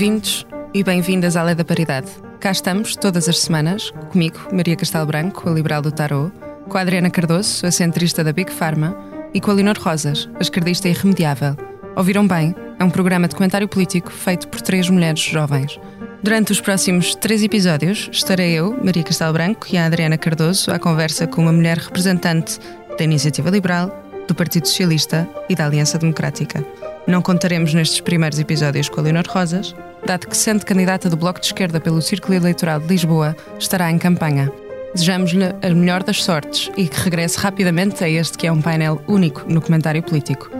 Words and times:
Bem-vindos 0.00 0.46
e 0.72 0.82
bem-vindas 0.82 1.36
à 1.36 1.42
Lei 1.42 1.54
da 1.54 1.62
Paridade. 1.62 2.10
Cá 2.40 2.50
estamos, 2.50 2.96
todas 2.96 3.28
as 3.28 3.38
semanas, 3.38 3.90
comigo, 4.10 4.38
Maria 4.50 4.74
Castelo 4.74 5.04
Branco, 5.04 5.46
a 5.46 5.52
liberal 5.52 5.82
do 5.82 5.92
Tarot, 5.92 6.32
com 6.70 6.78
a 6.78 6.80
Adriana 6.80 7.10
Cardoso, 7.10 7.66
a 7.66 7.70
centrista 7.70 8.24
da 8.24 8.32
Big 8.32 8.50
Pharma, 8.50 8.96
e 9.34 9.42
com 9.42 9.50
a 9.50 9.54
Leonor 9.54 9.76
Rosas, 9.78 10.26
a 10.36 10.40
esquerdista 10.40 10.88
irremediável. 10.88 11.54
Ouviram 11.94 12.26
bem? 12.26 12.54
É 12.78 12.82
um 12.82 12.88
programa 12.88 13.28
de 13.28 13.34
comentário 13.34 13.68
político 13.68 14.10
feito 14.10 14.48
por 14.48 14.62
três 14.62 14.88
mulheres 14.88 15.20
jovens. 15.20 15.78
Durante 16.22 16.50
os 16.50 16.62
próximos 16.62 17.14
três 17.14 17.42
episódios, 17.42 18.08
estarei 18.10 18.52
eu, 18.52 18.74
Maria 18.82 19.02
Castelo 19.02 19.34
Branco, 19.34 19.66
e 19.70 19.76
a 19.76 19.84
Adriana 19.84 20.16
Cardoso 20.16 20.70
à 20.70 20.78
conversa 20.78 21.26
com 21.26 21.42
uma 21.42 21.52
mulher 21.52 21.76
representante 21.76 22.58
da 22.96 23.04
Iniciativa 23.04 23.50
Liberal, 23.50 23.94
do 24.26 24.34
Partido 24.34 24.66
Socialista 24.66 25.28
e 25.46 25.54
da 25.54 25.66
Aliança 25.66 25.98
Democrática. 25.98 26.64
Não 27.06 27.20
contaremos 27.20 27.74
nestes 27.74 28.00
primeiros 28.00 28.38
episódios 28.38 28.88
com 28.88 29.00
a 29.00 29.02
Leonor 29.02 29.26
Rosas, 29.28 29.74
dado 30.06 30.26
que, 30.26 30.36
sendo 30.36 30.64
candidata 30.64 31.08
do 31.08 31.16
Bloco 31.16 31.40
de 31.40 31.46
Esquerda 31.46 31.80
pelo 31.80 32.02
Círculo 32.02 32.34
Eleitoral 32.34 32.80
de 32.80 32.88
Lisboa, 32.88 33.36
estará 33.58 33.90
em 33.90 33.98
campanha. 33.98 34.50
Desejamos-lhe 34.94 35.44
a 35.62 35.74
melhor 35.74 36.02
das 36.02 36.22
sortes 36.22 36.70
e 36.76 36.88
que 36.88 37.00
regresse 37.00 37.38
rapidamente 37.38 38.02
a 38.02 38.08
este 38.08 38.36
que 38.36 38.46
é 38.46 38.52
um 38.52 38.60
painel 38.60 39.00
único 39.06 39.44
no 39.48 39.60
comentário 39.60 40.02
político. 40.02 40.50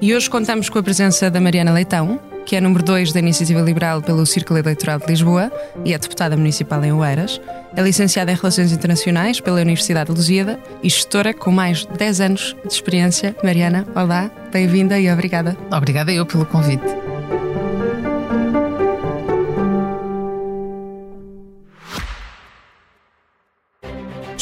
E 0.00 0.14
hoje 0.14 0.28
contamos 0.28 0.68
com 0.68 0.78
a 0.78 0.82
presença 0.82 1.30
da 1.30 1.40
Mariana 1.40 1.72
Leitão, 1.72 2.20
que 2.44 2.56
é 2.56 2.60
número 2.60 2.84
2 2.84 3.12
da 3.12 3.20
Iniciativa 3.20 3.60
Liberal 3.60 4.02
pelo 4.02 4.24
Círculo 4.26 4.58
Eleitoral 4.58 4.98
de 4.98 5.06
Lisboa 5.06 5.50
e 5.84 5.94
é 5.94 5.98
deputada 5.98 6.36
municipal 6.36 6.84
em 6.84 6.92
Oeiras. 6.92 7.40
É 7.74 7.82
licenciada 7.82 8.30
em 8.30 8.34
Relações 8.34 8.70
Internacionais 8.70 9.40
pela 9.40 9.60
Universidade 9.60 10.10
de 10.10 10.16
Lusíada 10.16 10.60
e 10.82 10.88
gestora 10.88 11.32
com 11.32 11.50
mais 11.50 11.86
de 11.86 11.96
10 11.96 12.20
anos 12.20 12.56
de 12.66 12.72
experiência. 12.72 13.34
Mariana, 13.42 13.86
olá, 13.94 14.30
bem-vinda 14.52 14.98
e 15.00 15.10
obrigada. 15.10 15.56
Obrigada 15.72 16.12
eu 16.12 16.26
pelo 16.26 16.44
convite. 16.44 17.13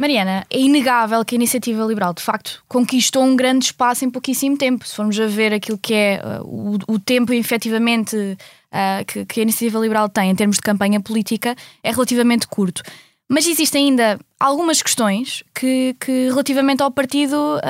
Mariana, 0.00 0.46
é 0.48 0.58
inegável 0.58 1.22
que 1.26 1.34
a 1.34 1.36
iniciativa 1.36 1.84
liberal, 1.84 2.14
de 2.14 2.22
facto, 2.22 2.64
conquistou 2.66 3.22
um 3.22 3.36
grande 3.36 3.66
espaço 3.66 4.02
em 4.02 4.08
pouquíssimo 4.08 4.56
tempo. 4.56 4.88
Se 4.88 4.96
formos 4.96 5.20
a 5.20 5.26
ver 5.26 5.52
aquilo 5.52 5.76
que 5.76 5.92
é 5.92 6.22
uh, 6.24 6.42
o, 6.42 6.94
o, 6.94 6.98
tempo, 6.98 7.34
efetivamente, 7.34 8.16
uh, 8.16 9.04
que, 9.06 9.26
que 9.26 9.40
a 9.40 9.42
iniciativa 9.42 9.78
liberal 9.78 10.08
tem 10.08 10.30
em 10.30 10.34
termos 10.34 10.56
de 10.56 10.62
campanha 10.62 11.02
política, 11.02 11.54
é 11.82 11.90
relativamente 11.90 12.48
curto. 12.48 12.82
Mas 13.28 13.46
existem 13.46 13.90
ainda 13.90 14.18
algumas 14.40 14.80
questões 14.80 15.44
que, 15.54 15.94
que 16.00 16.28
relativamente 16.30 16.82
ao 16.82 16.90
partido, 16.90 17.60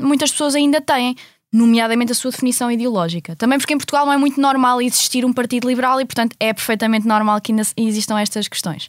muitas 0.00 0.30
pessoas 0.30 0.54
ainda 0.54 0.80
têm, 0.80 1.16
nomeadamente 1.52 2.12
a 2.12 2.14
sua 2.14 2.30
definição 2.30 2.70
ideológica. 2.70 3.36
Também 3.36 3.58
porque 3.58 3.74
em 3.74 3.76
Portugal 3.76 4.06
não 4.06 4.12
é 4.12 4.16
muito 4.16 4.40
normal 4.40 4.80
existir 4.80 5.22
um 5.24 5.32
partido 5.32 5.68
liberal 5.68 6.00
e, 6.00 6.06
portanto, 6.06 6.34
é 6.40 6.54
perfeitamente 6.54 7.06
normal 7.06 7.42
que 7.42 7.52
ainda 7.52 7.62
existam 7.76 8.18
estas 8.18 8.48
questões. 8.48 8.88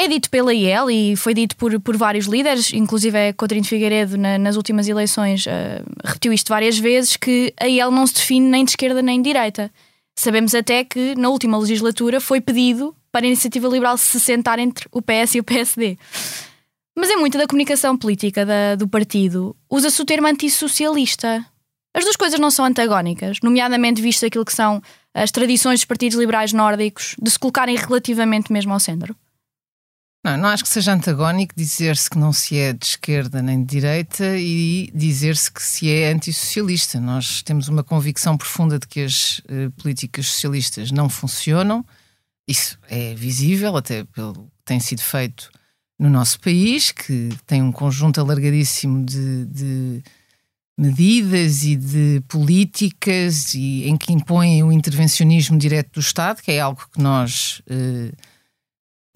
É 0.00 0.08
dito 0.08 0.30
pela 0.30 0.54
IEL 0.54 0.90
e 0.90 1.14
foi 1.14 1.34
dito 1.34 1.54
por, 1.56 1.78
por 1.78 1.94
vários 1.94 2.24
líderes, 2.24 2.72
inclusive 2.72 3.18
é 3.18 3.32
Coutinho 3.34 3.62
Figueiredo 3.62 4.16
na, 4.16 4.38
nas 4.38 4.56
últimas 4.56 4.88
eleições 4.88 5.44
uh, 5.44 5.84
repetiu 6.02 6.32
isto 6.32 6.48
várias 6.48 6.78
vezes, 6.78 7.18
que 7.18 7.52
a 7.60 7.66
IEL 7.68 7.90
não 7.90 8.06
se 8.06 8.14
define 8.14 8.48
nem 8.48 8.64
de 8.64 8.70
esquerda 8.70 9.02
nem 9.02 9.20
de 9.20 9.28
direita. 9.28 9.70
Sabemos 10.16 10.54
até 10.54 10.84
que 10.84 11.14
na 11.16 11.28
última 11.28 11.58
legislatura 11.58 12.18
foi 12.18 12.40
pedido 12.40 12.96
para 13.12 13.26
a 13.26 13.28
iniciativa 13.28 13.68
liberal 13.68 13.98
se 13.98 14.18
sentar 14.18 14.58
entre 14.58 14.88
o 14.90 15.02
PS 15.02 15.34
e 15.34 15.40
o 15.40 15.44
PSD. 15.44 15.98
Mas 16.96 17.10
é 17.10 17.16
muito 17.16 17.36
da 17.36 17.46
comunicação 17.46 17.94
política 17.94 18.46
da, 18.46 18.76
do 18.76 18.88
partido 18.88 19.54
usa-se 19.70 20.00
o 20.00 20.06
termo 20.06 20.28
antissocialista. 20.28 21.44
As 21.94 22.04
duas 22.04 22.16
coisas 22.16 22.40
não 22.40 22.50
são 22.50 22.64
antagónicas, 22.64 23.36
nomeadamente 23.42 24.00
visto 24.00 24.24
aquilo 24.24 24.46
que 24.46 24.54
são 24.54 24.80
as 25.12 25.30
tradições 25.30 25.80
dos 25.80 25.84
partidos 25.84 26.16
liberais 26.16 26.54
nórdicos 26.54 27.16
de 27.20 27.30
se 27.30 27.38
colocarem 27.38 27.76
relativamente 27.76 28.50
mesmo 28.50 28.72
ao 28.72 28.80
centro. 28.80 29.14
Não, 30.22 30.36
não 30.36 30.48
acho 30.50 30.62
que 30.62 30.68
seja 30.68 30.92
antagónico 30.92 31.54
dizer-se 31.56 32.10
que 32.10 32.18
não 32.18 32.32
se 32.32 32.58
é 32.58 32.72
de 32.74 32.84
esquerda 32.84 33.40
nem 33.40 33.64
de 33.64 33.66
direita 33.66 34.36
e 34.36 34.90
dizer-se 34.94 35.50
que 35.50 35.62
se 35.62 35.90
é 35.90 36.12
antissocialista. 36.12 37.00
Nós 37.00 37.42
temos 37.42 37.68
uma 37.68 37.82
convicção 37.82 38.36
profunda 38.36 38.78
de 38.78 38.86
que 38.86 39.00
as 39.00 39.38
uh, 39.38 39.70
políticas 39.78 40.26
socialistas 40.26 40.90
não 40.90 41.08
funcionam 41.08 41.84
isso 42.50 42.76
é 42.88 43.14
visível, 43.14 43.76
até 43.76 44.02
pelo 44.04 44.34
que 44.34 44.64
tem 44.64 44.80
sido 44.80 45.00
feito 45.00 45.50
no 45.96 46.10
nosso 46.10 46.40
país, 46.40 46.90
que 46.90 47.28
tem 47.46 47.62
um 47.62 47.70
conjunto 47.70 48.20
alargadíssimo 48.20 49.04
de, 49.04 49.44
de 49.46 50.02
medidas 50.76 51.62
e 51.62 51.76
de 51.76 52.20
políticas 52.26 53.54
e, 53.54 53.88
em 53.88 53.96
que 53.96 54.12
impõem 54.12 54.64
o 54.64 54.72
intervencionismo 54.72 55.56
direto 55.56 55.92
do 55.94 56.00
Estado, 56.00 56.42
que 56.42 56.50
é 56.50 56.58
algo 56.58 56.82
que 56.92 57.00
nós 57.00 57.62
eh, 57.70 58.10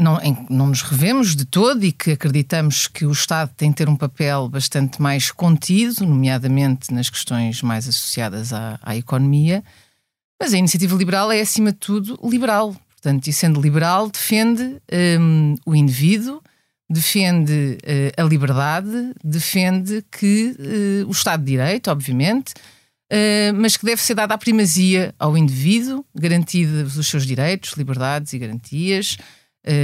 não, 0.00 0.20
em, 0.20 0.46
não 0.50 0.68
nos 0.68 0.82
revemos 0.82 1.36
de 1.36 1.44
todo 1.44 1.84
e 1.84 1.92
que 1.92 2.12
acreditamos 2.12 2.88
que 2.88 3.06
o 3.06 3.12
Estado 3.12 3.52
tem 3.56 3.70
de 3.70 3.76
ter 3.76 3.88
um 3.88 3.96
papel 3.96 4.48
bastante 4.48 5.00
mais 5.00 5.30
contido, 5.30 6.04
nomeadamente 6.04 6.92
nas 6.92 7.08
questões 7.08 7.62
mais 7.62 7.88
associadas 7.88 8.52
à, 8.52 8.78
à 8.82 8.96
economia. 8.96 9.62
Mas 10.40 10.52
a 10.52 10.58
iniciativa 10.58 10.96
liberal 10.96 11.30
é, 11.30 11.40
acima 11.40 11.72
de 11.72 11.78
tudo, 11.78 12.18
liberal. 12.22 12.76
Portanto, 12.90 13.26
e 13.28 13.32
sendo 13.32 13.60
liberal, 13.60 14.10
defende 14.10 14.80
um, 15.20 15.54
o 15.64 15.74
indivíduo, 15.76 16.42
defende 16.90 17.78
uh, 17.82 18.22
a 18.22 18.24
liberdade, 18.24 19.14
defende 19.22 20.04
que 20.10 20.56
uh, 20.58 21.08
o 21.08 21.12
Estado 21.12 21.40
de 21.40 21.52
Direito, 21.52 21.90
obviamente, 21.90 22.52
uh, 23.12 23.54
mas 23.54 23.76
que 23.76 23.84
deve 23.84 24.02
ser 24.02 24.14
dada 24.14 24.34
a 24.34 24.38
primazia 24.38 25.14
ao 25.18 25.36
indivíduo, 25.36 26.04
garantidos 26.14 26.96
os 26.96 27.06
seus 27.06 27.26
direitos, 27.26 27.74
liberdades 27.74 28.32
e 28.32 28.38
garantias, 28.38 29.18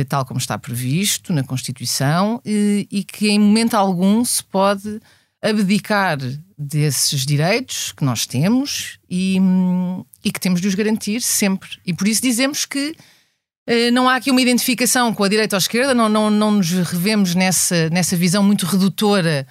tal 0.09 0.25
como 0.27 0.39
está 0.39 0.59
previsto 0.59 1.33
na 1.33 1.43
Constituição, 1.43 2.41
e 2.45 3.05
que 3.05 3.29
em 3.31 3.39
momento 3.39 3.75
algum 3.75 4.25
se 4.25 4.45
pode 4.45 5.01
abdicar 5.43 6.19
desses 6.57 7.25
direitos 7.25 7.93
que 7.93 8.05
nós 8.05 8.27
temos 8.27 8.99
e, 9.09 9.39
hum, 9.41 10.05
e 10.23 10.31
que 10.31 10.39
temos 10.39 10.61
de 10.61 10.69
os 10.69 10.75
garantir 10.75 11.23
sempre. 11.23 11.71
E 11.87 11.95
por 11.95 12.07
isso 12.07 12.21
dizemos 12.21 12.67
que 12.67 12.91
uh, 12.91 13.93
não 13.93 14.09
há 14.09 14.17
aqui 14.17 14.31
uma 14.31 14.43
identificação 14.43 15.15
com 15.15 15.25
a 15.25 15.29
direita 15.29 15.57
ou 15.57 15.59
a 15.59 15.61
esquerda, 15.61 15.95
não, 15.95 16.09
não, 16.09 16.29
não 16.29 16.51
nos 16.51 16.71
revemos 16.71 17.35
nessa, 17.35 17.89
nessa 17.89 18.17
visão 18.17 18.43
muito 18.43 18.67
redutora 18.67 19.47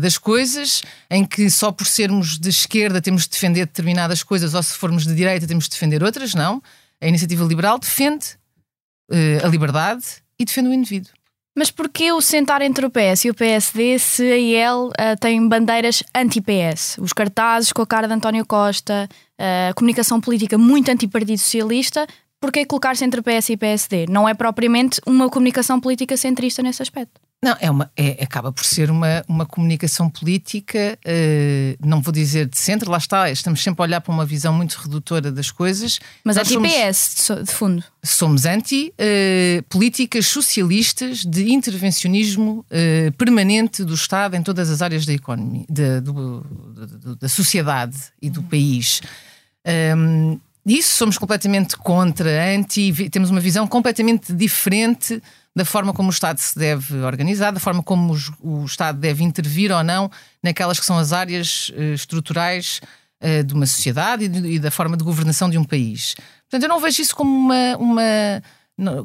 das 0.00 0.16
coisas, 0.16 0.80
em 1.10 1.22
que 1.22 1.50
só 1.50 1.70
por 1.70 1.86
sermos 1.86 2.38
de 2.38 2.48
esquerda 2.48 2.98
temos 2.98 3.24
de 3.24 3.28
defender 3.28 3.66
determinadas 3.66 4.22
coisas 4.22 4.54
ou 4.54 4.62
se 4.62 4.72
formos 4.72 5.04
de 5.04 5.14
direita 5.14 5.46
temos 5.46 5.64
de 5.64 5.70
defender 5.70 6.02
outras. 6.02 6.32
Não. 6.32 6.62
A 6.98 7.06
iniciativa 7.06 7.44
liberal 7.44 7.78
defende 7.78 8.38
a 9.44 9.48
liberdade 9.48 10.04
e 10.38 10.44
defende 10.44 10.68
o 10.68 10.72
indivíduo. 10.72 11.12
Mas 11.56 11.70
porquê 11.70 12.12
o 12.12 12.20
sentar 12.20 12.62
entre 12.62 12.86
o 12.86 12.90
PS 12.90 13.24
e 13.24 13.30
o 13.30 13.34
PSD 13.34 13.98
se 13.98 14.22
a 14.22 14.36
IEL 14.36 14.86
uh, 14.88 15.18
tem 15.20 15.46
bandeiras 15.48 16.02
anti-PS? 16.14 16.98
Os 16.98 17.12
cartazes 17.12 17.72
com 17.72 17.82
a 17.82 17.86
cara 17.86 18.06
de 18.06 18.14
António 18.14 18.46
Costa, 18.46 19.08
a 19.38 19.74
comunicação 19.74 20.20
política 20.20 20.56
muito 20.56 20.90
anti-Partido 20.90 21.38
Socialista, 21.38 22.06
porquê 22.40 22.64
colocar-se 22.64 23.04
entre 23.04 23.20
PS 23.20 23.50
e 23.50 23.56
PSD? 23.56 24.06
Não 24.08 24.28
é 24.28 24.34
propriamente 24.34 25.00
uma 25.06 25.28
comunicação 25.28 25.80
política 25.80 26.16
centrista 26.16 26.62
nesse 26.62 26.82
aspecto. 26.82 27.20
Não, 27.42 27.56
é 27.58 27.70
uma, 27.70 27.90
é, 27.96 28.22
acaba 28.22 28.52
por 28.52 28.66
ser 28.66 28.90
uma, 28.90 29.24
uma 29.26 29.46
comunicação 29.46 30.10
política, 30.10 30.98
uh, 31.06 31.86
não 31.86 32.02
vou 32.02 32.12
dizer 32.12 32.46
de 32.46 32.58
centro, 32.58 32.90
lá 32.90 32.98
está, 32.98 33.30
estamos 33.30 33.62
sempre 33.62 33.80
a 33.80 33.84
olhar 33.84 34.00
para 34.02 34.12
uma 34.12 34.26
visão 34.26 34.52
muito 34.52 34.74
redutora 34.74 35.32
das 35.32 35.50
coisas. 35.50 35.98
Mas 36.22 36.36
anti-PS, 36.36 37.30
de 37.42 37.50
fundo. 37.50 37.82
Somos 38.02 38.44
anti-políticas 38.44 40.26
uh, 40.26 40.28
socialistas 40.28 41.24
de 41.24 41.50
intervencionismo 41.50 42.62
uh, 42.70 43.12
permanente 43.12 43.84
do 43.84 43.94
Estado 43.94 44.36
em 44.36 44.42
todas 44.42 44.68
as 44.68 44.82
áreas 44.82 45.06
da 45.06 45.14
economia, 45.14 45.64
de, 45.66 46.00
do, 46.02 46.44
da 47.18 47.28
sociedade 47.28 47.96
e 48.20 48.28
do 48.28 48.42
país. 48.42 49.00
Um, 49.96 50.38
isso 50.66 50.94
somos 50.94 51.16
completamente 51.16 51.74
contra, 51.76 52.54
anti, 52.54 53.08
temos 53.08 53.30
uma 53.30 53.40
visão 53.40 53.66
completamente 53.66 54.30
diferente 54.32 55.22
da 55.54 55.64
forma 55.64 55.92
como 55.92 56.08
o 56.08 56.12
Estado 56.12 56.38
se 56.38 56.58
deve 56.58 56.98
organizar, 56.98 57.50
da 57.50 57.60
forma 57.60 57.82
como 57.82 58.12
os, 58.12 58.30
o 58.40 58.64
Estado 58.64 58.98
deve 58.98 59.24
intervir 59.24 59.72
ou 59.72 59.82
não 59.82 60.10
naquelas 60.42 60.78
que 60.78 60.86
são 60.86 60.98
as 60.98 61.12
áreas 61.12 61.70
uh, 61.70 61.94
estruturais 61.94 62.80
uh, 63.22 63.44
de 63.44 63.54
uma 63.54 63.66
sociedade 63.66 64.24
e, 64.24 64.28
de, 64.28 64.48
e, 64.48 64.58
da 64.58 64.70
forma 64.70 64.96
de 64.96 65.04
governação 65.04 65.50
de 65.50 65.58
um 65.58 65.64
país. 65.64 66.14
Portanto, 66.48 66.62
eu 66.62 66.68
não 66.68 66.80
vejo 66.80 67.02
isso 67.02 67.16
como 67.16 67.30
uma, 67.30 67.76
uma 67.78 68.42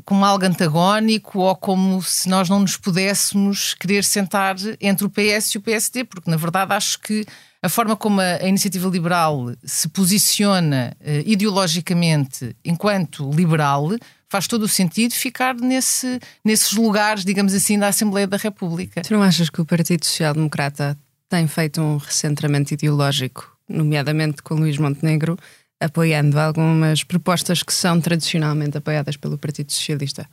como 0.06 0.24
algo 0.24 0.46
antagónico 0.46 1.40
ou 1.40 1.56
como 1.56 2.02
se 2.02 2.30
nós 2.30 2.48
não 2.48 2.60
nos 2.60 2.78
pudéssemos 2.78 3.74
querer 3.74 4.04
sentar 4.06 4.56
entre 4.80 5.06
o 5.06 5.10
PS 5.10 5.56
e 5.56 5.58
o 5.58 5.62
PSD, 5.62 6.06
porque 6.06 6.32
na 6.32 6.38
verdade 6.38 6.74
acho 6.74 7.00
que 7.00 7.26
a 7.62 7.68
forma 7.68 7.96
como 7.96 8.22
a, 8.22 8.48
iniciativa 8.48 8.88
liberal 8.88 9.52
se 9.64 9.90
posiciona 9.90 10.96
uh, 11.02 11.24
ideologicamente 11.26 12.56
enquanto 12.64 13.30
liberal 13.32 13.90
faz 14.36 14.48
todo 14.48 14.64
o 14.64 14.68
sentido 14.68 15.14
ficar 15.14 15.56
nesse, 15.56 16.20
nesses 16.44 16.74
lugares, 16.74 17.24
digamos 17.24 17.54
assim, 17.54 17.80
da 17.80 17.88
Assembleia 17.88 18.28
da 18.28 18.36
República. 18.36 19.02
Tu 19.02 19.14
não 19.14 19.24
achas 19.24 19.50
que 19.50 19.62
o 19.62 19.66
Partido 19.66 20.04
Social 20.04 20.34
Democrata 20.34 20.98
tem 21.30 21.48
feito 21.48 21.82
um 21.82 21.96
recentramento 21.96 22.74
ideológico, 22.74 23.58
nomeadamente 23.70 24.44
com 24.44 24.56
Luís 24.56 24.78
Montenegro, 24.78 25.40
apoiando 25.80 26.38
algumas 26.38 27.02
propostas 27.02 27.64
que 27.64 27.74
são 27.74 28.02
tradicionalmente 28.02 28.78
apoiadas 28.78 29.16
pelo 29.16 29.38
Partido 29.38 29.72
Socialista? 29.72 30.28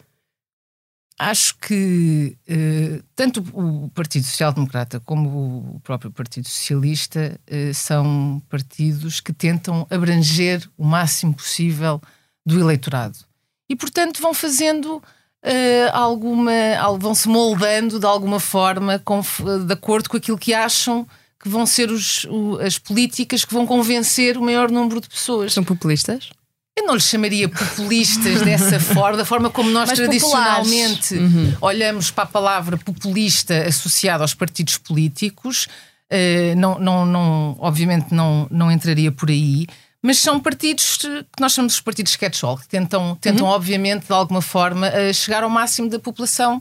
Acho 1.17 1.57
que 1.59 2.37
eh, 2.49 3.03
tanto 3.15 3.41
o 3.53 3.89
Partido 3.91 4.25
Social 4.25 4.53
Democrata 4.53 4.99
como 4.99 5.77
o 5.77 5.81
próprio 5.81 6.11
Partido 6.11 6.49
Socialista 6.49 7.39
eh, 7.47 7.73
são 7.73 8.43
partidos 8.49 9.21
que 9.21 9.33
tentam 9.33 9.87
abranger 9.89 10.69
o 10.77 10.85
máximo 10.85 11.35
possível 11.35 12.03
do 12.45 12.59
eleitorado. 12.59 13.31
E, 13.73 13.77
portanto, 13.77 14.21
vão 14.21 14.35
fazendo 14.35 15.03
Uh, 15.45 15.91
alguma, 15.93 16.53
vão 17.01 17.17
se 17.17 17.27
moldando 17.27 17.99
de 17.99 18.07
alguma 18.07 18.39
forma 18.39 19.01
com, 19.01 19.21
de 19.67 19.73
acordo 19.73 20.09
com 20.09 20.17
aquilo 20.17 20.39
que 20.39 20.55
acham 20.55 21.05
que 21.43 21.49
vão 21.49 21.67
ser 21.67 21.91
os, 21.91 22.23
o, 22.31 22.61
as 22.61 22.79
políticas 22.79 23.45
que 23.45 23.53
vão 23.53 23.67
convencer 23.67 24.39
o 24.39 24.41
maior 24.41 24.71
número 24.71 25.01
de 25.01 25.09
pessoas. 25.09 25.53
São 25.53 25.65
populistas? 25.65 26.31
Eu 26.79 26.87
não 26.87 26.95
lhes 26.95 27.09
chamaria 27.09 27.49
populistas 27.49 28.41
dessa 28.47 28.79
forma, 28.79 29.17
da 29.17 29.25
forma 29.25 29.51
como 29.51 29.69
nós 29.69 29.89
Mas 29.89 29.99
tradicionalmente 29.99 31.17
uhum. 31.17 31.57
olhamos 31.61 32.13
para 32.13 32.23
a 32.23 32.29
palavra 32.29 32.79
populista 32.79 33.65
associada 33.67 34.23
aos 34.23 34.35
partidos 34.35 34.79
políticos. 34.79 35.67
Uh, 36.09 36.55
não, 36.57 36.79
não, 36.79 37.05
não, 37.05 37.57
obviamente 37.59 38.15
não, 38.15 38.47
não 38.49 38.71
entraria 38.71 39.11
por 39.11 39.29
aí, 39.29 39.67
mas 40.03 40.19
são 40.19 40.41
partidos 40.41 40.97
que 40.97 41.41
nós 41.41 41.53
chamamos 41.53 41.77
de 41.77 41.83
partidos 41.83 42.17
catch-all, 42.17 42.59
que 42.59 42.69
tentam, 42.69 43.15
tentam 43.15 43.47
uhum. 43.47 43.53
obviamente, 43.53 44.07
de 44.07 44.13
alguma 44.13 44.43
forma, 44.43 44.89
uh, 44.89 45.15
chegar 45.15 45.45
ao 45.45 45.51
máximo 45.51 45.89
da 45.89 45.99
população 45.99 46.61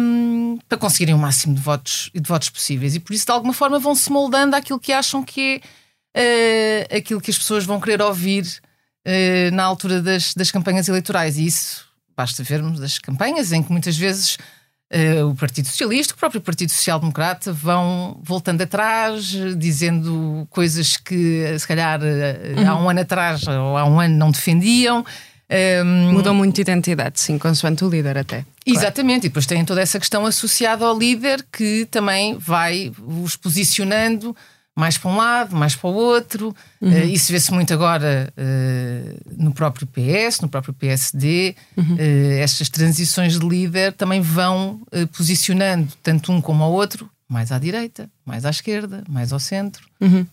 um, 0.00 0.58
para 0.68 0.78
conseguirem 0.78 1.14
o 1.14 1.18
máximo 1.18 1.54
de 1.54 1.60
votos 1.60 2.10
e 2.14 2.20
de 2.20 2.28
votos 2.28 2.48
possíveis. 2.48 2.94
E 2.94 3.00
por 3.00 3.12
isso, 3.12 3.26
de 3.26 3.32
alguma 3.32 3.52
forma, 3.52 3.78
vão 3.80 3.94
se 3.94 4.10
moldando 4.10 4.54
àquilo 4.54 4.78
que 4.78 4.92
acham 4.92 5.22
que 5.22 5.60
é 6.14 6.86
uh, 6.92 6.96
aquilo 6.96 7.20
que 7.20 7.32
as 7.32 7.38
pessoas 7.38 7.64
vão 7.64 7.80
querer 7.80 8.00
ouvir 8.00 8.44
uh, 8.44 9.54
na 9.54 9.64
altura 9.64 10.00
das, 10.00 10.32
das 10.32 10.52
campanhas 10.52 10.86
eleitorais. 10.86 11.36
E 11.38 11.46
isso 11.46 11.84
basta 12.16 12.44
vermos 12.44 12.80
as 12.80 13.00
campanhas 13.00 13.50
em 13.50 13.64
que 13.64 13.72
muitas 13.72 13.96
vezes 13.96 14.38
Uh, 14.94 15.28
o 15.30 15.34
Partido 15.34 15.66
Socialista, 15.66 16.14
o 16.14 16.16
próprio 16.16 16.40
Partido 16.40 16.70
Social 16.70 17.00
Democrata 17.00 17.52
vão 17.52 18.20
voltando 18.22 18.62
atrás, 18.62 19.24
dizendo 19.56 20.46
coisas 20.50 20.96
que 20.96 21.58
se 21.58 21.66
calhar 21.66 22.00
uhum. 22.00 22.68
há 22.68 22.80
um 22.80 22.88
ano 22.88 23.00
atrás 23.00 23.44
ou 23.48 23.76
há 23.76 23.84
um 23.84 23.98
ano 23.98 24.16
não 24.16 24.30
defendiam. 24.30 25.04
Um, 25.84 26.12
Mudou 26.12 26.32
muito 26.32 26.54
de 26.54 26.60
identidade, 26.62 27.20
sim, 27.20 27.38
consoante 27.38 27.84
o 27.84 27.88
líder 27.88 28.16
até. 28.16 28.44
Exatamente, 28.64 29.22
claro. 29.22 29.26
e 29.26 29.28
depois 29.28 29.46
tem 29.46 29.64
toda 29.64 29.82
essa 29.82 29.98
questão 29.98 30.24
associada 30.24 30.84
ao 30.84 30.96
líder 30.96 31.44
que 31.52 31.86
também 31.90 32.38
vai 32.38 32.92
os 33.04 33.36
posicionando 33.36 34.34
mais 34.74 34.98
para 34.98 35.10
um 35.10 35.16
lado, 35.16 35.56
mais 35.56 35.76
para 35.76 35.88
o 35.88 35.94
outro. 35.94 36.54
Uhum. 36.80 36.90
Uh, 36.90 37.04
isso 37.06 37.30
vê-se 37.30 37.52
muito 37.52 37.72
agora 37.72 38.32
uh, 38.36 39.20
no 39.36 39.52
próprio 39.52 39.86
PS, 39.86 40.40
no 40.40 40.48
próprio 40.48 40.74
PSD. 40.74 41.54
Uhum. 41.76 41.94
Uh, 41.94 42.32
estas 42.40 42.68
transições 42.68 43.38
de 43.38 43.46
líder 43.46 43.92
também 43.92 44.20
vão 44.20 44.80
posicionando 45.12 45.88
tanto 46.02 46.32
um 46.32 46.40
como 46.40 46.64
o 46.64 46.72
outro 46.72 47.08
mais 47.28 47.52
à 47.52 47.58
direita, 47.58 48.10
mais 48.24 48.44
à 48.44 48.50
esquerda, 48.50 49.02
mais 49.08 49.32
ao 49.32 49.40
centro. 49.40 49.86
Uhum. 50.00 50.26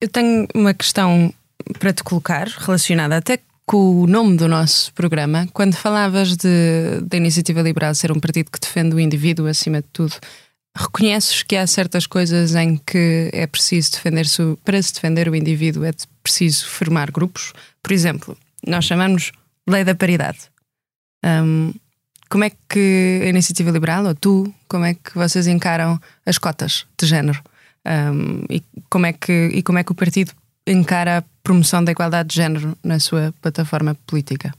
Eu 0.00 0.08
tenho 0.08 0.46
uma 0.54 0.74
questão 0.74 1.32
para 1.78 1.92
te 1.92 2.02
colocar 2.04 2.46
relacionada 2.46 3.16
até 3.16 3.38
com 3.66 4.02
o 4.02 4.06
nome 4.06 4.36
do 4.36 4.46
nosso 4.46 4.92
programa, 4.92 5.48
quando 5.52 5.74
falavas 5.74 6.36
de, 6.36 7.00
da 7.02 7.16
Iniciativa 7.16 7.62
Liberal 7.62 7.94
ser 7.94 8.12
um 8.12 8.20
partido 8.20 8.50
que 8.50 8.60
defende 8.60 8.94
o 8.94 9.00
indivíduo 9.00 9.46
acima 9.46 9.80
de 9.80 9.88
tudo, 9.92 10.14
reconheces 10.76 11.42
que 11.42 11.56
há 11.56 11.66
certas 11.66 12.06
coisas 12.06 12.54
em 12.54 12.76
que 12.76 13.30
é 13.32 13.46
preciso 13.46 13.92
defender-se, 13.92 14.58
para 14.64 14.82
se 14.82 14.94
defender 14.94 15.28
o 15.28 15.36
indivíduo, 15.36 15.84
é 15.84 15.92
preciso 16.22 16.66
formar 16.66 17.10
grupos? 17.10 17.52
Por 17.82 17.92
exemplo, 17.92 18.36
nós 18.66 18.84
chamamos 18.84 19.32
Lei 19.68 19.84
da 19.84 19.94
Paridade. 19.94 20.38
Um, 21.24 21.72
como 22.28 22.44
é 22.44 22.50
que 22.68 23.20
a 23.22 23.28
Iniciativa 23.28 23.70
Liberal, 23.70 24.04
ou 24.06 24.14
tu, 24.14 24.52
como 24.68 24.84
é 24.84 24.94
que 24.94 25.14
vocês 25.14 25.46
encaram 25.46 26.00
as 26.26 26.38
cotas 26.38 26.86
de 26.98 27.06
género? 27.06 27.40
Um, 27.86 28.44
e, 28.50 28.62
como 28.90 29.06
é 29.06 29.12
que, 29.12 29.50
e 29.54 29.62
como 29.62 29.78
é 29.78 29.84
que 29.84 29.92
o 29.92 29.94
partido 29.94 30.32
encara 30.66 31.18
a 31.18 31.24
promoção 31.42 31.84
da 31.84 31.92
igualdade 31.92 32.30
de 32.30 32.36
género 32.36 32.76
na 32.82 32.98
sua 32.98 33.32
plataforma 33.40 33.94
política? 34.06 34.54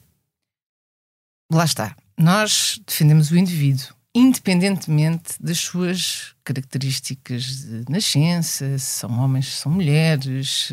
Lá 1.52 1.66
está. 1.66 1.96
Nós 2.18 2.80
defendemos 2.88 3.32
o 3.32 3.38
indivíduo, 3.38 3.95
independentemente 4.16 5.34
das 5.40 5.60
suas 5.60 6.34
características 6.44 7.44
de 7.44 7.84
nascença, 7.90 8.78
se 8.80 8.86
são 8.86 9.12
homens, 9.20 9.48
se 9.48 9.62
são 9.62 9.72
mulheres, 9.72 10.72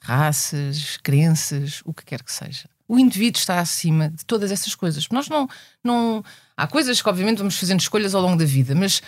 raças, 0.00 0.98
crenças, 1.00 1.80
o 1.84 1.94
que 1.94 2.04
quer 2.04 2.22
que 2.22 2.32
seja. 2.32 2.68
O 2.88 2.98
indivíduo 2.98 3.38
está 3.38 3.60
acima 3.60 4.10
de 4.10 4.24
todas 4.26 4.50
essas 4.50 4.74
coisas. 4.74 5.08
Nós 5.10 5.28
não, 5.28 5.48
não. 5.82 6.24
Há 6.56 6.66
coisas 6.66 7.00
que, 7.00 7.08
obviamente, 7.08 7.38
vamos 7.38 7.56
fazendo 7.56 7.80
escolhas 7.80 8.14
ao 8.14 8.20
longo 8.20 8.36
da 8.36 8.44
vida, 8.44 8.74
mas 8.74 8.98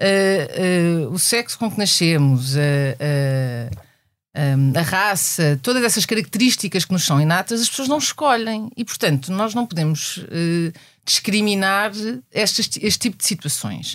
uh, 0.00 1.08
uh, 1.08 1.12
o 1.12 1.18
sexo 1.18 1.58
com 1.58 1.70
que 1.70 1.76
nascemos, 1.76 2.54
uh, 2.54 3.70
a 4.74 4.82
raça, 4.82 5.58
todas 5.62 5.84
essas 5.84 6.04
características 6.04 6.84
que 6.84 6.92
nos 6.92 7.04
são 7.04 7.20
inatas, 7.20 7.60
as 7.60 7.68
pessoas 7.68 7.88
não 7.88 7.98
escolhem. 7.98 8.70
E, 8.76 8.84
portanto, 8.84 9.30
nós 9.32 9.54
não 9.54 9.66
podemos 9.66 10.16
uh, 10.18 10.72
discriminar 11.04 11.92
este, 12.32 12.84
este 12.84 12.98
tipo 12.98 13.16
de 13.16 13.26
situações. 13.26 13.94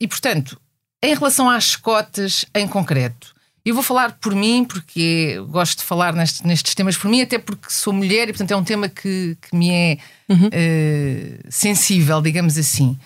E, 0.00 0.08
portanto, 0.08 0.58
em 1.02 1.14
relação 1.14 1.50
às 1.50 1.76
cotas 1.76 2.44
em 2.54 2.66
concreto, 2.66 3.34
eu 3.64 3.74
vou 3.74 3.82
falar 3.82 4.12
por 4.12 4.34
mim, 4.34 4.64
porque 4.64 5.38
gosto 5.48 5.80
de 5.80 5.84
falar 5.84 6.14
neste, 6.14 6.46
nestes 6.46 6.74
temas 6.74 6.96
por 6.96 7.10
mim, 7.10 7.20
até 7.20 7.38
porque 7.38 7.70
sou 7.70 7.92
mulher 7.92 8.28
e, 8.28 8.32
portanto, 8.32 8.50
é 8.52 8.56
um 8.56 8.64
tema 8.64 8.88
que, 8.88 9.36
que 9.40 9.54
me 9.54 9.70
é 9.70 9.98
uhum. 10.28 10.46
uh, 10.46 11.38
sensível, 11.50 12.22
digamos 12.22 12.56
assim. 12.56 12.98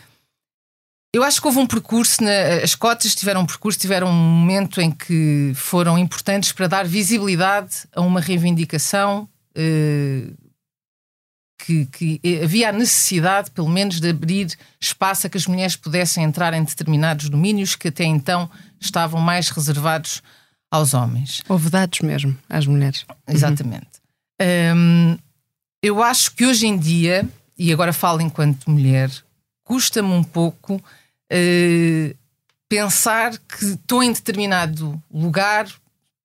Eu 1.15 1.23
acho 1.23 1.41
que 1.41 1.47
houve 1.47 1.61
um 1.61 1.67
percurso, 1.67 2.25
na, 2.25 2.57
as 2.61 2.75
cotas 2.75 3.15
tiveram 3.15 3.43
um 3.43 3.47
percurso, 3.47 3.79
tiveram 3.79 4.09
um 4.09 4.13
momento 4.13 4.81
em 4.81 4.91
que 4.91 5.53
foram 5.55 5.97
importantes 5.97 6.51
para 6.51 6.67
dar 6.67 6.85
visibilidade 6.85 7.87
a 7.95 8.01
uma 8.01 8.21
reivindicação 8.21 9.29
eh, 9.55 10.33
que, 11.57 11.87
que, 11.87 12.21
havia 12.43 12.71
a 12.71 12.73
necessidade, 12.73 13.53
pelo 13.53 13.69
menos, 13.69 14.01
de 14.01 14.11
abrir 14.11 14.59
espaço 14.81 15.29
a 15.29 15.31
que 15.31 15.37
as 15.37 15.47
mulheres 15.47 15.77
pudessem 15.77 16.25
entrar 16.25 16.53
em 16.53 16.65
determinados 16.65 17.29
domínios 17.29 17.77
que 17.77 17.87
até 17.87 18.03
então 18.03 18.51
estavam 18.81 19.21
mais 19.21 19.51
reservados 19.51 20.21
aos 20.69 20.95
homens. 20.95 21.43
Houve 21.49 21.71
dados 21.71 22.01
mesmo 22.01 22.37
às 22.49 22.67
mulheres. 22.67 23.07
Exatamente. 23.29 23.87
Uhum. 24.43 25.13
Um, 25.15 25.19
eu 25.81 26.03
acho 26.03 26.35
que 26.35 26.45
hoje 26.45 26.67
em 26.67 26.77
dia, 26.77 27.25
e 27.57 27.73
agora 27.73 27.93
falo 27.93 28.21
enquanto 28.21 28.69
mulher, 28.69 29.09
custa-me 29.63 30.13
um 30.13 30.25
pouco 30.25 30.83
uh, 31.35 32.17
pensar 32.69 33.37
que 33.39 33.65
estou 33.65 34.03
em 34.03 34.13
determinado 34.13 35.03
lugar 35.13 35.67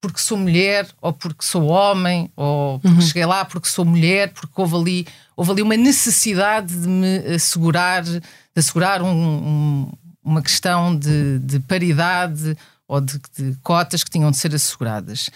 porque 0.02 0.20
sou 0.20 0.38
mulher, 0.38 0.88
ou 1.02 1.12
porque 1.12 1.44
sou 1.44 1.66
homem, 1.66 2.32
ou 2.36 2.80
porque 2.80 2.96
uhum. 2.96 3.02
cheguei 3.02 3.26
lá 3.26 3.44
porque 3.44 3.68
sou 3.68 3.84
mulher, 3.84 4.32
porque 4.32 4.54
houve 4.56 4.76
ali, 4.76 5.08
houve 5.36 5.52
ali 5.52 5.62
uma 5.62 5.76
necessidade 5.76 6.74
de 6.74 6.88
me 6.88 7.18
assegurar, 7.36 8.04
de 8.04 8.22
assegurar 8.56 9.02
um, 9.02 9.10
um, 9.10 9.92
uma 10.24 10.42
questão 10.42 10.96
de, 10.98 11.40
de 11.40 11.60
paridade 11.60 12.56
ou 12.88 13.02
de, 13.02 13.20
de, 13.38 13.58
cotas 13.62 14.02
que 14.02 14.10
tinham 14.10 14.32
de 14.32 14.38
ser 14.38 14.56
asseguradas. 14.56 15.30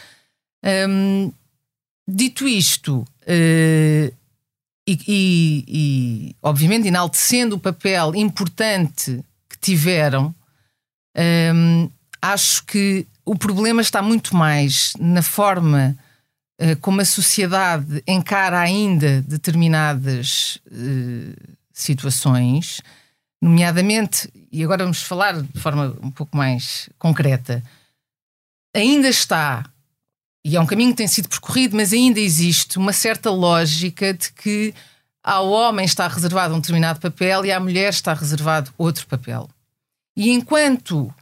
Dito 2.08 2.48
isto, 2.48 3.06
uh, 3.22 4.16
e, 4.86 5.00
e, 5.08 5.66
e, 5.68 6.36
obviamente 6.42 6.88
enaltecendo 6.88 7.56
o 7.56 7.60
papel 7.60 8.14
importante 8.14 9.24
tiveram, 9.64 10.36
hum, 11.56 11.90
acho 12.22 12.66
que 12.66 13.08
o 13.26 13.38
problema 13.38 13.82
está 13.82 14.02
muito 14.02 14.36
mais 14.36 14.94
na 15.00 15.22
forma 15.22 15.98
uh, 16.62 16.76
como 16.82 17.02
a 17.02 17.06
sociedade 17.06 18.04
encara 18.06 18.60
ainda 18.60 19.22
determinadas 19.22 20.60
uh, 20.68 21.56
situações, 21.72 22.82
nomeadamente, 23.42 24.30
e 24.52 24.64
agora 24.64 24.84
vamos 24.84 25.02
falar 25.02 25.42
de 25.42 25.60
forma 25.60 25.96
um 26.02 26.12
pouco 26.12 26.36
mais 26.36 26.90
concreta, 27.00 27.64
ainda 28.76 29.08
está, 29.08 29.66
e 30.46 30.58
é 30.58 30.62
um 30.62 30.66
caminho 30.66 30.92
que 30.92 30.98
tem 30.98 31.08
sido 31.08 31.30
percorrido, 31.30 31.76
mas 31.76 31.94
ainda 31.94 32.20
existe 32.20 32.78
uma 32.78 32.92
certa 32.92 33.32
lógica 33.32 34.14
de 34.14 34.32
que 34.34 34.74
ao 35.24 35.50
homem 35.50 35.86
está 35.86 36.08
reservado 36.08 36.54
um 36.54 36.60
determinado 36.60 37.00
papel 37.00 37.46
e 37.46 37.52
à 37.52 37.60
mulher 37.60 37.90
está 37.90 38.14
reservado 38.14 38.72
outro 38.78 39.08
papel. 39.08 39.50
E 40.16 40.30
enquanto 40.32 41.04
uh, 41.06 41.14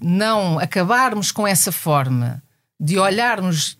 não 0.00 0.58
acabarmos 0.58 1.32
com 1.32 1.46
essa 1.46 1.72
forma 1.72 2.42
de 2.78 2.98
olharmos 2.98 3.78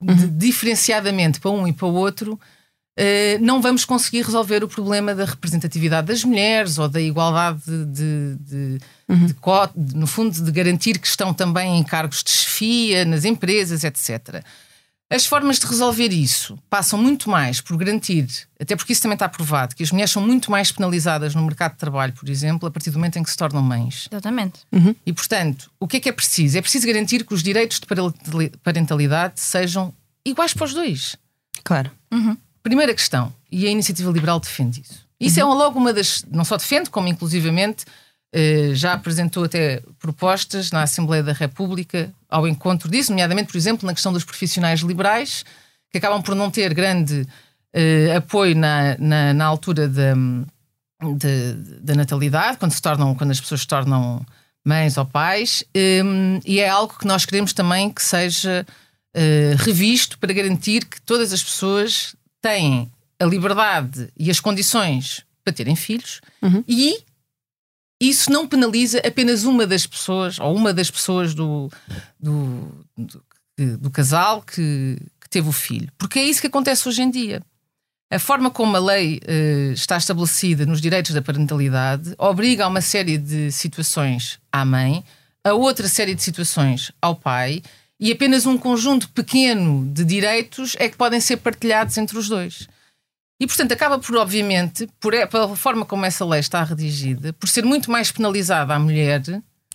uhum. 0.00 0.14
de, 0.14 0.26
diferenciadamente 0.28 1.40
para 1.40 1.50
um 1.50 1.66
e 1.66 1.72
para 1.72 1.86
o 1.86 1.94
outro, 1.94 2.34
uh, 2.34 3.40
não 3.40 3.62
vamos 3.62 3.86
conseguir 3.86 4.22
resolver 4.22 4.62
o 4.62 4.68
problema 4.68 5.14
da 5.14 5.24
representatividade 5.24 6.06
das 6.06 6.22
mulheres 6.22 6.78
ou 6.78 6.88
da 6.88 7.00
igualdade 7.00 7.62
de, 7.86 8.36
de, 8.38 8.78
uhum. 9.08 9.26
de, 9.26 9.96
no 9.96 10.06
fundo, 10.06 10.44
de 10.44 10.52
garantir 10.52 10.98
que 10.98 11.06
estão 11.06 11.32
também 11.32 11.78
em 11.78 11.82
cargos 11.82 12.22
de 12.22 12.30
chefia 12.30 13.04
nas 13.06 13.24
empresas, 13.24 13.82
etc. 13.82 14.44
As 15.10 15.26
formas 15.26 15.58
de 15.58 15.66
resolver 15.66 16.08
isso 16.08 16.58
passam 16.68 16.98
muito 16.98 17.28
mais 17.28 17.60
por 17.60 17.76
garantir, 17.76 18.26
até 18.58 18.74
porque 18.74 18.92
isso 18.92 19.02
também 19.02 19.14
está 19.14 19.28
provado, 19.28 19.74
que 19.74 19.82
as 19.82 19.90
mulheres 19.90 20.10
são 20.10 20.22
muito 20.22 20.50
mais 20.50 20.72
penalizadas 20.72 21.34
no 21.34 21.42
mercado 21.42 21.72
de 21.72 21.78
trabalho, 21.78 22.12
por 22.14 22.28
exemplo, 22.28 22.66
a 22.66 22.70
partir 22.70 22.90
do 22.90 22.98
momento 22.98 23.18
em 23.18 23.22
que 23.22 23.30
se 23.30 23.36
tornam 23.36 23.62
mães. 23.62 24.08
Exatamente. 24.10 24.60
Uhum. 24.72 24.94
E, 25.04 25.12
portanto, 25.12 25.70
o 25.78 25.86
que 25.86 25.98
é 25.98 26.00
que 26.00 26.08
é 26.08 26.12
preciso? 26.12 26.56
É 26.56 26.62
preciso 26.62 26.86
garantir 26.86 27.24
que 27.24 27.34
os 27.34 27.42
direitos 27.42 27.78
de 27.78 27.86
parentalidade 28.62 29.40
sejam 29.40 29.92
iguais 30.24 30.54
para 30.54 30.64
os 30.64 30.74
dois. 30.74 31.16
Claro. 31.62 31.90
Uhum. 32.10 32.36
Primeira 32.62 32.94
questão, 32.94 33.32
e 33.52 33.66
a 33.66 33.70
Iniciativa 33.70 34.10
Liberal 34.10 34.40
defende 34.40 34.80
isso. 34.80 35.04
Isso 35.20 35.38
uhum. 35.40 35.52
é 35.52 35.54
logo 35.54 35.78
uma 35.78 35.92
das. 35.92 36.24
Não 36.30 36.44
só 36.44 36.56
defende, 36.56 36.90
como 36.90 37.08
inclusivamente 37.08 37.84
já 38.74 38.94
apresentou 38.94 39.44
até 39.44 39.80
propostas 40.00 40.72
na 40.72 40.82
Assembleia 40.82 41.22
da 41.22 41.32
República 41.32 42.12
ao 42.28 42.48
encontro 42.48 42.90
disso, 42.90 43.12
nomeadamente, 43.12 43.50
por 43.50 43.56
exemplo, 43.56 43.86
na 43.86 43.94
questão 43.94 44.12
dos 44.12 44.24
profissionais 44.24 44.80
liberais, 44.80 45.44
que 45.90 45.98
acabam 45.98 46.20
por 46.20 46.34
não 46.34 46.50
ter 46.50 46.74
grande 46.74 47.20
uh, 47.74 48.16
apoio 48.16 48.56
na, 48.56 48.96
na, 48.98 49.32
na 49.32 49.44
altura 49.44 49.88
da, 49.88 50.14
da 51.80 51.94
natalidade, 51.94 52.58
quando, 52.58 52.72
se 52.72 52.82
tornam, 52.82 53.14
quando 53.14 53.30
as 53.30 53.40
pessoas 53.40 53.60
se 53.60 53.68
tornam 53.68 54.24
mães 54.64 54.96
ou 54.96 55.04
pais, 55.04 55.62
um, 56.04 56.40
e 56.44 56.58
é 56.58 56.68
algo 56.68 56.98
que 56.98 57.06
nós 57.06 57.24
queremos 57.24 57.52
também 57.52 57.90
que 57.90 58.02
seja 58.02 58.66
uh, 59.14 59.56
revisto 59.58 60.18
para 60.18 60.32
garantir 60.32 60.86
que 60.86 61.00
todas 61.02 61.32
as 61.32 61.42
pessoas 61.42 62.16
têm 62.40 62.90
a 63.20 63.24
liberdade 63.24 64.08
e 64.18 64.30
as 64.30 64.40
condições 64.40 65.24
para 65.44 65.52
terem 65.52 65.76
filhos 65.76 66.20
uhum. 66.42 66.64
e 66.66 66.98
isso 68.00 68.30
não 68.30 68.46
penaliza 68.46 68.98
apenas 68.98 69.44
uma 69.44 69.66
das 69.66 69.86
pessoas, 69.86 70.38
ou 70.38 70.54
uma 70.54 70.72
das 70.72 70.90
pessoas 70.90 71.34
do, 71.34 71.70
do, 72.18 72.86
do, 72.96 73.78
do 73.78 73.90
casal 73.90 74.42
que, 74.42 74.98
que, 75.20 75.28
teve 75.30 75.48
o 75.48 75.52
filho. 75.52 75.90
Porque 75.96 76.18
é 76.18 76.24
isso 76.24 76.40
que 76.40 76.46
acontece 76.46 76.88
hoje 76.88 77.02
em 77.02 77.10
dia. 77.10 77.42
A 78.10 78.18
forma 78.18 78.50
como 78.50 78.76
a 78.76 78.80
lei 78.80 79.20
uh, 79.24 79.72
está 79.72 79.96
estabelecida 79.96 80.66
nos 80.66 80.80
direitos 80.80 81.14
da 81.14 81.22
parentalidade 81.22 82.14
obriga 82.18 82.64
a 82.64 82.68
uma 82.68 82.80
série 82.80 83.18
de 83.18 83.50
situações 83.50 84.38
à 84.52 84.64
mãe, 84.64 85.02
a 85.42 85.52
outra 85.52 85.88
série 85.88 86.14
de 86.14 86.22
situações 86.22 86.92
ao 87.00 87.16
pai, 87.16 87.62
e 87.98 88.12
apenas 88.12 88.44
um 88.44 88.58
conjunto 88.58 89.08
pequeno 89.10 89.86
de 89.92 90.04
direitos 90.04 90.76
é 90.78 90.88
que 90.88 90.96
podem 90.96 91.20
ser 91.20 91.38
partilhados 91.38 91.96
entre 91.96 92.18
os 92.18 92.28
dois. 92.28 92.68
E, 93.40 93.46
portanto, 93.46 93.72
acaba 93.72 93.98
por, 93.98 94.16
obviamente, 94.16 94.88
por, 95.00 95.12
pela 95.28 95.56
forma 95.56 95.84
como 95.84 96.04
essa 96.04 96.24
lei 96.24 96.40
está 96.40 96.62
redigida, 96.62 97.32
por 97.32 97.48
ser 97.48 97.64
muito 97.64 97.90
mais 97.90 98.12
penalizada 98.12 98.74
a 98.74 98.78
mulher 98.78 99.22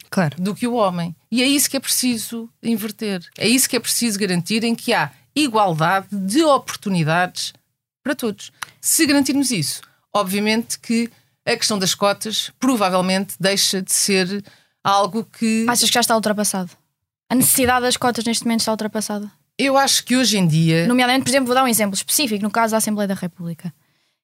claro. 0.09 0.41
do 0.41 0.55
que 0.55 0.65
o 0.65 0.73
homem. 0.73 1.15
E 1.31 1.43
é 1.43 1.45
isso 1.45 1.69
que 1.69 1.77
é 1.77 1.79
preciso 1.79 2.49
inverter. 2.63 3.21
É 3.37 3.47
isso 3.47 3.69
que 3.69 3.75
é 3.75 3.79
preciso 3.79 4.17
garantir 4.17 4.63
em 4.63 4.73
que 4.73 4.93
há 4.93 5.11
igualdade 5.35 6.07
de 6.11 6.43
oportunidades 6.43 7.53
para 8.03 8.15
todos. 8.15 8.51
Se 8.81 9.05
garantirmos 9.05 9.51
isso, 9.51 9.81
obviamente 10.13 10.79
que 10.79 11.09
a 11.45 11.55
questão 11.55 11.77
das 11.77 11.93
cotas 11.93 12.51
provavelmente 12.59 13.35
deixa 13.39 13.81
de 13.81 13.91
ser 13.91 14.43
algo 14.83 15.23
que. 15.25 15.65
Achas 15.67 15.89
que 15.89 15.93
já 15.93 16.01
está 16.01 16.15
ultrapassado? 16.15 16.71
A 17.29 17.35
necessidade 17.35 17.81
das 17.81 17.97
cotas 17.97 18.25
neste 18.25 18.45
momento 18.45 18.61
está 18.61 18.71
ultrapassada? 18.71 19.31
Eu 19.59 19.77
acho 19.77 20.05
que 20.05 20.15
hoje 20.15 20.37
em 20.37 20.47
dia. 20.47 20.87
Nomeadamente, 20.87 21.25
por 21.25 21.29
exemplo, 21.31 21.47
vou 21.47 21.53
dar 21.53 21.65
um 21.65 21.67
exemplo 21.67 21.93
específico, 21.93 22.41
no 22.41 22.49
caso 22.49 22.71
da 22.71 22.77
Assembleia 22.77 23.09
da 23.09 23.13
República. 23.13 23.73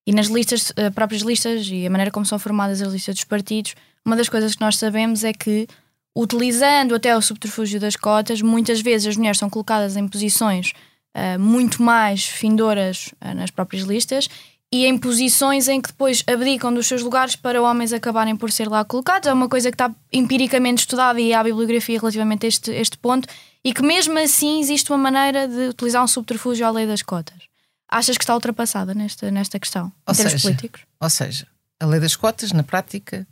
E 0.08 0.14
nas 0.14 0.28
listas, 0.28 0.70
uh, 0.70 0.90
próprias 0.94 1.24
listas 1.24 1.68
e 1.70 1.86
a 1.86 1.90
maneira 1.90 2.10
como 2.10 2.26
são 2.26 2.40
formadas 2.40 2.82
as 2.82 2.94
listas 2.94 3.16
dos 3.16 3.26
partidos, 3.26 3.76
uma 4.06 4.16
das 4.16 4.30
coisas 4.30 4.56
que 4.56 4.62
nós 4.62 4.78
sabemos 4.78 5.26
é 5.26 5.34
que, 5.34 5.68
utilizando 6.16 6.96
até 6.96 7.18
o 7.18 7.22
subterfúgio 7.22 7.82
das 7.82 7.98
cotas, 7.98 8.42
muitas 8.42 8.80
vezes 8.80 9.08
as 9.08 9.18
mulheres 9.18 9.38
são 9.38 9.50
colocadas 9.50 9.98
em 9.98 10.08
posições 10.08 10.72
uh, 11.18 11.38
muito 11.38 11.84
mais 11.84 12.26
findoras 12.26 13.14
uh, 13.22 13.36
nas 13.36 13.52
próprias 13.52 13.84
listas 13.84 14.30
e 14.76 14.86
em 14.86 14.98
posições 14.98 15.70
em 15.70 15.80
que 15.80 15.88
depois 15.88 16.22
abdicam 16.28 16.74
dos 16.74 16.86
seus 16.86 17.02
lugares 17.02 17.38
para 17.38 17.62
homens 17.62 17.94
acabarem 17.94 18.36
por 18.36 18.52
ser 18.52 18.68
lá 18.68 18.84
colocados. 18.84 19.26
É 19.26 19.32
uma 19.32 19.48
coisa 19.48 19.72
que 19.72 19.76
está 19.76 19.90
empiricamente 20.12 20.80
estudada 20.80 21.22
e 21.22 21.34
há 21.34 21.42
bibliografia 21.42 21.98
relativamente 21.98 22.46
a 22.46 22.50
este, 22.50 22.72
este 22.72 22.98
ponto 22.98 23.26
e 23.64 23.74
que 23.74 23.82
mesmo 23.82 24.20
assim 24.20 24.60
existe 24.60 24.92
uma 24.92 24.98
maneira 24.98 25.48
de 25.48 25.70
utilizar 25.70 26.04
um 26.04 26.08
subterfúgio 26.08 26.68
à 26.68 26.72
lei 26.72 26.86
das 26.86 27.02
cotas. 27.02 27.44
Achas 27.88 28.18
que 28.18 28.26
está 28.26 28.34
ultrapassada 28.34 28.94
nesta, 28.94 29.32
nesta 29.32 29.58
questão, 29.58 29.94
ou 30.06 30.14
em 30.14 30.18
termos 30.18 30.34
seja, 30.34 30.44
políticos? 30.44 30.82
Ou 31.00 31.10
seja, 31.10 31.48
a 31.80 31.86
lei 31.86 32.02
das 32.02 32.18
cotas, 32.18 32.52
na 32.52 32.64
prática, 32.64 33.26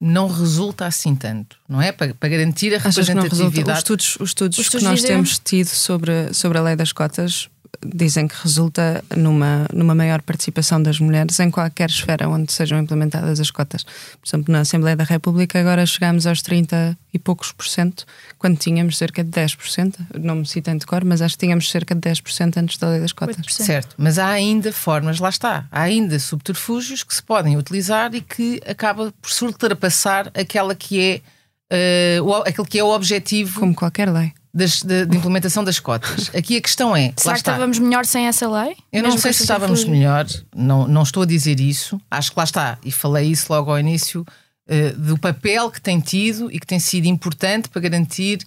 não 0.00 0.28
resulta 0.28 0.86
assim 0.86 1.16
tanto, 1.16 1.56
não 1.68 1.82
é? 1.82 1.90
Para, 1.90 2.14
para 2.14 2.28
garantir 2.28 2.72
a 2.76 2.78
representatividade. 2.78 3.72
Os 3.72 3.78
estudos, 3.78 4.16
os 4.20 4.28
estudos, 4.28 4.58
os 4.58 4.64
estudos 4.66 4.84
que 4.84 4.88
nós 4.88 5.00
dizem... 5.00 5.16
temos 5.16 5.38
tido 5.40 5.68
sobre, 5.68 6.32
sobre 6.32 6.58
a 6.58 6.62
lei 6.62 6.76
das 6.76 6.92
cotas 6.92 7.48
dizem 7.84 8.28
que 8.28 8.34
resulta 8.42 9.02
numa, 9.16 9.66
numa 9.72 9.94
maior 9.94 10.22
participação 10.22 10.82
das 10.82 10.98
mulheres 10.98 11.38
em 11.40 11.50
qualquer 11.50 11.88
esfera 11.88 12.28
onde 12.28 12.52
sejam 12.52 12.78
implementadas 12.78 13.40
as 13.40 13.50
cotas. 13.50 13.84
Por 13.84 14.26
exemplo, 14.26 14.52
na 14.52 14.60
Assembleia 14.60 14.96
da 14.96 15.04
República 15.04 15.60
agora 15.60 15.84
chegamos 15.86 16.26
aos 16.26 16.42
30 16.42 16.96
e 17.12 17.18
poucos 17.18 17.52
por 17.52 17.66
cento, 17.66 18.04
quando 18.38 18.58
tínhamos 18.58 18.98
cerca 18.98 19.24
de 19.24 19.30
10%. 19.30 19.94
Não 20.20 20.36
me 20.36 20.46
citem 20.46 20.76
de 20.76 20.86
cor, 20.86 21.04
mas 21.04 21.22
acho 21.22 21.34
que 21.36 21.46
tínhamos 21.46 21.70
cerca 21.70 21.94
de 21.94 22.00
10% 22.00 22.56
antes 22.56 22.78
da 22.78 22.90
lei 22.90 23.00
das 23.00 23.12
cotas. 23.12 23.36
8%. 23.36 23.50
Certo, 23.50 23.94
mas 23.98 24.18
há 24.18 24.28
ainda 24.28 24.72
formas, 24.72 25.18
lá 25.18 25.28
está, 25.28 25.66
há 25.70 25.82
ainda 25.82 26.18
subterfúgios 26.18 27.02
que 27.02 27.14
se 27.14 27.22
podem 27.22 27.56
utilizar 27.56 28.14
e 28.14 28.20
que 28.20 28.60
acaba 28.66 29.12
por 29.20 29.30
se 29.30 29.44
ultrapassar 29.44 30.30
aquela 30.34 30.74
que 30.74 31.22
é, 31.70 32.20
uh, 32.20 32.24
o, 32.24 32.34
aquele 32.36 32.68
que 32.68 32.78
é 32.78 32.84
o 32.84 32.88
objetivo. 32.88 33.60
Como 33.60 33.74
qualquer 33.74 34.12
lei 34.12 34.32
das, 34.56 34.82
de, 34.82 35.04
de, 35.04 35.16
implementação 35.18 35.62
das 35.62 35.78
cotas. 35.78 36.30
Aqui 36.34 36.56
a 36.56 36.60
questão 36.62 36.96
é. 36.96 37.12
Será 37.14 37.34
que 37.34 37.40
estávamos 37.40 37.78
melhor 37.78 38.06
sem 38.06 38.26
essa 38.26 38.48
lei? 38.48 38.74
Eu 38.90 39.02
não 39.02 39.18
sei 39.18 39.32
se 39.34 39.42
estávamos 39.42 39.84
melhor, 39.84 40.26
não, 40.54 40.88
não 40.88 41.02
estou 41.02 41.24
a 41.24 41.26
dizer 41.26 41.60
isso. 41.60 42.00
Acho 42.10 42.32
que 42.32 42.38
lá 42.38 42.44
está, 42.44 42.78
e 42.82 42.90
falei 42.90 43.30
isso 43.30 43.52
logo 43.52 43.70
ao 43.70 43.78
início, 43.78 44.22
uh, 44.22 44.98
do 44.98 45.18
papel 45.18 45.70
que 45.70 45.80
tem 45.80 46.00
tido 46.00 46.50
e 46.50 46.58
que 46.58 46.66
tem 46.66 46.78
sido 46.78 47.04
importante 47.06 47.68
para 47.68 47.82
garantir, 47.82 48.38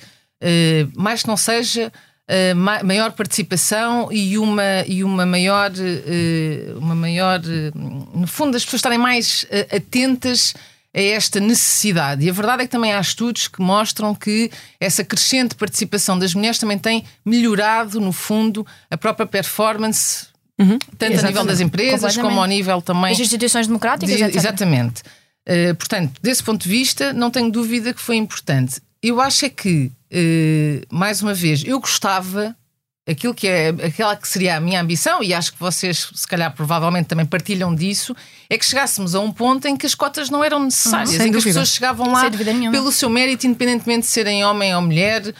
uh, 0.41 0.99
mais 0.99 1.21
que 1.21 1.27
não 1.27 1.37
seja. 1.37 1.91
Uh, 2.27 2.55
maior 2.85 3.11
participação 3.13 4.11
e 4.11 4.37
uma, 4.37 4.85
e 4.85 5.03
uma 5.03 5.25
maior, 5.25 5.71
uma 6.77 6.93
maior 6.93 7.41
no 7.73 8.27
fundo, 8.27 8.55
as 8.55 8.63
pessoas 8.63 8.81
estarem 8.81 8.99
mais 8.99 9.47
atentas 9.75 10.53
a 10.95 11.01
esta 11.01 11.39
necessidade. 11.39 12.25
E 12.25 12.29
a 12.29 12.33
verdade 12.33 12.63
é 12.63 12.65
que 12.65 12.71
também 12.71 12.93
há 12.93 12.99
estudos 12.99 13.47
que 13.47 13.61
mostram 13.61 14.15
que 14.15 14.51
essa 14.79 15.03
crescente 15.03 15.55
participação 15.55 16.17
das 16.17 16.33
mulheres 16.33 16.57
também 16.57 16.77
tem 16.77 17.05
melhorado, 17.25 17.99
no 17.99 18.11
fundo, 18.11 18.65
a 18.89 18.97
própria 18.97 19.27
performance, 19.27 20.27
uhum. 20.59 20.79
tanto 20.97 21.13
exatamente. 21.13 21.19
a 21.19 21.27
nível 21.27 21.45
das 21.45 21.59
empresas 21.59 22.17
como 22.17 22.39
ao 22.39 22.45
nível 22.47 22.81
também. 22.81 23.11
Das 23.11 23.19
instituições 23.19 23.67
democráticas, 23.67 24.15
de, 24.15 24.37
Exatamente. 24.37 25.01
Uh, 25.47 25.73
portanto, 25.75 26.19
desse 26.21 26.43
ponto 26.43 26.63
de 26.63 26.69
vista, 26.69 27.13
não 27.13 27.29
tenho 27.31 27.51
dúvida 27.51 27.93
que 27.93 28.01
foi 28.01 28.15
importante. 28.15 28.81
Eu 29.01 29.21
acho 29.21 29.45
é 29.45 29.49
que, 29.49 29.91
uh, 30.11 30.95
mais 30.95 31.21
uma 31.21 31.33
vez, 31.33 31.63
eu 31.63 31.79
gostava 31.79 32.55
aquilo 33.09 33.33
que 33.33 33.47
é 33.47 33.69
aquela 33.69 34.15
que 34.15 34.27
seria 34.27 34.57
a 34.57 34.59
minha 34.59 34.81
ambição, 34.81 35.23
e 35.23 35.33
acho 35.33 35.53
que 35.53 35.59
vocês, 35.59 36.09
se 36.13 36.27
calhar, 36.27 36.53
provavelmente 36.53 37.07
também 37.07 37.25
partilham 37.25 37.73
disso, 37.73 38.15
é 38.49 38.57
que 38.57 38.65
chegássemos 38.65 39.15
a 39.15 39.19
um 39.19 39.31
ponto 39.31 39.67
em 39.67 39.75
que 39.75 39.85
as 39.85 39.95
cotas 39.95 40.29
não 40.29 40.43
eram 40.43 40.63
necessárias, 40.63 41.19
em 41.19 41.31
que 41.31 41.37
as 41.37 41.43
pessoas 41.43 41.69
chegavam 41.69 42.11
lá 42.11 42.29
pelo 42.71 42.91
seu 42.91 43.09
mérito, 43.09 43.47
independentemente 43.47 44.01
de 44.01 44.07
serem 44.07 44.45
homem 44.45 44.75
ou 44.75 44.81
mulher. 44.81 45.33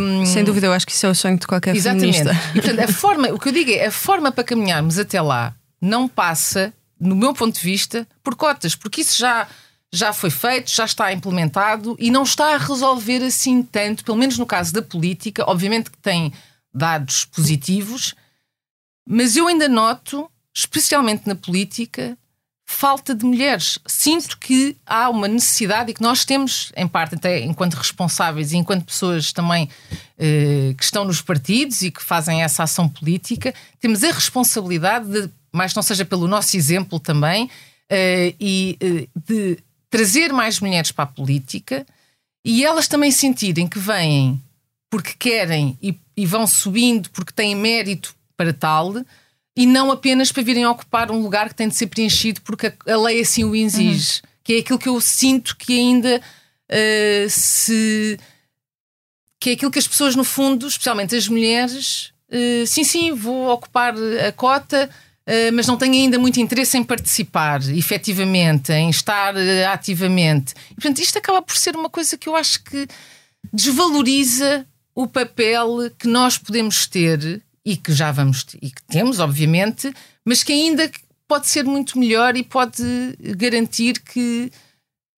Um... 0.00 0.24
Sem 0.26 0.42
dúvida, 0.44 0.66
eu 0.66 0.72
acho 0.72 0.86
que 0.86 0.92
isso 0.92 1.06
é 1.06 1.10
o 1.10 1.14
sonho 1.14 1.38
de 1.38 1.46
qualquer 1.46 1.76
Exatamente. 1.76 2.18
feminista. 2.18 2.50
E, 2.54 2.60
portanto, 2.60 2.80
a 2.80 2.88
forma, 2.92 3.28
o 3.28 3.38
que 3.38 3.48
eu 3.48 3.52
digo 3.52 3.70
é 3.70 3.86
a 3.86 3.90
forma 3.90 4.32
para 4.32 4.44
caminharmos 4.44 4.98
até 4.98 5.20
lá 5.20 5.54
não 5.80 6.08
passa, 6.08 6.72
no 6.98 7.14
meu 7.14 7.32
ponto 7.32 7.54
de 7.54 7.60
vista, 7.60 8.06
por 8.22 8.34
cotas, 8.34 8.74
porque 8.74 9.02
isso 9.02 9.18
já 9.18 9.46
já 9.90 10.12
foi 10.12 10.30
feito, 10.30 10.70
já 10.70 10.84
está 10.84 11.12
implementado 11.12 11.96
e 11.98 12.10
não 12.10 12.22
está 12.22 12.54
a 12.54 12.58
resolver 12.58 13.24
assim 13.24 13.62
tanto, 13.62 14.04
pelo 14.04 14.18
menos 14.18 14.36
no 14.36 14.44
caso 14.44 14.72
da 14.72 14.82
política. 14.82 15.44
Obviamente 15.46 15.90
que 15.90 15.98
tem 15.98 16.32
dados 16.78 17.24
positivos, 17.24 18.14
mas 19.06 19.36
eu 19.36 19.46
ainda 19.46 19.68
noto, 19.68 20.30
especialmente 20.54 21.26
na 21.26 21.34
política, 21.34 22.16
falta 22.64 23.14
de 23.14 23.24
mulheres. 23.24 23.78
Sinto 23.86 24.38
que 24.38 24.76
há 24.86 25.08
uma 25.10 25.26
necessidade 25.26 25.90
e 25.90 25.94
que 25.94 26.02
nós 26.02 26.24
temos, 26.24 26.72
em 26.76 26.86
parte, 26.86 27.14
até 27.14 27.40
enquanto 27.40 27.74
responsáveis 27.74 28.52
e 28.52 28.56
enquanto 28.56 28.84
pessoas 28.84 29.32
também 29.32 29.68
eh, 30.18 30.74
que 30.76 30.84
estão 30.84 31.04
nos 31.04 31.20
partidos 31.22 31.82
e 31.82 31.90
que 31.90 32.02
fazem 32.02 32.42
essa 32.42 32.62
ação 32.62 32.88
política, 32.88 33.54
temos 33.80 34.04
a 34.04 34.12
responsabilidade 34.12 35.08
de 35.10 35.30
mais 35.52 35.74
não 35.74 35.82
seja 35.82 36.04
pelo 36.04 36.28
nosso 36.28 36.56
exemplo 36.56 37.00
também, 37.00 37.46
uh, 37.46 38.34
e 38.38 38.78
uh, 38.82 39.20
de 39.26 39.58
trazer 39.90 40.32
mais 40.32 40.60
mulheres 40.60 40.92
para 40.92 41.04
a 41.04 41.06
política 41.06 41.86
e 42.44 42.64
elas 42.64 42.86
também 42.86 43.10
sentirem 43.10 43.66
que 43.66 43.78
vêm 43.78 44.40
porque 44.90 45.14
querem 45.18 45.78
e, 45.82 45.98
e 46.16 46.26
vão 46.26 46.46
subindo 46.46 47.10
porque 47.10 47.32
têm 47.32 47.54
mérito 47.54 48.14
para 48.36 48.52
tal 48.52 48.94
e 49.58 49.66
não 49.66 49.90
apenas 49.90 50.30
para 50.30 50.42
virem 50.42 50.64
ocupar 50.66 51.10
um 51.10 51.20
lugar 51.20 51.48
que 51.48 51.54
tem 51.56 51.68
de 51.68 51.74
ser 51.74 51.88
preenchido 51.88 52.40
porque 52.42 52.72
a, 52.86 52.96
lei 52.96 53.20
assim 53.20 53.42
o 53.42 53.56
exige. 53.56 54.20
Uhum. 54.22 54.28
Que 54.44 54.52
é 54.54 54.58
aquilo 54.60 54.78
que 54.78 54.88
eu 54.88 55.00
sinto 55.00 55.56
que 55.56 55.76
ainda 55.76 56.22
uh, 56.70 57.28
se. 57.28 58.18
que 59.40 59.50
é 59.50 59.52
aquilo 59.54 59.70
que 59.70 59.80
as 59.80 59.86
pessoas, 59.86 60.14
no 60.14 60.24
fundo, 60.24 60.66
especialmente 60.66 61.14
as 61.14 61.28
mulheres, 61.28 62.12
uh, 62.30 62.66
sim, 62.66 62.84
sim, 62.84 63.12
vou 63.12 63.50
ocupar 63.50 63.94
a 64.26 64.32
cota. 64.32 64.88
Uh, 65.26 65.52
mas 65.52 65.66
não 65.66 65.76
tenho 65.76 65.92
ainda 65.92 66.18
muito 66.18 66.40
interesse 66.40 66.78
em 66.78 66.82
participar 66.84 67.60
efetivamente, 67.76 68.72
em 68.72 68.88
estar 68.88 69.34
ativamente. 69.70 70.54
E, 70.70 70.74
portanto, 70.76 71.00
isto 71.00 71.18
acaba 71.18 71.42
por 71.42 71.54
ser 71.54 71.76
uma 71.76 71.90
coisa 71.90 72.16
que 72.16 72.28
eu 72.28 72.34
acho 72.34 72.62
que 72.62 72.86
desvaloriza 73.52 74.64
o 74.98 75.06
papel 75.06 75.88
que 75.96 76.08
nós 76.08 76.36
podemos 76.36 76.84
ter 76.88 77.40
e 77.64 77.76
que 77.76 77.92
já 77.92 78.10
vamos 78.10 78.44
e 78.60 78.68
que 78.68 78.82
temos, 78.88 79.20
obviamente, 79.20 79.94
mas 80.24 80.42
que 80.42 80.52
ainda 80.52 80.90
pode 81.28 81.46
ser 81.46 81.64
muito 81.64 81.96
melhor 81.96 82.36
e 82.36 82.42
pode 82.42 82.82
garantir 83.36 84.00
que 84.00 84.50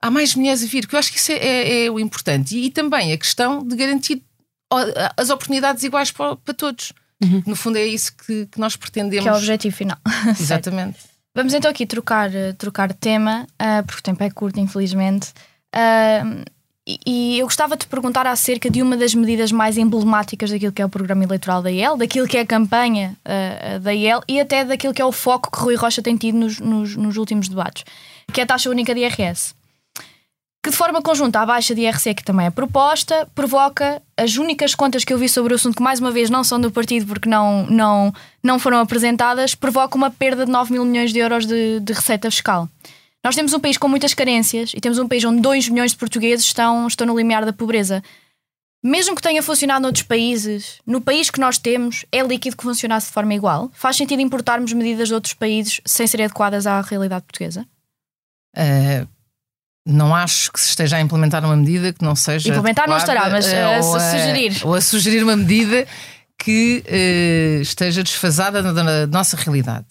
há 0.03 0.11
mais 0.11 0.35
mulheres 0.35 0.63
a 0.63 0.67
vir, 0.67 0.87
que 0.87 0.95
eu 0.95 0.99
acho 0.99 1.11
que 1.11 1.17
isso 1.17 1.33
é, 1.33 1.37
é, 1.37 1.85
é 1.87 1.91
o 1.91 1.99
importante. 1.99 2.55
E, 2.59 2.67
e, 2.67 2.71
também 2.71 3.11
a 3.15 3.17
questão 3.17 3.67
de 3.67 3.75
garantir 3.75 4.23
as 5.17 5.31
oportunidades 5.31 5.83
iguais 5.83 6.11
para, 6.11 6.37
para 6.37 6.53
todos. 6.53 6.93
Uhum. 7.23 7.43
No 7.47 7.57
fundo, 7.57 7.79
é 7.79 7.87
isso 7.87 8.15
que, 8.15 8.45
que, 8.49 8.61
nós 8.61 8.77
pretendemos. 8.77 9.23
Que 9.23 9.31
é 9.31 9.33
o 9.33 9.37
objetivo 9.37 9.75
final. 9.75 9.97
Exatamente. 10.39 10.99
Vamos 11.35 11.55
então 11.55 11.71
aqui 11.71 11.87
trocar, 11.87 12.31
trocar 12.59 12.93
tema, 12.93 13.47
uh, 13.55 13.83
porque 13.87 14.01
o 14.01 14.03
tempo 14.03 14.23
é 14.23 14.29
curto, 14.29 14.61
infelizmente. 14.61 15.33
Uh, 15.75 16.45
e 17.07 17.39
eu 17.39 17.47
gostava 17.47 17.77
de 17.77 17.87
perguntar 17.87 18.27
acerca 18.27 18.71
de 18.71 18.83
uma 18.83 18.97
das 18.97 19.15
medidas 19.15 19.53
mais 19.53 19.77
emblemáticas 19.77 20.51
daquilo 20.51 20.73
que 20.73 20.81
é 20.81 20.85
o 20.85 20.89
programa 20.89 21.25
eleitoral 21.25 21.63
da 21.63 21.71
IEL, 21.71 21.97
daquilo 21.97 22.27
que 22.27 22.37
é 22.37 22.41
a 22.41 22.47
campanha 22.47 23.17
uh, 23.25 23.81
da 23.81 23.93
IEL 23.93 24.23
e 24.27 24.41
até 24.41 24.65
daquilo 24.65 24.95
que 24.95 25.03
é 25.03 25.05
o 25.05 25.13
foco 25.13 25.51
que 25.51 25.59
Rui 25.59 25.75
Rocha 25.75 26.03
tem 26.03 26.17
tido 26.17 26.39
nos, 26.39 26.59
nos, 26.59 26.97
nos, 26.97 27.17
últimos 27.17 27.49
debates, 27.49 27.85
que 28.33 28.41
é 28.41 28.45
a 28.45 28.47
taxa 28.47 28.71
única 28.71 28.95
de 28.95 29.01
IRS. 29.01 29.55
Que 30.63 30.71
de 30.71 30.77
forma 30.77 31.01
conjunta 31.01 31.41
a 31.41 31.47
baixa 31.47 31.75
de 31.75 31.83
IRC, 31.83 32.15
que 32.15 32.25
também 32.25 32.47
é 32.47 32.51
proposta, 32.51 33.27
provoca 33.35 34.03
as 34.17 34.37
únicas 34.37 34.75
contas 34.75 35.05
que 35.05 35.13
eu 35.13 35.19
vi 35.19 35.29
sobre 35.29 35.55
o 35.55 35.57
assunto, 35.57 35.77
que 35.77 35.83
mais 35.83 36.01
uma 36.01 36.11
vez 36.11 36.29
não 36.29 36.45
são 36.45 36.61
do 36.61 36.71
partido 36.71 37.07
porque 37.07 37.29
não, 37.29 37.67
não, 37.67 38.13
não 38.43 38.59
foram 38.59 38.79
apresentadas, 38.79 39.55
provoca 39.55 39.97
uma 39.97 40.11
perda 40.11 40.45
de 40.45 40.53
9 40.53 40.73
mil 40.73 40.85
milhões 40.85 41.13
de 41.13 41.19
euros 41.19 41.47
de, 41.47 41.81
de 41.81 41.93
receita 41.93 42.31
fiscal. 42.31 42.69
Nós 43.23 43.35
temos 43.35 43.53
um 43.53 43.61
país 43.61 43.77
com 43.77 43.87
muitas 43.87 44.15
carências 44.15 44.73
e 44.75 44.81
temos 44.81 44.99
um 44.99 45.07
país 45.07 45.25
onde 45.25 45.41
2 45.43 45.69
milhões 45.69 45.93
de 45.93 45.99
portugueses 45.99 46.47
estão, 46.47 46.87
estão 46.87 47.07
no 47.07 47.17
limiar 47.17 47.45
da 47.45 47.53
pobreza. 47.53 48.03
Mesmo 48.83 49.15
que 49.15 49.21
tenha 49.21 49.43
funcionado 49.43 49.83
noutros 49.83 50.05
países, 50.05 50.81
no 50.87 51.03
país 51.03 51.29
que 51.29 51.39
nós 51.39 51.59
temos, 51.59 52.07
é 52.11 52.23
líquido 52.23 52.57
que 52.57 52.63
funcionasse 52.63 53.09
de 53.09 53.13
forma 53.13 53.35
igual? 53.35 53.71
Faz 53.75 53.97
sentido 53.97 54.23
importarmos 54.23 54.73
medidas 54.73 55.09
de 55.09 55.15
outros 55.15 55.35
países 55.35 55.83
sem 55.85 56.07
serem 56.07 56.25
adequadas 56.25 56.67
à 56.67 56.81
realidade 56.81 57.27
portuguesa? 57.27 57.67
Uh, 58.57 59.07
não 59.87 60.15
acho 60.15 60.51
que 60.51 60.59
se 60.59 60.71
esteja 60.71 60.97
a 60.97 61.01
implementar 61.01 61.45
uma 61.45 61.57
medida 61.57 61.93
que 61.93 62.03
não 62.03 62.17
seja. 62.17 62.49
Implementar 62.49 62.89
não 62.89 62.97
estará, 62.97 63.29
mas 63.29 63.47
uh, 63.47 63.97
a, 63.97 64.01
sugerir. 64.01 64.61
Ou 64.65 64.75
a 64.75 64.81
sugerir 64.81 65.23
uma 65.23 65.37
medida 65.37 65.87
que 66.39 66.83
uh, 66.87 67.61
esteja 67.61 68.03
desfasada 68.03 68.63
da, 68.63 68.73
da 68.73 69.07
nossa 69.07 69.37
realidade. 69.37 69.89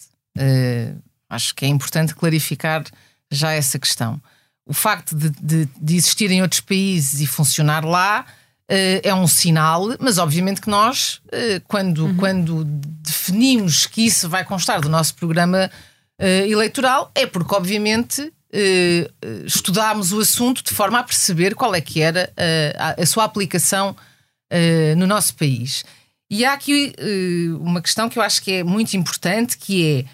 acho 1.28 1.54
que 1.54 1.64
é 1.64 1.68
importante 1.68 2.12
clarificar 2.12 2.82
já 3.30 3.52
essa 3.52 3.78
questão. 3.78 4.20
O 4.66 4.74
facto 4.74 5.14
de, 5.16 5.30
de, 5.30 5.68
de 5.80 5.96
existir 5.96 6.30
em 6.30 6.42
outros 6.42 6.60
países 6.60 7.20
e 7.20 7.26
funcionar 7.26 7.84
lá 7.84 8.24
uh, 8.70 9.00
é 9.02 9.14
um 9.14 9.26
sinal, 9.26 9.88
mas 9.98 10.18
obviamente 10.18 10.60
que 10.60 10.70
nós, 10.70 11.20
uh, 11.26 11.60
quando, 11.66 12.06
uhum. 12.06 12.16
quando 12.16 12.64
definimos 12.64 13.86
que 13.86 14.06
isso 14.06 14.28
vai 14.28 14.44
constar 14.44 14.80
do 14.80 14.88
nosso 14.88 15.14
programa 15.14 15.70
uh, 16.20 16.24
eleitoral, 16.24 17.10
é 17.14 17.26
porque, 17.26 17.54
obviamente, 17.54 18.32
estudámos 19.46 20.12
o 20.12 20.18
assunto 20.18 20.64
de 20.64 20.74
forma 20.74 20.98
a 20.98 21.04
perceber 21.04 21.54
qual 21.54 21.72
é 21.72 21.80
que 21.80 22.00
era 22.00 22.32
a, 22.76 23.00
a 23.00 23.06
sua 23.06 23.22
aplicação 23.22 23.94
no 24.96 25.06
nosso 25.06 25.36
país. 25.36 25.84
E 26.28 26.44
há 26.44 26.54
aqui 26.54 26.92
uma 27.60 27.80
questão 27.80 28.08
que 28.08 28.18
eu 28.18 28.22
acho 28.24 28.42
que 28.42 28.54
é 28.54 28.64
muito 28.64 28.94
importante, 28.94 29.56
que 29.56 29.86
é 29.86 30.04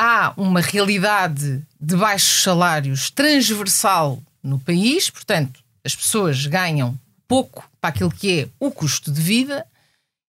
há 0.00 0.32
uma 0.34 0.62
realidade 0.62 1.62
de 1.78 1.94
baixos 1.94 2.42
salários 2.42 3.10
transversal 3.10 4.22
no 4.42 4.58
país, 4.58 5.10
portanto, 5.10 5.60
as 5.84 5.94
pessoas 5.94 6.46
ganham 6.46 6.98
pouco 7.28 7.70
para 7.78 7.90
aquilo 7.90 8.10
que 8.10 8.40
é 8.40 8.48
o 8.58 8.70
custo 8.70 9.12
de 9.12 9.20
vida 9.20 9.66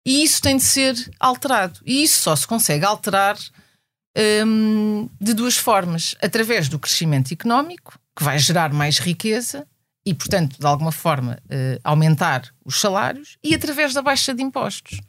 e 0.05 0.23
isso 0.23 0.41
tem 0.41 0.57
de 0.57 0.63
ser 0.63 0.95
alterado. 1.17 1.79
E 1.85 2.03
isso 2.03 2.21
só 2.21 2.35
se 2.35 2.45
consegue 2.45 2.83
alterar 2.83 3.37
hum, 4.45 5.09
de 5.19 5.33
duas 5.33 5.55
formas: 5.55 6.15
através 6.21 6.67
do 6.67 6.77
crescimento 6.77 7.31
económico, 7.31 7.97
que 8.13 8.25
vai 8.25 8.37
gerar 8.37 8.73
mais 8.73 8.99
riqueza 8.99 9.65
e, 10.05 10.13
portanto, 10.13 10.59
de 10.59 10.65
alguma 10.65 10.91
forma, 10.91 11.39
uh, 11.45 11.79
aumentar 11.83 12.51
os 12.65 12.79
salários, 12.79 13.37
e 13.43 13.53
através 13.53 13.93
da 13.93 14.01
baixa 14.01 14.33
de 14.33 14.41
impostos. 14.41 14.99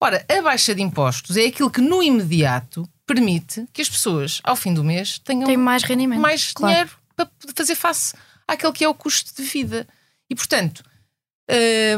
Ora, 0.00 0.24
a 0.28 0.42
baixa 0.42 0.74
de 0.74 0.82
impostos 0.82 1.36
é 1.36 1.46
aquilo 1.46 1.70
que 1.70 1.82
no 1.82 2.02
imediato 2.02 2.88
permite 3.06 3.66
que 3.72 3.82
as 3.82 3.88
pessoas, 3.88 4.40
ao 4.44 4.56
fim 4.56 4.72
do 4.72 4.84
mês, 4.84 5.18
tenham 5.18 5.46
Tem 5.46 5.56
mais 5.56 5.82
rendimento, 5.82 6.20
mais 6.20 6.52
claro. 6.52 6.72
dinheiro 6.72 6.90
para 7.16 7.28
fazer 7.54 7.74
face 7.74 8.14
àquele 8.46 8.72
que 8.72 8.84
é 8.84 8.88
o 8.88 8.94
custo 8.94 9.34
de 9.34 9.42
vida. 9.42 9.86
E, 10.30 10.34
portanto, 10.34 10.82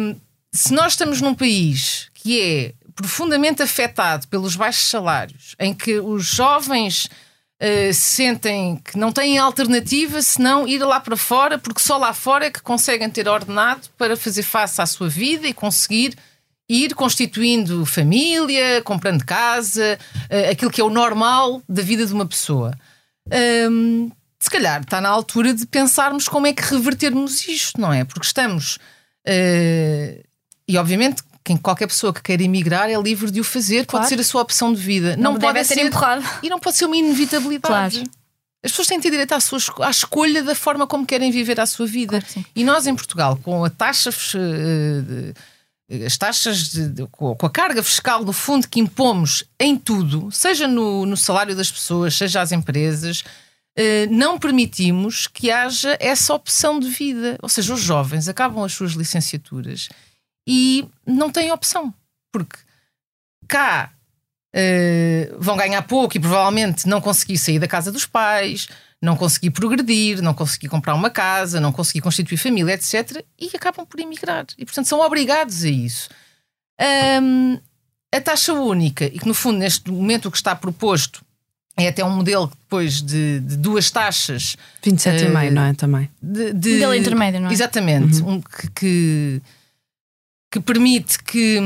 hum, 0.01 0.17
se 0.53 0.73
nós 0.73 0.93
estamos 0.93 1.21
num 1.21 1.35
país 1.35 2.09
que 2.15 2.41
é 2.41 2.75
profundamente 2.95 3.63
afetado 3.63 4.29
pelos 4.29 4.57
baixos 4.57 4.89
salários, 4.89 5.57
em 5.59 5.75
que 5.75 5.99
os 5.99 6.25
jovens 6.25 7.07
uh, 7.07 7.93
sentem 7.93 8.77
que 8.77 8.97
não 8.97 9.13
têm 9.13 9.37
alternativa 9.37 10.23
senão 10.23 10.67
ir 10.67 10.79
lá 10.79 11.01
para 11.01 11.17
fora, 11.17 11.59
porque 11.59 11.83
só 11.83 11.97
lá 11.97 12.15
fora 12.15 12.47
é 12.47 12.51
que 12.51 12.63
conseguem 12.63 13.11
ter 13.11 13.29
ordenado 13.29 13.89
para 13.99 14.17
fazer 14.17 14.43
face 14.45 14.81
à 14.81 14.87
sua 14.87 15.09
vida 15.09 15.47
e 15.47 15.53
conseguir 15.53 16.17
ir 16.69 16.95
constituindo 16.95 17.85
família, 17.85 18.83
comprando 18.83 19.25
casa, 19.25 19.99
uh, 20.31 20.51
aquilo 20.51 20.71
que 20.71 20.81
é 20.81 20.85
o 20.85 20.91
normal 20.91 21.63
da 21.69 21.83
vida 21.83 22.07
de 22.07 22.13
uma 22.13 22.27
pessoa. 22.27 22.77
Um, 23.71 24.11
se 24.39 24.51
calhar 24.51 24.83
está 24.83 25.01
na 25.01 25.09
altura 25.09 25.55
de 25.55 25.67
pensarmos 25.67 26.29
como 26.29 26.47
é 26.47 26.53
que 26.53 26.63
revertermos 26.63 27.47
isto, 27.49 27.81
não 27.81 27.93
é? 27.93 28.05
Porque 28.05 28.27
estamos. 28.27 28.77
Uh, 29.27 30.23
e 30.67 30.77
obviamente 30.77 31.23
quem, 31.43 31.57
qualquer 31.57 31.87
pessoa 31.87 32.13
que 32.13 32.23
queira 32.23 32.43
emigrar 32.43 32.91
é 32.91 33.01
livre 33.01 33.31
de 33.31 33.41
o 33.41 33.45
fazer, 33.45 33.85
claro. 33.85 34.03
pode 34.03 34.09
ser 34.09 34.21
a 34.21 34.25
sua 34.25 34.43
opção 34.43 34.73
de 34.73 34.81
vida. 34.81 35.17
Não, 35.17 35.35
não 35.35 35.39
pode 35.39 35.65
ser 35.65 35.79
empurrado. 35.79 36.25
E 36.43 36.49
não 36.49 36.59
pode 36.59 36.77
ser 36.77 36.87
uma 36.87 36.97
inevitabilidade. 36.97 37.97
Claro. 37.97 38.11
As 38.63 38.71
pessoas 38.71 38.89
têm 38.89 38.97
de 38.97 39.03
ter 39.03 39.11
direito 39.11 39.33
à, 39.33 39.41
sua, 39.41 39.59
à 39.87 39.91
escolha 39.91 40.43
da 40.43 40.55
forma 40.55 40.87
como 40.87 41.05
querem 41.05 41.31
viver 41.31 41.61
a 41.61 41.67
sua 41.67 41.87
vida. 41.87 42.23
Claro 42.23 42.49
e 42.57 42.65
nós, 42.65 42.87
em 42.87 42.95
Portugal, 42.95 43.39
com 43.43 43.63
a 43.63 43.69
taxa. 43.69 44.09
Uh, 44.11 45.35
as 46.07 46.17
taxas 46.17 46.69
de, 46.69 46.89
de, 46.89 47.07
com 47.09 47.37
a 47.41 47.51
carga 47.51 47.83
fiscal, 47.83 48.25
no 48.25 48.33
fundo, 48.33 48.69
que 48.69 48.81
impomos 48.81 49.45
em 49.61 49.77
tudo, 49.77 50.31
seja 50.31 50.67
no, 50.67 51.05
no 51.05 51.17
salário 51.17 51.55
das 51.55 51.71
pessoas, 51.71 52.17
seja 52.17 52.41
às 52.41 52.53
empresas, 52.53 53.23
eh, 53.77 54.07
não 54.07 54.39
permitimos 54.39 55.27
que 55.27 55.51
haja 55.51 55.97
essa 56.01 56.33
opção 56.33 56.81
de 56.81 56.89
vida. 56.89 57.39
Ou 57.43 57.49
seja, 57.49 57.75
os 57.75 57.81
jovens 57.81 58.29
acabam 58.29 58.65
as 58.65 58.73
suas 58.73 58.93
licenciaturas 58.93 59.89
e 60.47 60.89
não 61.07 61.31
têm 61.31 61.53
opção, 61.53 61.93
porque 62.33 62.59
cá 63.47 63.93
eh, 64.55 65.33
vão 65.39 65.57
ganhar 65.57 65.83
pouco 65.83 66.17
e 66.17 66.21
provavelmente 66.21 66.89
não 66.89 67.01
conseguir 67.01 67.37
sair 67.37 67.59
da 67.59 67.69
casa 67.69 67.93
dos 67.93 68.07
pais, 68.07 68.69
não 69.05 69.17
consegui 69.17 69.51
progredir, 69.51 70.23
não 70.23 70.35
consegui 70.35 70.69
comprar 70.69 70.95
uma 70.95 71.11
casa, 71.11 71.61
não 71.61 71.71
consegui 71.71 72.01
constituir 72.01 72.39
família, 72.39 72.73
etc. 72.73 73.25
E 73.39 73.51
acabam 73.55 73.87
por 73.87 74.01
emigrar. 74.01 74.47
E, 74.59 74.65
portanto, 74.65 74.87
são 74.87 75.01
obrigados 75.01 75.63
a 75.65 75.69
isso. 75.69 76.09
Um, 77.23 77.59
a 78.13 78.21
taxa 78.21 78.55
única, 78.55 79.05
e 79.05 79.19
que 79.19 79.27
no 79.27 79.35
fundo, 79.35 79.59
neste 79.59 79.91
momento, 79.91 80.27
o 80.27 80.31
que 80.31 80.37
está 80.37 80.55
proposto 80.55 81.25
é 81.77 81.89
até 81.89 82.05
um 82.05 82.11
modelo 82.11 82.47
depois 82.47 83.03
de, 83.03 83.41
de 83.41 83.57
duas 83.57 83.91
taxas. 83.91 84.57
27,5, 84.83 85.51
uh, 85.51 85.53
não 85.53 85.63
é? 85.63 85.75
Também. 85.75 86.11
De, 86.23 86.53
de, 86.53 86.73
modelo 86.75 86.95
intermédio, 86.95 87.41
não 87.41 87.49
é? 87.51 87.53
Exatamente. 87.53 88.23
Uhum. 88.23 88.35
Um, 88.35 88.41
que, 88.41 88.71
que 88.71 89.43
que 90.55 90.61
permite 90.61 91.21
que, 91.21 91.59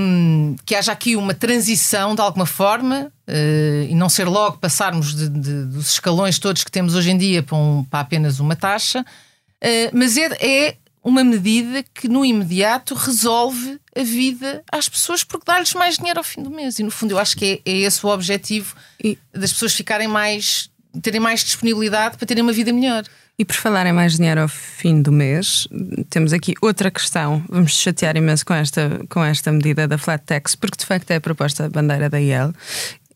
que 0.65 0.75
haja 0.75 0.93
aqui 0.93 1.15
uma 1.15 1.35
transição 1.35 2.15
de 2.15 2.23
alguma 2.23 2.47
forma 2.47 3.13
uh, 3.29 3.83
e 3.87 3.95
não 3.95 4.09
ser 4.09 4.25
logo 4.25 4.57
passarmos 4.57 5.15
de, 5.15 5.29
de, 5.29 5.65
dos 5.67 5.91
escalões 5.91 6.39
todos 6.39 6.65
que 6.65 6.71
temos 6.71 6.95
hoje 6.95 7.11
em 7.11 7.19
dia 7.19 7.43
para, 7.43 7.55
um, 7.55 7.85
para 7.85 8.01
apenas 8.01 8.41
uma 8.41 8.57
taxa, 8.57 9.03
uh, 9.03 9.91
mas 9.93 10.17
é, 10.17 10.31
é, 10.41 10.77
uma 11.05 11.23
medida 11.23 11.85
que 11.93 12.09
no 12.09 12.25
imediato 12.25 12.95
resolve 12.95 13.79
a 13.95 14.03
vida 14.03 14.65
às 14.73 14.89
pessoas 14.89 15.23
porque 15.23 15.45
dá-lhes 15.45 15.75
mais 15.75 15.99
dinheiro 15.99 16.21
ao 16.21 16.25
fim 16.25 16.43
do 16.43 16.49
mês. 16.51 16.79
E 16.79 16.83
no 16.83 16.91
fundo 16.91 17.11
eu 17.11 17.19
acho 17.19 17.37
que 17.37 17.61
é, 17.67 17.71
é 17.71 17.77
esse 17.81 18.07
o 18.07 18.09
objetivo 18.09 18.75
e... 19.05 19.19
das 19.35 19.53
pessoas 19.53 19.75
ficarem 19.75 20.09
mais, 20.09 20.71
terem 21.03 21.21
mais 21.21 21.45
disponibilidade 21.45 22.17
para 22.17 22.27
terem 22.27 22.43
uma 22.43 22.55
vida 22.55 22.73
melhor. 22.73 23.05
E 23.39 23.45
por 23.45 23.55
falar 23.55 23.87
em 23.87 23.93
mais 23.93 24.17
dinheiro 24.17 24.41
ao 24.41 24.49
fim 24.49 25.01
do 25.01 25.13
mês, 25.13 25.69
temos 26.11 26.33
aqui 26.33 26.55
outra 26.61 26.91
questão. 26.91 27.45
Vamos 27.49 27.73
chatear 27.73 28.17
imenso 28.17 28.45
com 28.45 28.53
esta, 28.53 29.01
com 29.09 29.23
esta 29.23 29.53
medida 29.53 29.87
da 29.87 29.97
flat 29.97 30.25
tax, 30.25 30.57
porque 30.57 30.79
de 30.79 30.85
facto 30.85 31.11
é 31.13 31.17
a 31.17 31.21
proposta 31.21 31.69
bandeira 31.69 32.11
da 32.11 32.21
IEL. 32.21 32.53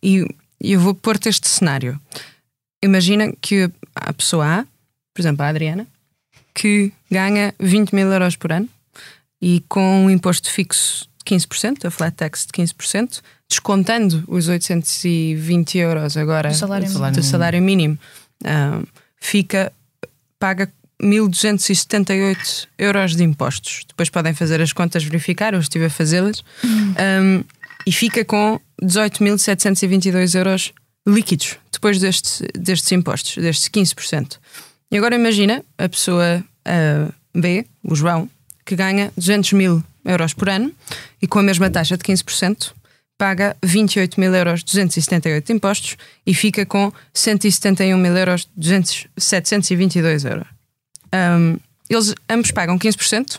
E 0.01 0.25
eu 0.61 0.79
vou 0.79 0.95
pôr-te 0.95 1.29
este 1.29 1.49
cenário. 1.49 2.01
Imagina 2.85 3.33
que 3.41 3.69
a 3.97 4.13
pessoa 4.13 4.61
A, 4.61 4.65
por 5.13 5.21
exemplo, 5.21 5.45
a 5.45 5.49
Adriana, 5.49 5.87
que 6.55 6.93
ganha 7.11 7.53
20 7.59 7.93
mil 7.93 8.13
euros 8.13 8.37
por 8.37 8.53
ano 8.53 8.69
e 9.41 9.65
com 9.69 10.05
um 10.05 10.11
imposto 10.11 10.51
fixo 10.51 11.09
de 11.25 11.37
15%, 11.37 11.85
a 11.85 11.91
flat 11.91 12.15
tax 12.15 12.47
de 12.47 12.53
15%, 12.53 13.21
descontando 13.49 14.25
os 14.29 14.49
820 14.49 15.79
euros 15.79 16.17
agora 16.17 16.51
do 16.51 16.55
salário, 16.55 16.87
do 16.87 16.93
salário, 16.93 17.23
salário 17.23 17.63
mínimo, 17.63 17.99
um, 18.45 18.85
fica, 19.19 19.73
paga 20.43 20.69
1.278 21.01 22.67
euros 22.77 23.15
de 23.15 23.23
impostos. 23.23 23.85
Depois 23.87 24.11
podem 24.11 24.35
fazer 24.35 24.61
as 24.61 24.73
contas, 24.73 25.05
verificar, 25.05 25.55
eu 25.55 25.61
estive 25.61 25.85
a 25.85 25.91
fazê-las, 25.91 26.43
um, 26.65 27.45
e 27.87 27.93
fica 27.93 28.25
com 28.25 28.59
18.722 28.83 30.37
euros 30.37 30.73
líquidos 31.07 31.59
depois 31.71 32.01
deste, 32.01 32.45
destes 32.59 32.91
impostos, 32.91 33.41
destes 33.41 33.69
15%. 33.69 34.39
E 34.91 34.97
agora 34.97 35.15
imagina 35.15 35.65
a 35.79 35.89
pessoa 35.89 36.45
uh, 36.67 37.41
B, 37.41 37.65
o 37.85 37.95
João, 37.95 38.29
que 38.67 38.75
ganha 38.75 39.13
200 39.17 39.53
mil 39.53 39.85
euros 40.05 40.35
por 40.35 40.49
ano 40.49 40.73
e 41.21 41.29
com 41.29 41.39
a 41.39 41.43
mesma 41.45 41.71
taxa 41.71 41.97
de 41.97 42.03
15% 42.03 42.73
paga 43.23 43.57
28 43.63 44.19
mil 44.19 44.35
euros 44.35 44.65
278 44.65 45.47
de 45.47 45.53
impostos 45.53 45.97
e 46.27 46.35
fica 46.35 46.67
com 46.67 46.93
171 47.15 47.97
mil 47.97 48.17
euros 48.17 48.49
200, 48.57 49.07
722 49.17 50.25
euros. 50.25 50.49
Um, 51.15 51.57
eles 51.89 52.17
ambos 52.29 52.51
pagam 52.51 52.77
15%, 52.77 53.39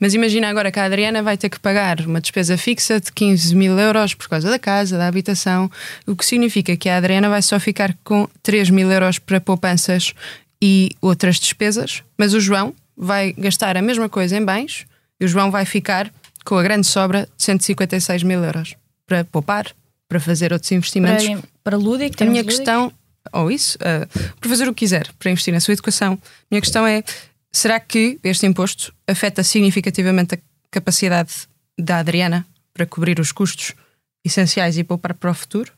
mas 0.00 0.14
imagina 0.14 0.48
agora 0.48 0.72
que 0.72 0.80
a 0.80 0.84
Adriana 0.84 1.22
vai 1.22 1.36
ter 1.36 1.50
que 1.50 1.60
pagar 1.60 2.00
uma 2.06 2.22
despesa 2.22 2.56
fixa 2.56 2.98
de 2.98 3.12
15 3.12 3.54
mil 3.54 3.78
euros 3.78 4.14
por 4.14 4.30
causa 4.30 4.48
da 4.48 4.58
casa, 4.58 4.96
da 4.96 5.06
habitação, 5.06 5.70
o 6.06 6.16
que 6.16 6.24
significa 6.24 6.74
que 6.74 6.88
a 6.88 6.96
Adriana 6.96 7.28
vai 7.28 7.42
só 7.42 7.60
ficar 7.60 7.94
com 8.02 8.26
3 8.42 8.70
mil 8.70 8.90
euros 8.90 9.18
para 9.18 9.38
poupanças 9.38 10.14
e 10.62 10.96
outras 11.02 11.36
despesas, 11.38 12.02
mas 12.16 12.32
o 12.32 12.40
João 12.40 12.74
vai 12.96 13.34
gastar 13.36 13.76
a 13.76 13.82
mesma 13.82 14.08
coisa 14.08 14.38
em 14.38 14.44
bens 14.44 14.86
e 15.20 15.26
o 15.26 15.28
João 15.28 15.50
vai 15.50 15.66
ficar 15.66 16.10
com 16.46 16.56
a 16.56 16.62
grande 16.62 16.86
sobra 16.86 17.28
de 17.36 17.44
156 17.44 18.22
mil 18.22 18.42
euros 18.42 18.74
para 19.08 19.24
poupar, 19.24 19.66
para 20.06 20.20
fazer 20.20 20.52
outros 20.52 20.70
investimentos. 20.70 21.26
Para, 21.26 21.42
para 21.64 21.76
lúdico, 21.76 22.22
a 22.22 22.26
minha 22.26 22.44
questão, 22.44 22.92
ou 23.32 23.50
isso, 23.50 23.76
uh, 23.78 24.36
para 24.38 24.48
fazer 24.48 24.68
o 24.68 24.74
que 24.74 24.80
quiser, 24.80 25.10
para 25.18 25.30
investir 25.30 25.52
na 25.52 25.58
sua 25.58 25.72
educação. 25.72 26.12
A 26.12 26.46
minha 26.50 26.60
questão 26.60 26.86
é: 26.86 27.02
será 27.50 27.80
que 27.80 28.20
este 28.22 28.46
imposto 28.46 28.94
afeta 29.06 29.42
significativamente 29.42 30.36
a 30.36 30.38
capacidade 30.70 31.32
da 31.76 31.98
Adriana 31.98 32.46
para 32.72 32.86
cobrir 32.86 33.18
os 33.18 33.32
custos 33.32 33.74
essenciais 34.24 34.78
e 34.78 34.84
poupar 34.84 35.14
para 35.14 35.30
o 35.30 35.34
futuro? 35.34 35.72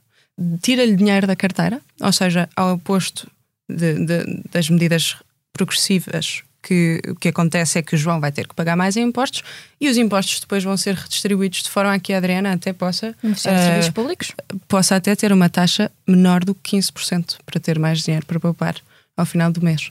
Tira-lhe 0.60 0.96
dinheiro 0.96 1.26
da 1.26 1.36
carteira, 1.36 1.80
ou 2.00 2.12
seja, 2.12 2.48
ao 2.56 2.74
oposto 2.74 3.30
de, 3.68 4.04
de, 4.04 4.42
das 4.50 4.68
medidas 4.68 5.16
progressivas 5.52 6.42
que 6.62 7.00
o 7.08 7.14
que 7.14 7.28
acontece 7.28 7.78
é 7.78 7.82
que 7.82 7.94
o 7.94 7.98
João 7.98 8.20
vai 8.20 8.30
ter 8.30 8.46
que 8.46 8.54
pagar 8.54 8.76
mais 8.76 8.96
impostos 8.96 9.42
e 9.80 9.88
os 9.88 9.96
impostos 9.96 10.40
depois 10.40 10.62
vão 10.62 10.76
ser 10.76 10.94
redistribuídos 10.94 11.62
de 11.62 11.70
forma 11.70 11.92
a 11.92 11.98
que 11.98 12.12
a 12.12 12.18
Adriana 12.18 12.52
até 12.52 12.72
possa 12.72 13.14
uh, 13.22 13.34
serviços 13.34 13.90
públicos 13.90 14.32
possa 14.68 14.96
até 14.96 15.16
ter 15.16 15.32
uma 15.32 15.48
taxa 15.48 15.90
menor 16.06 16.44
do 16.44 16.54
que 16.54 16.76
15% 16.76 17.38
para 17.46 17.60
ter 17.60 17.78
mais 17.78 18.02
dinheiro 18.02 18.26
para 18.26 18.38
poupar 18.38 18.76
ao 19.16 19.26
final 19.26 19.50
do 19.50 19.62
mês. 19.62 19.90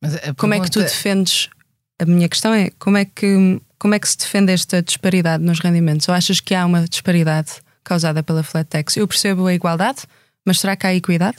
Pergunta... 0.00 0.34
Como 0.36 0.54
é 0.54 0.60
que 0.60 0.70
tu 0.70 0.80
defendes? 0.80 1.48
A 1.98 2.04
minha 2.04 2.28
questão 2.28 2.52
é 2.52 2.70
como 2.78 2.96
é 2.96 3.04
que 3.04 3.60
como 3.78 3.94
é 3.94 3.98
que 3.98 4.08
se 4.08 4.16
defende 4.16 4.52
esta 4.52 4.82
disparidade 4.82 5.42
nos 5.42 5.60
rendimentos? 5.60 6.08
Ou 6.08 6.14
achas 6.14 6.40
que 6.40 6.54
há 6.54 6.64
uma 6.64 6.86
disparidade 6.88 7.52
causada 7.82 8.22
pela 8.22 8.42
flat 8.42 8.66
tax? 8.68 8.96
Eu 8.96 9.06
percebo 9.06 9.46
a 9.46 9.54
igualdade, 9.54 10.04
mas 10.44 10.58
será 10.58 10.74
que 10.74 10.86
há 10.86 10.94
equidade? 10.94 11.36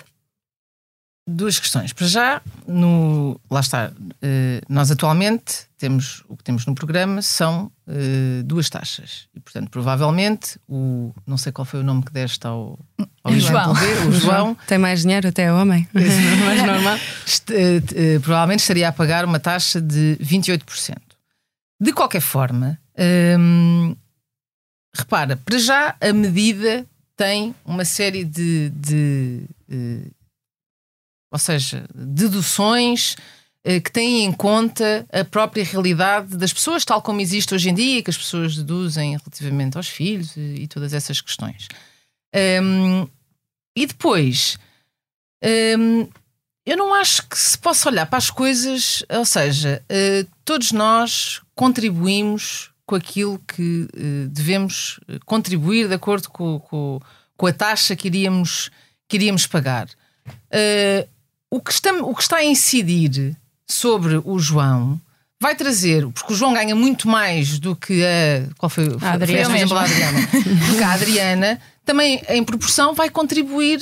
Duas 1.27 1.59
questões. 1.59 1.91
Para 1.91 2.07
já, 2.07 2.41
no, 2.67 3.39
lá 3.49 3.59
está, 3.59 3.91
uh, 3.91 4.61
nós 4.69 4.91
atualmente 4.91 5.67
temos 5.77 6.23
o 6.27 6.37
que 6.37 6.43
temos 6.43 6.65
no 6.65 6.75
programa 6.75 7.21
são 7.21 7.71
uh, 7.87 8.43
duas 8.43 8.69
taxas. 8.69 9.27
E, 9.35 9.39
portanto, 9.39 9.69
provavelmente, 9.69 10.59
o 10.67 11.13
não 11.25 11.37
sei 11.37 11.51
qual 11.51 11.65
foi 11.65 11.79
o 11.79 11.83
nome 11.83 12.03
que 12.03 12.11
deste 12.11 12.45
ao, 12.45 12.79
ao 13.23 13.33
João. 13.33 13.73
O 14.07 14.11
João. 14.11 14.57
Tem 14.67 14.77
mais 14.77 15.01
dinheiro, 15.01 15.27
até 15.27 15.43
é 15.43 15.53
homem. 15.53 15.87
mais 15.93 16.63
normal. 16.63 16.95
Uh, 16.97 18.19
provavelmente 18.21 18.59
estaria 18.59 18.87
a 18.87 18.91
pagar 18.91 19.25
uma 19.25 19.39
taxa 19.39 19.81
de 19.81 20.17
28%. 20.21 20.95
De 21.81 21.91
qualquer 21.91 22.21
forma, 22.21 22.79
um, 23.37 23.95
repara, 24.95 25.35
para 25.35 25.57
já 25.57 25.95
a 25.99 26.13
medida 26.13 26.85
tem 27.17 27.53
uma 27.65 27.83
série 27.83 28.23
de, 28.23 28.69
de 28.69 29.43
ou 31.31 31.39
seja, 31.39 31.85
deduções 31.93 33.15
eh, 33.67 33.79
que 33.79 33.91
têm 33.91 34.23
em 34.23 34.31
conta 34.31 35.07
a 35.11 35.25
própria 35.25 35.63
realidade 35.63 36.37
das 36.37 36.53
pessoas, 36.53 36.85
tal 36.85 37.01
como 37.01 37.19
existe 37.19 37.55
hoje 37.55 37.71
em 37.71 37.73
dia, 37.73 38.03
que 38.03 38.11
as 38.11 38.17
pessoas 38.17 38.55
deduzem 38.55 39.17
relativamente 39.17 39.75
aos 39.75 39.87
filhos 39.87 40.37
e, 40.37 40.67
todas 40.67 40.93
essas 40.93 41.19
questões. 41.19 41.67
Um, 42.61 43.07
e 43.75 43.87
depois, 43.87 44.59
um, 45.79 46.07
eu 46.63 46.77
não 46.77 46.93
acho 46.93 47.27
que 47.27 47.35
se 47.37 47.57
possa 47.57 47.89
olhar 47.89 48.05
para 48.05 48.19
as 48.19 48.29
coisas, 48.29 49.03
ou 49.09 49.25
seja, 49.25 49.83
uh, 49.89 50.29
todos 50.45 50.71
nós 50.71 51.41
contribuímos 51.55 52.71
com 52.85 52.93
aquilo 52.93 53.39
que 53.39 53.87
uh, 53.93 54.27
devemos 54.29 54.99
contribuir 55.25 55.87
de 55.87 55.95
acordo 55.95 56.29
com, 56.29 56.59
com, 56.59 56.99
com, 57.35 57.47
a 57.47 57.53
taxa 57.53 57.95
que 57.95 58.09
iríamos, 58.09 58.69
que 59.07 59.17
iríamos 59.17 59.47
pagar. 59.47 59.87
Uh, 60.27 61.14
o 61.55 61.61
que, 61.61 61.71
está, 61.71 61.93
o 61.93 62.13
que 62.13 62.21
está 62.21 62.37
a 62.37 62.43
incidir 62.43 63.35
sobre 63.65 64.21
o 64.25 64.37
João 64.37 64.99
vai 65.39 65.55
trazer, 65.55 66.05
porque 66.09 66.33
o 66.33 66.35
João 66.35 66.53
ganha 66.53 66.75
muito 66.75 67.07
mais 67.07 67.59
do 67.59 67.75
que 67.75 68.03
a. 68.03 68.53
Qual 68.57 68.69
foi, 68.69 68.85
a 69.01 69.13
Adriana? 69.13 69.67
Foi 69.67 69.77
a 69.77 69.81
Adriana. 69.81 70.21
do 70.21 70.77
que 70.77 70.83
a 70.83 70.91
Adriana, 70.91 71.59
também 71.85 72.21
em 72.27 72.43
proporção 72.43 72.93
vai 72.93 73.09
contribuir 73.09 73.79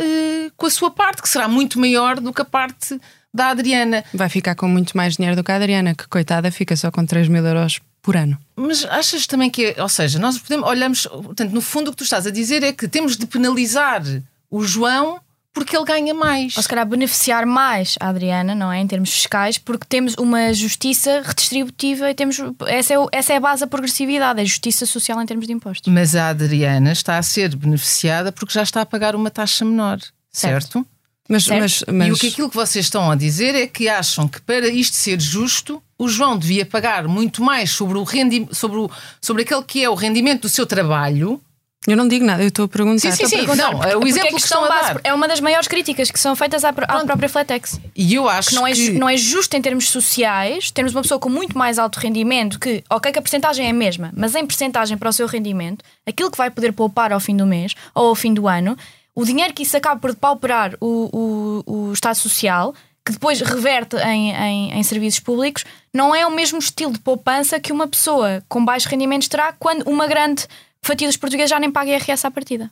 uh, 0.00 0.52
com 0.54 0.66
a 0.66 0.70
sua 0.70 0.90
parte, 0.90 1.22
que 1.22 1.28
será 1.28 1.48
muito 1.48 1.80
maior 1.80 2.20
do 2.20 2.32
que 2.32 2.42
a 2.42 2.44
parte 2.44 3.00
da 3.32 3.48
Adriana. 3.48 4.04
Vai 4.12 4.28
ficar 4.28 4.54
com 4.54 4.68
muito 4.68 4.94
mais 4.94 5.16
dinheiro 5.16 5.34
do 5.34 5.42
que 5.42 5.50
a 5.50 5.56
Adriana, 5.56 5.94
que 5.94 6.06
coitada 6.06 6.50
fica 6.50 6.76
só 6.76 6.90
com 6.90 7.06
3 7.06 7.28
mil 7.28 7.44
euros 7.44 7.80
por 8.02 8.18
ano. 8.18 8.38
Mas 8.54 8.84
achas 8.84 9.26
também 9.26 9.48
que, 9.48 9.74
ou 9.78 9.88
seja, 9.88 10.18
nós 10.18 10.38
podemos, 10.38 10.68
olhamos, 10.68 11.06
portanto, 11.06 11.52
no 11.52 11.62
fundo 11.62 11.88
o 11.88 11.90
que 11.92 11.96
tu 11.96 12.04
estás 12.04 12.26
a 12.26 12.30
dizer 12.30 12.62
é 12.62 12.70
que 12.70 12.86
temos 12.86 13.16
de 13.16 13.26
penalizar 13.26 14.02
o 14.50 14.62
João 14.62 15.20
porque 15.54 15.76
ele 15.76 15.84
ganha 15.84 16.12
mais. 16.12 16.56
Ou 16.56 16.62
se 16.62 16.68
calhar 16.68 16.84
beneficiar 16.84 17.46
mais 17.46 17.94
a 18.00 18.08
Adriana, 18.08 18.54
não 18.54 18.70
é? 18.70 18.80
Em 18.80 18.86
termos 18.86 19.10
fiscais, 19.10 19.56
porque 19.56 19.86
temos 19.88 20.14
uma 20.14 20.52
justiça 20.52 21.22
redistributiva 21.24 22.10
e 22.10 22.14
temos. 22.14 22.38
Essa 22.66 22.94
é, 22.94 22.96
essa 23.12 23.32
é 23.32 23.36
a 23.36 23.40
base 23.40 23.60
da 23.60 23.66
progressividade, 23.68 24.40
a 24.40 24.44
justiça 24.44 24.84
social 24.84 25.22
em 25.22 25.26
termos 25.26 25.46
de 25.46 25.52
impostos. 25.52 25.90
Mas 25.90 26.16
a 26.16 26.28
Adriana 26.28 26.90
está 26.90 27.16
a 27.16 27.22
ser 27.22 27.54
beneficiada 27.54 28.32
porque 28.32 28.52
já 28.52 28.62
está 28.62 28.80
a 28.80 28.86
pagar 28.86 29.14
uma 29.14 29.30
taxa 29.30 29.64
menor, 29.64 30.00
certo? 30.30 30.72
certo? 30.72 30.86
Mas, 31.28 31.46
mas, 31.46 31.84
mas... 31.90 32.08
E 32.08 32.12
o 32.12 32.16
que 32.16 32.28
aquilo 32.28 32.50
que 32.50 32.56
vocês 32.56 32.84
estão 32.84 33.10
a 33.10 33.14
dizer 33.14 33.54
é 33.54 33.66
que 33.66 33.88
acham 33.88 34.28
que 34.28 34.42
para 34.42 34.68
isto 34.68 34.94
ser 34.94 35.18
justo, 35.18 35.82
o 35.96 36.06
João 36.06 36.36
devia 36.36 36.66
pagar 36.66 37.08
muito 37.08 37.42
mais 37.42 37.70
sobre 37.70 37.96
o 37.96 38.02
rendi 38.02 38.46
sobre, 38.50 38.76
o, 38.76 38.90
sobre 39.22 39.42
aquele 39.42 39.62
que 39.62 39.82
é 39.82 39.88
o 39.88 39.94
rendimento 39.94 40.42
do 40.42 40.48
seu 40.48 40.66
trabalho 40.66 41.40
eu 41.86 41.96
não 41.96 42.08
digo 42.08 42.24
nada, 42.24 42.42
eu 42.42 42.48
estou 42.48 42.64
a 42.64 42.68
perguntar. 42.68 43.10
Sim, 43.10 43.12
sim, 43.12 43.26
sim. 43.26 43.46
Não, 43.56 43.82
é 43.82 43.96
o 43.96 44.06
exemplo 44.06 44.36
que 44.36 44.42
estão 44.42 44.64
a 44.64 44.68
dar. 44.68 45.00
É 45.04 45.12
uma 45.12 45.28
das 45.28 45.40
maiores 45.40 45.68
críticas 45.68 46.10
que 46.10 46.18
são 46.18 46.34
feitas 46.34 46.64
à, 46.64 46.70
à 46.70 46.72
própria 47.04 47.28
Flatex. 47.28 47.78
E 47.94 48.14
eu 48.14 48.28
acho 48.28 48.50
que 48.50 48.54
não, 48.54 48.66
é, 48.66 48.72
que... 48.72 48.90
não 48.92 49.08
é 49.08 49.16
justo 49.16 49.54
em 49.56 49.60
termos 49.60 49.90
sociais 49.90 50.70
termos 50.70 50.94
uma 50.94 51.02
pessoa 51.02 51.20
com 51.20 51.28
muito 51.28 51.56
mais 51.58 51.78
alto 51.78 51.98
rendimento 51.98 52.58
que, 52.58 52.82
ok, 52.88 53.12
que 53.12 53.18
a 53.18 53.22
porcentagem 53.22 53.66
é 53.66 53.70
a 53.70 53.74
mesma, 53.74 54.10
mas 54.16 54.34
em 54.34 54.46
porcentagem 54.46 54.96
para 54.96 55.08
o 55.08 55.12
seu 55.12 55.26
rendimento, 55.26 55.84
aquilo 56.06 56.30
que 56.30 56.38
vai 56.38 56.50
poder 56.50 56.72
poupar 56.72 57.12
ao 57.12 57.20
fim 57.20 57.36
do 57.36 57.46
mês 57.46 57.74
ou 57.94 58.08
ao 58.08 58.14
fim 58.14 58.32
do 58.32 58.48
ano, 58.48 58.76
o 59.14 59.24
dinheiro 59.24 59.52
que 59.52 59.62
isso 59.62 59.76
acaba 59.76 60.00
por 60.00 60.14
pauperar 60.14 60.74
o, 60.80 61.62
o, 61.66 61.88
o 61.88 61.92
Estado 61.92 62.16
Social 62.16 62.74
que 63.04 63.12
depois 63.12 63.38
reverte 63.42 63.96
em, 63.96 64.32
em, 64.32 64.78
em, 64.78 64.82
serviços 64.82 65.20
públicos, 65.20 65.62
não 65.92 66.14
é 66.14 66.26
o 66.26 66.30
mesmo 66.30 66.58
estilo 66.58 66.90
de 66.90 66.98
poupança 66.98 67.60
que 67.60 67.70
uma 67.70 67.86
pessoa 67.86 68.42
com 68.48 68.64
baixos 68.64 68.90
rendimentos 68.90 69.28
terá 69.28 69.52
quando 69.52 69.82
uma 69.82 70.06
grande 70.06 70.46
fatia 70.84 71.06
dos 71.08 71.16
portugueses 71.16 71.50
já 71.50 71.58
nem 71.58 71.70
paga 71.70 71.90
IRS 71.90 72.26
à 72.26 72.30
partida. 72.30 72.70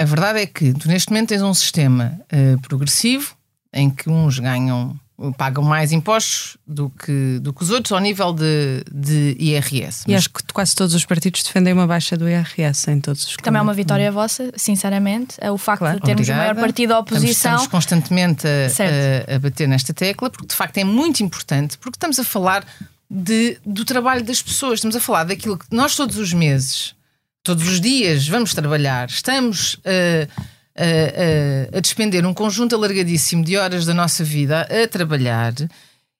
A 0.00 0.04
verdade 0.04 0.40
é 0.40 0.46
que 0.46 0.72
tu 0.72 0.88
neste 0.88 1.10
momento 1.10 1.28
tens 1.28 1.42
um 1.42 1.52
sistema 1.54 2.18
uh, 2.32 2.60
progressivo 2.62 3.34
em 3.72 3.90
que 3.90 4.08
uns 4.08 4.38
ganham 4.38 4.98
pagam 5.38 5.62
mais 5.62 5.92
impostos 5.92 6.56
do 6.66 6.90
que, 6.90 7.38
do 7.40 7.52
que 7.52 7.62
os 7.62 7.70
outros 7.70 7.92
ao 7.92 8.00
nível 8.00 8.32
de, 8.32 8.82
de 8.92 9.36
IRS. 9.38 10.02
E 10.08 10.16
acho 10.16 10.28
que 10.28 10.42
quase 10.52 10.74
todos 10.74 10.94
os 10.96 11.04
partidos 11.04 11.44
defendem 11.44 11.72
uma 11.72 11.86
baixa 11.86 12.16
do 12.16 12.28
IRS 12.28 12.90
em 12.90 13.00
todos 13.00 13.24
os 13.26 13.36
Também 13.36 13.60
é 13.60 13.62
uma 13.62 13.74
vitória 13.74 14.10
vossa, 14.10 14.50
sinceramente. 14.56 15.36
É 15.40 15.48
o 15.48 15.56
facto 15.56 15.80
Claro. 15.80 16.00
de 16.00 16.06
termos 16.06 16.22
Obrigada. 16.28 16.40
o 16.40 16.54
maior 16.54 16.60
partido 16.60 16.88
da 16.88 16.98
Estamos, 16.98 17.20
oposição. 17.22 17.50
estamos 17.52 17.66
constantemente 17.70 18.46
a, 18.48 19.32
a- 19.32 19.36
a 19.36 19.38
bater 19.38 19.68
nesta 19.68 19.94
tecla, 19.94 20.28
porque 20.28 20.46
de 20.48 20.54
facto 20.56 20.78
é 20.78 20.84
muito 20.84 21.22
importante, 21.22 21.78
porque 21.78 21.94
estamos 21.96 22.18
a 22.18 22.24
falar 22.24 22.66
de, 23.08 23.58
do 23.64 23.84
trabalho 23.84 24.24
das 24.24 24.42
pessoas, 24.42 24.74
estamos 24.80 24.96
a 24.96 25.00
falar 25.00 25.22
daquilo 25.24 25.56
que 25.56 25.66
nós 25.70 25.94
todos 25.94 26.16
os 26.16 26.32
meses, 26.32 26.96
todos 27.42 27.66
os 27.68 27.80
dias, 27.80 28.26
vamos 28.28 28.54
trabalhar, 28.54 29.08
estamos 29.08 29.76
a, 29.84 30.28
a- 30.80 31.74
a- 31.74 31.78
a 31.78 31.80
despender 31.80 32.24
um 32.26 32.34
conjunto 32.34 32.74
alargadíssimo 32.74 33.44
de 33.44 33.56
horas 33.56 33.84
da 33.84 33.94
nossa 33.94 34.22
vida 34.24 34.62
a 34.62 34.88
trabalhar 34.88 35.52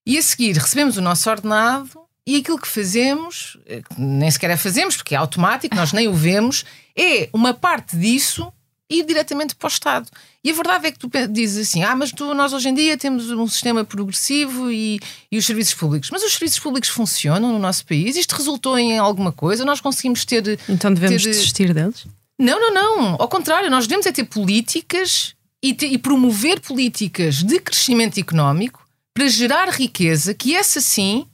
e 0.07 0.19
a 0.19 0.23
seguir 0.23 0.57
recebemos 0.57 0.97
o 0.97 1.01
nosso 1.03 1.29
ordenado. 1.31 2.01
E 2.25 2.37
aquilo 2.37 2.59
que 2.59 2.69
fazemos, 2.69 3.59
eh, 3.67 3.83
nem 3.99 4.31
sequer 4.31 4.51
é 4.51 4.57
fazemos, 4.57 4.97
porque 4.97 5.13
é 5.13 5.19
automático, 5.19 5.75
nós 5.75 5.93
nem 5.93 6.07
o 6.07 6.15
vemos, 6.15 6.65
é 6.97 7.29
uma 7.33 7.53
parte 7.53 7.97
disso 7.97 8.53
ir 8.91 9.05
diretamente 9.05 9.55
para 9.55 9.67
o 9.67 9.71
Estado. 9.71 10.09
E 10.45 10.51
a 10.51 10.55
verdade 10.55 10.87
é 10.87 10.93
que 10.93 10.99
tu 10.99 11.09
dizes 11.31 11.69
assim: 11.69 11.83
ah, 11.83 11.95
mas 11.97 12.11
tu, 12.13 12.35
nós 12.35 12.53
hoje 12.53 12.69
em 12.69 12.75
dia 12.75 12.97
temos 12.97 13.31
um 13.31 13.47
sistema 13.47 13.85
progressivo 13.85 14.71
e, 14.71 14.99
e 15.31 15.39
os 15.39 15.47
serviços 15.47 15.75
públicos. 15.75 16.11
Mas 16.11 16.23
os 16.23 16.33
serviços 16.33 16.59
públicos 16.59 16.89
funcionam 16.89 17.53
no 17.53 17.59
nosso 17.59 17.87
país? 17.87 18.17
Isto 18.17 18.35
resultou 18.37 18.79
em 18.79 18.99
alguma 18.99 19.33
coisa? 19.33 19.65
Nós 19.65 19.81
conseguimos 19.81 20.25
ter. 20.25 20.59
Então 20.69 20.93
devemos 20.93 21.23
ter- 21.23 21.31
desistir 21.31 21.73
deles? 21.73 22.07
Não, 22.39 22.61
não, 22.61 22.75
não. 22.75 23.17
Ao 23.19 23.29
contrário, 23.29 23.71
nós 23.71 23.87
devemos 23.87 24.07
é 24.07 24.13
ter 24.13 24.25
políticas 24.25 25.35
e, 25.63 25.73
te- 25.75 25.87
e 25.87 25.97
promover 25.99 26.61
políticas 26.61 27.43
de 27.43 27.61
crescimento 27.61 28.19
económico 28.19 28.85
para 29.15 29.29
gerar 29.29 29.69
riqueza, 29.69 30.33
que 30.35 30.55
essa 30.57 30.81
sim 30.81 31.27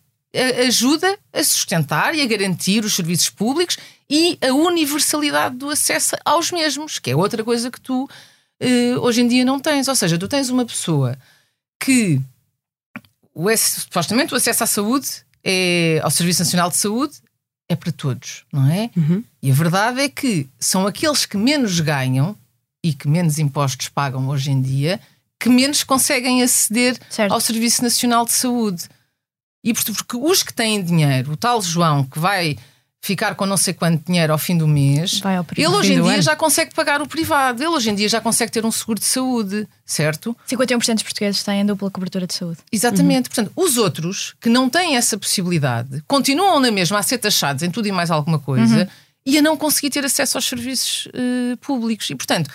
ajuda 0.66 1.18
a 1.32 1.42
sustentar 1.42 2.14
e 2.14 2.20
a 2.22 2.26
garantir 2.26 2.84
os 2.84 2.94
serviços 2.94 3.30
públicos 3.30 3.78
e 4.08 4.38
a 4.40 4.52
universalidade 4.52 5.56
do 5.56 5.70
acesso 5.70 6.16
aos 6.24 6.50
mesmos, 6.50 6.98
que 6.98 7.10
é 7.10 7.16
outra 7.16 7.42
coisa 7.44 7.70
que 7.70 7.80
tu 7.80 8.08
eh, 8.60 8.96
hoje 8.98 9.22
em 9.22 9.28
dia 9.28 9.44
não 9.44 9.58
tens. 9.58 9.88
Ou 9.88 9.94
seja, 9.94 10.18
tu 10.18 10.28
tens 10.28 10.48
uma 10.50 10.64
pessoa 10.64 11.18
que 11.80 12.20
o, 13.34 13.54
supostamente 13.56 14.34
o 14.34 14.36
acesso 14.36 14.64
à 14.64 14.66
saúde 14.66 15.08
é 15.44 16.00
ao 16.02 16.10
Serviço 16.10 16.42
Nacional 16.42 16.70
de 16.70 16.76
Saúde 16.76 17.14
é 17.68 17.76
para 17.76 17.92
todos, 17.92 18.44
não 18.52 18.66
é? 18.70 18.90
E 19.42 19.50
a 19.50 19.54
verdade 19.54 20.00
é 20.00 20.08
que 20.08 20.48
são 20.58 20.86
aqueles 20.86 21.26
que 21.26 21.36
menos 21.36 21.78
ganham 21.80 22.36
e 22.82 22.94
que 22.94 23.06
menos 23.06 23.38
impostos 23.38 23.88
pagam 23.88 24.26
hoje 24.28 24.50
em 24.50 24.60
dia 24.60 24.98
que 25.38 25.48
menos 25.48 25.84
conseguem 25.84 26.42
aceder 26.42 26.98
Certo. 27.08 27.32
ao 27.32 27.40
Serviço 27.40 27.82
Nacional 27.82 28.24
de 28.24 28.32
Saúde. 28.32 28.88
E 29.64 29.74
por- 29.74 29.84
porque 29.84 30.16
os 30.16 30.42
que 30.42 30.52
têm 30.54 30.82
dinheiro, 30.82 31.32
o 31.32 31.36
tal 31.36 31.60
João 31.60 32.04
que 32.04 32.18
vai 32.18 32.56
ficar 33.00 33.36
com 33.36 33.46
não 33.46 33.56
sei 33.56 33.72
quanto 33.72 34.04
dinheiro 34.04 34.32
ao 34.32 34.38
fim 34.38 34.56
do 34.58 34.66
mês, 34.66 35.20
ele 35.62 35.68
hoje 35.76 35.92
em 35.92 36.02
dia 36.02 36.14
ano. 36.14 36.22
já 36.22 36.34
consegue 36.34 36.74
pagar 36.74 37.00
o 37.00 37.06
privado, 37.06 37.62
ele 37.62 37.70
hoje 37.70 37.90
em 37.90 37.94
dia 37.94 38.08
já 38.08 38.20
consegue 38.20 38.50
ter 38.50 38.66
um 38.66 38.72
seguro 38.72 38.98
de 38.98 39.06
saúde, 39.06 39.68
certo? 39.86 40.36
51% 40.48 40.94
dos 40.94 41.02
portugueses 41.04 41.42
têm 41.44 41.64
dupla 41.64 41.90
cobertura 41.92 42.26
de 42.26 42.34
saúde. 42.34 42.58
Exatamente. 42.72 43.28
Portanto, 43.30 43.52
os 43.54 43.76
outros 43.76 44.34
que 44.40 44.48
não 44.48 44.68
têm 44.68 44.96
essa 44.96 45.16
possibilidade 45.16 46.02
continuam 46.08 46.58
na 46.58 46.70
mesma 46.72 46.98
a 46.98 47.02
ser 47.02 47.18
taxados 47.18 47.62
em 47.62 47.70
tudo 47.70 47.86
e 47.86 47.92
mais 47.92 48.10
alguma 48.10 48.38
coisa 48.40 48.88
e 49.24 49.38
a 49.38 49.42
não 49.42 49.56
conseguir 49.56 49.90
ter 49.90 50.04
acesso 50.04 50.36
aos 50.36 50.44
serviços 50.46 51.06
eh, 51.14 51.56
públicos. 51.60 52.10
E, 52.10 52.14
portanto, 52.16 52.50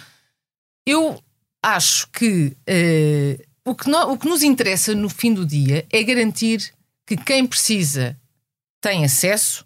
eu 0.86 1.20
acho 1.64 2.08
que, 2.12 2.56
eh, 2.68 3.40
o, 3.66 3.74
que 3.74 3.90
no- 3.90 4.12
o 4.12 4.18
que 4.18 4.28
nos 4.28 4.44
interessa 4.44 4.94
no 4.94 5.08
fim 5.10 5.34
do 5.34 5.46
dia 5.46 5.86
é 5.90 6.04
garantir 6.04 6.74
que 7.06 7.18
quem 7.18 7.46
precisa 7.46 8.18
tem 8.82 9.06
acesso, 9.06 9.66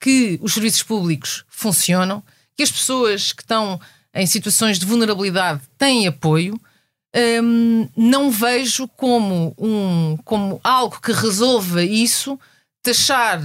que 0.00 0.38
os 0.42 0.54
serviços 0.54 0.82
públicos 0.82 1.44
funcionam, 1.48 2.22
que 2.56 2.62
as 2.62 2.70
pessoas 2.70 3.32
que 3.32 3.42
estão 3.42 3.80
em 4.14 4.26
situações 4.26 4.78
de 4.78 4.86
vulnerabilidade 4.86 5.60
têm 5.78 6.06
apoio. 6.06 6.58
Hum, 7.42 7.88
não 7.96 8.30
vejo 8.30 8.86
como, 8.88 9.54
um, 9.58 10.18
como 10.24 10.60
algo 10.62 11.00
que 11.00 11.12
resolva 11.12 11.82
isso 11.82 12.38
taxar 12.82 13.40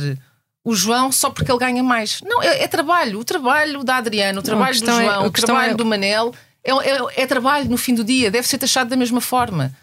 o 0.64 0.76
João 0.76 1.12
só 1.12 1.30
porque 1.30 1.52
ele 1.52 1.60
ganha 1.60 1.82
mais. 1.84 2.22
Não, 2.22 2.44
é, 2.44 2.64
é 2.64 2.68
trabalho. 2.68 3.20
O 3.20 3.24
trabalho 3.24 3.84
da 3.84 3.96
Adriana, 3.98 4.40
o 4.40 4.44
trabalho 4.44 4.76
do 4.76 4.80
questão 4.80 5.00
é- 5.00 5.06
João, 5.06 5.24
a 5.24 5.28
o 5.28 5.32
trabalho 5.32 5.72
é- 5.72 5.76
do 5.76 5.86
Manel 5.86 6.34
é, 6.64 6.72
é- 6.72 7.24
é 7.24 7.28
trabalho 7.28 7.70
no 7.70 7.78
fim 7.78 7.96
do 7.96 8.04
dia. 8.04 8.30
Deve 8.30 8.48
ser 8.48 8.58
taxado 8.58 8.90
da 8.90 8.96
mesma 8.98 9.22
forma. 9.22 9.74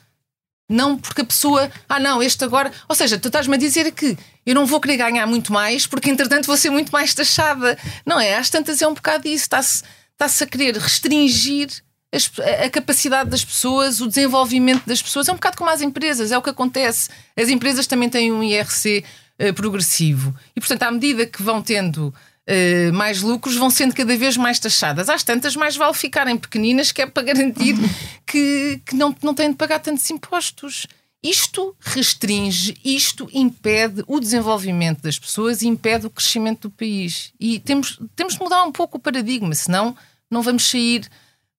Não 0.68 0.98
porque 0.98 1.22
a 1.22 1.24
pessoa, 1.24 1.70
ah 1.88 1.98
não, 1.98 2.22
este 2.22 2.44
agora. 2.44 2.70
Ou 2.88 2.94
seja, 2.94 3.18
tu 3.18 3.28
estás-me 3.28 3.54
a 3.54 3.58
dizer 3.58 3.90
que 3.92 4.16
eu 4.44 4.54
não 4.54 4.66
vou 4.66 4.80
querer 4.80 4.98
ganhar 4.98 5.26
muito 5.26 5.52
mais 5.52 5.86
porque 5.86 6.10
entretanto 6.10 6.46
vou 6.46 6.56
ser 6.56 6.70
muito 6.70 6.90
mais 6.92 7.14
taxada. 7.14 7.78
Não 8.04 8.20
é? 8.20 8.36
Às 8.36 8.50
tantas 8.50 8.82
é 8.82 8.86
um 8.86 8.94
bocado 8.94 9.26
isso. 9.26 9.44
Está-se 9.44 9.82
está-se 10.12 10.44
a 10.44 10.46
querer 10.46 10.76
restringir 10.76 11.68
as- 12.12 12.30
a, 12.40 12.64
a 12.64 12.70
capacidade 12.70 13.30
das 13.30 13.44
pessoas, 13.44 14.00
o 14.00 14.06
desenvolvimento 14.08 14.84
das 14.86 15.00
pessoas. 15.00 15.28
É 15.28 15.32
um 15.32 15.36
bocado 15.36 15.56
como 15.56 15.70
as 15.70 15.80
empresas, 15.80 16.32
é 16.32 16.36
o 16.38 16.42
que 16.42 16.50
acontece. 16.50 17.08
As 17.36 17.48
empresas 17.48 17.86
também 17.86 18.08
têm 18.10 18.30
um 18.32 18.42
IRC 18.42 19.04
eh, 19.38 19.52
progressivo 19.52 20.34
e, 20.56 20.60
portanto, 20.60 20.82
à 20.82 20.90
medida 20.90 21.24
que 21.24 21.42
vão 21.42 21.62
tendo. 21.62 22.12
Eh, 22.50 22.90
mais 22.92 23.20
lucros 23.20 23.56
vão 23.56 23.68
sendo 23.68 23.94
cada 23.94 24.16
vez 24.16 24.34
mais 24.38 24.58
taxadas. 24.58 25.10
Às 25.10 25.22
tantas, 25.22 25.54
mais 25.54 25.76
vale 25.76 25.92
ficarem 25.92 26.34
pequeninas, 26.38 26.90
que 26.90 27.02
é 27.02 27.06
para 27.06 27.22
garantir 27.22 27.76
que, 28.26 28.80
que 28.86 28.96
não, 28.96 29.14
não 29.22 29.34
têm 29.34 29.50
de 29.50 29.56
pagar 29.56 29.80
tantos 29.80 30.08
impostos. 30.08 30.86
Isto 31.22 31.76
restringe, 31.78 32.74
isto 32.82 33.28
impede 33.34 34.02
o 34.06 34.18
desenvolvimento 34.18 35.02
das 35.02 35.18
pessoas 35.18 35.60
e 35.60 35.68
impede 35.68 36.06
o 36.06 36.10
crescimento 36.10 36.68
do 36.68 36.70
país. 36.70 37.34
E 37.38 37.60
temos, 37.60 38.00
temos 38.16 38.34
de 38.34 38.40
mudar 38.40 38.64
um 38.64 38.72
pouco 38.72 38.96
o 38.96 39.00
paradigma, 39.00 39.54
senão 39.54 39.94
não 40.30 40.40
vamos 40.40 40.70
sair 40.70 41.06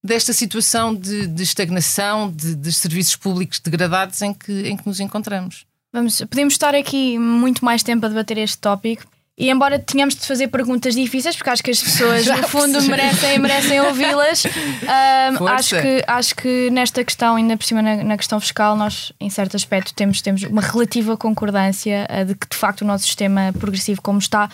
desta 0.02 0.32
situação 0.32 0.92
de, 0.92 1.28
de 1.28 1.42
estagnação, 1.44 2.32
de, 2.32 2.56
de 2.56 2.72
serviços 2.72 3.14
públicos 3.14 3.60
degradados 3.60 4.20
em 4.22 4.34
que, 4.34 4.52
em 4.68 4.76
que 4.76 4.86
nos 4.88 4.98
encontramos. 4.98 5.66
Vamos, 5.92 6.18
podemos 6.22 6.54
estar 6.54 6.74
aqui 6.74 7.16
muito 7.16 7.64
mais 7.64 7.84
tempo 7.84 8.06
a 8.06 8.08
debater 8.08 8.38
este 8.38 8.58
tópico. 8.58 9.04
E 9.40 9.48
embora 9.48 9.78
tenhamos 9.78 10.14
de 10.14 10.26
fazer 10.26 10.48
perguntas 10.48 10.94
difíceis, 10.94 11.34
porque 11.34 11.48
acho 11.48 11.62
que 11.62 11.70
as 11.70 11.82
pessoas, 11.82 12.24
Já 12.28 12.36
no 12.36 12.46
fundo, 12.46 12.72
percebi. 12.74 12.90
merecem, 12.90 13.38
merecem 13.38 13.80
ouvi-las, 13.80 14.42
Força. 15.38 15.54
acho, 15.54 15.80
que, 15.80 16.04
acho 16.06 16.36
que 16.36 16.70
nesta 16.70 17.02
questão, 17.02 17.36
ainda 17.36 17.56
por 17.56 17.64
cima 17.64 17.80
na, 17.80 18.04
na 18.04 18.16
questão 18.18 18.38
fiscal, 18.38 18.76
nós, 18.76 19.14
em 19.18 19.30
certo 19.30 19.56
aspecto, 19.56 19.94
temos, 19.94 20.20
temos 20.20 20.42
uma 20.42 20.60
relativa 20.60 21.16
concordância 21.16 22.06
ah, 22.10 22.22
de 22.22 22.34
que, 22.34 22.46
de 22.50 22.54
facto, 22.54 22.82
o 22.82 22.84
nosso 22.84 23.06
sistema 23.06 23.50
progressivo, 23.58 24.02
como 24.02 24.18
está, 24.18 24.50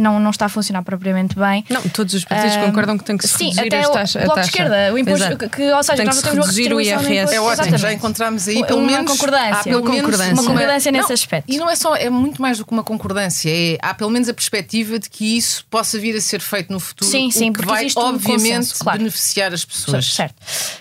não, 0.00 0.18
não 0.18 0.30
está 0.30 0.46
a 0.46 0.48
funcionar 0.48 0.82
propriamente 0.82 1.36
bem. 1.36 1.64
Não, 1.68 1.82
todos 1.82 2.14
os 2.14 2.24
partidos 2.24 2.56
Ah, 2.56 2.64
concordam 2.64 2.96
que 2.98 3.04
tem 3.04 3.16
que 3.16 3.28
se 3.28 3.36
Sim, 3.36 3.44
reduzir 3.50 3.66
até 3.66 3.80
as 3.80 3.88
o 3.88 3.92
taxa- 3.92 4.18
a 4.18 4.22
Bloco 4.22 4.34
taxa. 4.36 4.50
de 4.50 4.56
Esquerda, 4.56 4.94
o 4.94 4.98
imposto, 4.98 5.24
Exato. 5.26 5.48
que, 5.50 5.62
ou 5.72 5.82
seja, 5.82 5.96
Tem 5.96 6.06
nós 6.06 6.14
que 6.16 6.20
se 6.22 6.28
temos 6.28 6.38
uma 6.38 6.44
reduzir 6.52 6.74
o 6.74 6.80
IRS. 6.80 7.34
É 7.34 7.40
ótimo, 7.40 7.78
já 7.78 7.92
encontramos 7.92 8.48
aí 8.48 8.56
Uma 8.56 8.66
pelo 8.66 8.82
menos 8.82 9.10
concordância. 9.10 9.54
há 9.54 9.62
pelo 9.64 9.80
Uma 9.82 9.90
menos 9.90 10.04
concordância. 10.04 10.32
Uma 10.34 10.44
concordância 10.44 10.92
nesse 10.92 11.08
Não, 11.08 11.14
aspecto. 11.14 11.52
E 11.52 11.58
não 11.58 11.70
é 11.70 11.76
só, 11.76 11.94
é 11.94 12.10
muito 12.10 12.40
mais 12.42 12.58
do 12.58 12.64
que 12.66 12.72
uma 12.72 12.82
concordância, 12.84 13.50
é, 13.50 13.78
há 13.82 13.94
pelo 13.94 14.10
menos 14.10 14.28
a 14.28 14.34
perspectiva 14.34 14.98
de 14.98 15.08
que 15.10 15.36
isso 15.36 15.64
possa 15.70 15.98
vir 15.98 16.16
a 16.16 16.20
ser 16.20 16.40
feito 16.40 16.72
no 16.72 16.80
futuro, 16.80 17.10
Sim, 17.10 17.30
sim, 17.30 17.52
que 17.52 17.58
porque 17.58 17.72
vai 17.72 17.82
existe 17.84 17.98
um 17.98 18.02
obviamente 18.02 18.48
consenso, 18.48 18.74
claro. 18.78 18.98
beneficiar 18.98 19.52
as 19.52 19.64
pessoas. 19.64 20.06
Certo. 20.14 20.34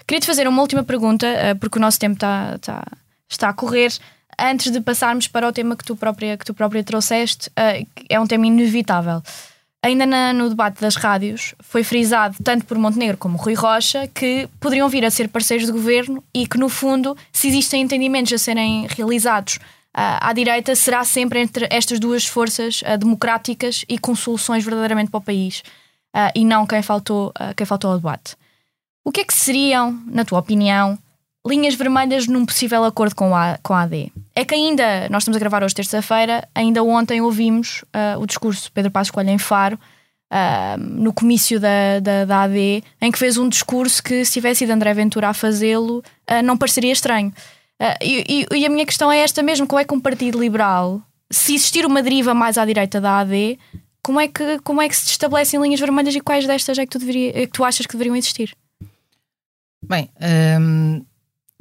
Queria-te 0.08 0.25
fazer 0.27 0.47
uma 0.47 0.62
última 0.62 0.84
pergunta, 0.84 1.25
eh, 1.27 1.53
porque 1.55 1.77
o 1.77 1.82
nosso 1.82 1.99
tempo 1.99 2.13
está, 2.15 2.53
está, 2.55 2.84
está 3.29 3.49
a 3.49 3.53
correr. 3.53 3.91
Antes 4.39 4.71
de 4.71 4.80
passarmos 4.82 5.28
para 5.28 5.47
o 5.47 5.52
tema 5.52 5.75
que 5.75 5.84
tu 5.84 5.95
própria, 5.95 6.38
que 6.38 6.45
tu 6.45 6.54
própria 6.54 6.84
trouxeste, 6.84 7.49
que 7.95 8.06
é 8.10 8.19
um 8.19 8.25
tema 8.28 8.47
inevitável. 8.47 9.21
Ainda 9.82 10.06
na- 10.06 10.34
no 10.34 10.49
debate 10.49 10.82
das 10.82 10.95
rádios, 10.95 11.56
foi 11.60 11.84
frisado, 11.84 12.36
tanto 12.43 12.65
por 12.65 12.78
Montenegro 12.78 13.17
como 13.17 13.38
Rui 13.38 13.54
Rocha, 13.54 14.08
que 14.08 14.49
poderiam 14.60 14.89
vir 14.89 15.06
a 15.06 15.10
ser 15.12 15.30
parceiros 15.30 15.65
de 15.67 15.71
governo 15.71 16.21
e 16.34 16.45
que, 16.45 16.58
no 16.58 16.67
fundo, 16.67 17.15
se 17.32 17.47
existem 17.47 17.82
entendimentos 17.82 18.34
a 18.34 18.38
serem 18.38 18.88
realizados 18.88 19.58
ah, 19.93 20.30
à 20.30 20.34
direita, 20.34 20.75
será 20.75 21.04
sempre 21.06 21.39
entre 21.39 21.65
estas 21.71 21.97
duas 21.99 22.25
forças 22.25 22.82
ah, 22.86 22.97
democráticas 22.97 23.86
e 23.88 23.97
com 23.97 24.13
soluções 24.15 24.63
verdadeiramente 24.65 25.10
para 25.12 25.17
o 25.17 25.21
país, 25.21 25.63
e 26.36 26.43
não 26.43 26.65
quem 26.65 26.82
faltou, 26.82 27.32
quem 27.56 27.65
faltou 27.65 27.91
ao 27.91 27.97
debate. 27.97 28.36
O 29.06 29.12
que 29.12 29.21
é 29.21 29.23
que 29.23 29.34
seriam, 29.34 29.97
na 30.08 30.25
tua 30.25 30.39
opinião, 30.39 30.97
linhas 31.45 31.75
vermelhas 31.75 32.28
num 32.28 32.45
possível 32.45 32.84
acordo 32.84 33.15
com 33.15 33.36
a, 33.36 33.58
com 33.63 33.73
a 33.73 33.82
AD? 33.84 34.12
É 34.36 34.45
que 34.45 34.54
ainda, 34.56 35.08
nós 35.10 35.23
estamos 35.23 35.38
a 35.38 35.39
gravar 35.39 35.63
hoje 35.63 35.75
terça-feira, 35.75 36.47
ainda 36.54 36.84
ontem 36.84 37.21
ouvimos 37.21 37.84
ah, 37.93 38.15
o 38.19 38.25
discurso 38.25 38.63
de 38.65 38.71
Pedro 38.71 38.91
Passos 38.91 39.12
Coelho 39.12 39.30
em 39.30 39.38
Faro, 39.38 39.80
ah, 40.32 40.75
no 40.78 41.13
comício 41.13 41.60
da, 41.60 41.99
da, 42.02 42.25
da 42.25 42.43
AD, 42.43 42.84
em 43.02 43.12
que 43.12 43.17
fez 43.19 43.38
um 43.38 43.49
discurso 43.49 44.04
que, 44.04 44.23
se 44.25 44.34
tivesse 44.34 44.63
ido 44.63 44.73
André 44.73 44.93
Ventura 44.93 45.30
a 45.30 45.34
fazê-lo, 45.34 46.04
ah, 46.28 46.41
não 46.41 46.58
pareceria 46.58 46.91
estranho. 46.91 47.34
Ah, 47.80 47.97
e, 48.02 48.45
e- 48.52 48.58
e 48.58 48.65
a 48.65 48.69
minha 48.69 48.86
questão 48.86 49.12
é 49.12 49.19
esta 49.19 49.41
mesmo: 49.41 49.65
como 49.65 49.80
é 49.80 49.86
que 49.86 49.93
um 49.93 49.99
partido 49.99 50.39
liberal, 50.39 51.02
se 51.32 51.56
existir 51.56 51.86
uma 51.86 52.04
deriva 52.04 52.34
mais 52.34 52.58
à 52.58 52.65
direita 52.65 52.99
da 53.02 53.19
AD, 53.19 53.58
como 54.04 54.19
é 54.19 54.28
que, 54.28 54.60
como 54.60 54.82
é 54.82 54.89
que 54.89 54.95
se 54.95 55.06
estabelecem 55.08 55.62
linhas 55.62 55.80
vermelhas 55.80 56.15
e 56.15 56.19
quais 56.21 56.45
destas 56.45 56.78
é 56.78 56.86
que 56.86 56.91
tu, 56.91 56.99
deveria, 56.99 57.30
é 57.43 57.45
que 57.45 57.52
tu 57.54 57.63
achas 57.63 57.86
que 57.86 57.93
deveriam 57.93 58.15
existir? 58.15 58.54
Bem, 59.82 60.10
hum, 60.60 61.06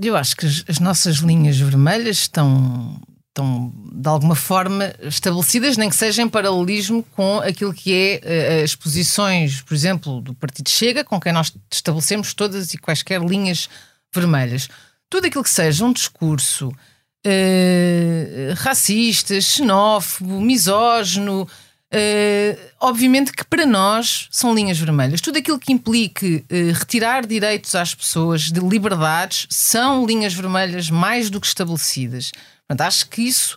Eu 0.01 0.17
acho 0.17 0.37
que 0.37 0.47
as, 0.47 0.65
as 0.69 0.79
nossas 0.79 1.17
linhas 1.17 1.59
vermelhas 1.59 2.19
estão, 2.19 3.01
estão, 3.29 3.73
de 3.93 4.09
alguma 4.09 4.37
forma, 4.37 4.95
estabelecidas, 5.03 5.77
nem 5.77 5.91
que 5.91 5.97
seja 5.97 6.23
em 6.23 6.29
paralelismo 6.29 7.03
com 7.17 7.39
aquilo 7.41 7.75
que 7.75 7.93
é 7.93 8.61
uh, 8.61 8.65
as 8.65 8.77
posições, 8.77 9.61
por 9.61 9.75
exemplo, 9.75 10.21
do 10.21 10.35
Partido 10.35 10.71
Chega, 10.71 11.05
com 11.05 11.21
quem 11.21 11.33
nós 11.33 11.53
estabelecemos 11.73 12.33
todas 12.33 12.73
e 12.73 12.79
quaisquer 12.79 13.21
linhas 13.21 13.69
vermelhas. 14.15 14.69
Tudo 15.11 15.27
aquilo 15.27 15.43
que 15.43 15.51
seja 15.51 15.85
um 15.85 15.93
discurso 15.93 16.69
uh, 16.69 18.55
racista, 18.57 19.41
xenófobo, 19.41 20.41
misógino, 20.41 21.49
Uh, 21.90 22.59
obviamente 22.81 23.33
que 23.33 23.44
para 23.44 23.64
nós 23.64 24.29
são 24.31 24.55
linhas 24.55 24.79
vermelhas. 24.79 25.22
Tudo 25.22 25.38
aquilo 25.38 25.59
que 25.59 25.72
implique 25.72 26.44
uh, 26.51 26.72
retirar 26.79 27.27
direitos 27.27 27.74
às 27.74 27.94
pessoas 27.94 28.42
de 28.42 28.61
liberdades 28.61 29.46
são 29.48 30.05
linhas 30.05 30.35
vermelhas 30.35 30.90
mais 30.90 31.31
do 31.31 31.40
que 31.40 31.46
estabelecidas. 31.46 32.31
Portanto, 32.66 32.87
acho 32.87 33.09
que 33.09 33.22
isso, 33.22 33.57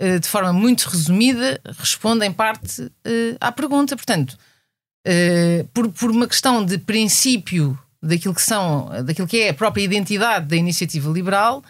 uh, 0.00 0.20
de 0.20 0.28
forma 0.28 0.52
muito 0.52 0.84
resumida, 0.88 1.60
responde 1.76 2.24
em 2.24 2.32
parte 2.32 2.88
à 3.40 3.50
pergunta. 3.50 3.96
Portanto, 3.96 4.38
por, 5.74 5.90
por 5.90 6.10
uma 6.12 6.28
questão 6.28 6.64
de 6.64 6.78
princípio 6.78 7.76
daquilo 8.00 8.34
que 8.34 8.42
são, 8.42 8.90
daquilo 9.04 9.26
que 9.26 9.40
é 9.40 9.48
a 9.48 9.54
própria 9.54 9.82
identidade 9.82 10.46
da 10.46 10.54
iniciativa 10.54 11.10
liberal, 11.10 11.64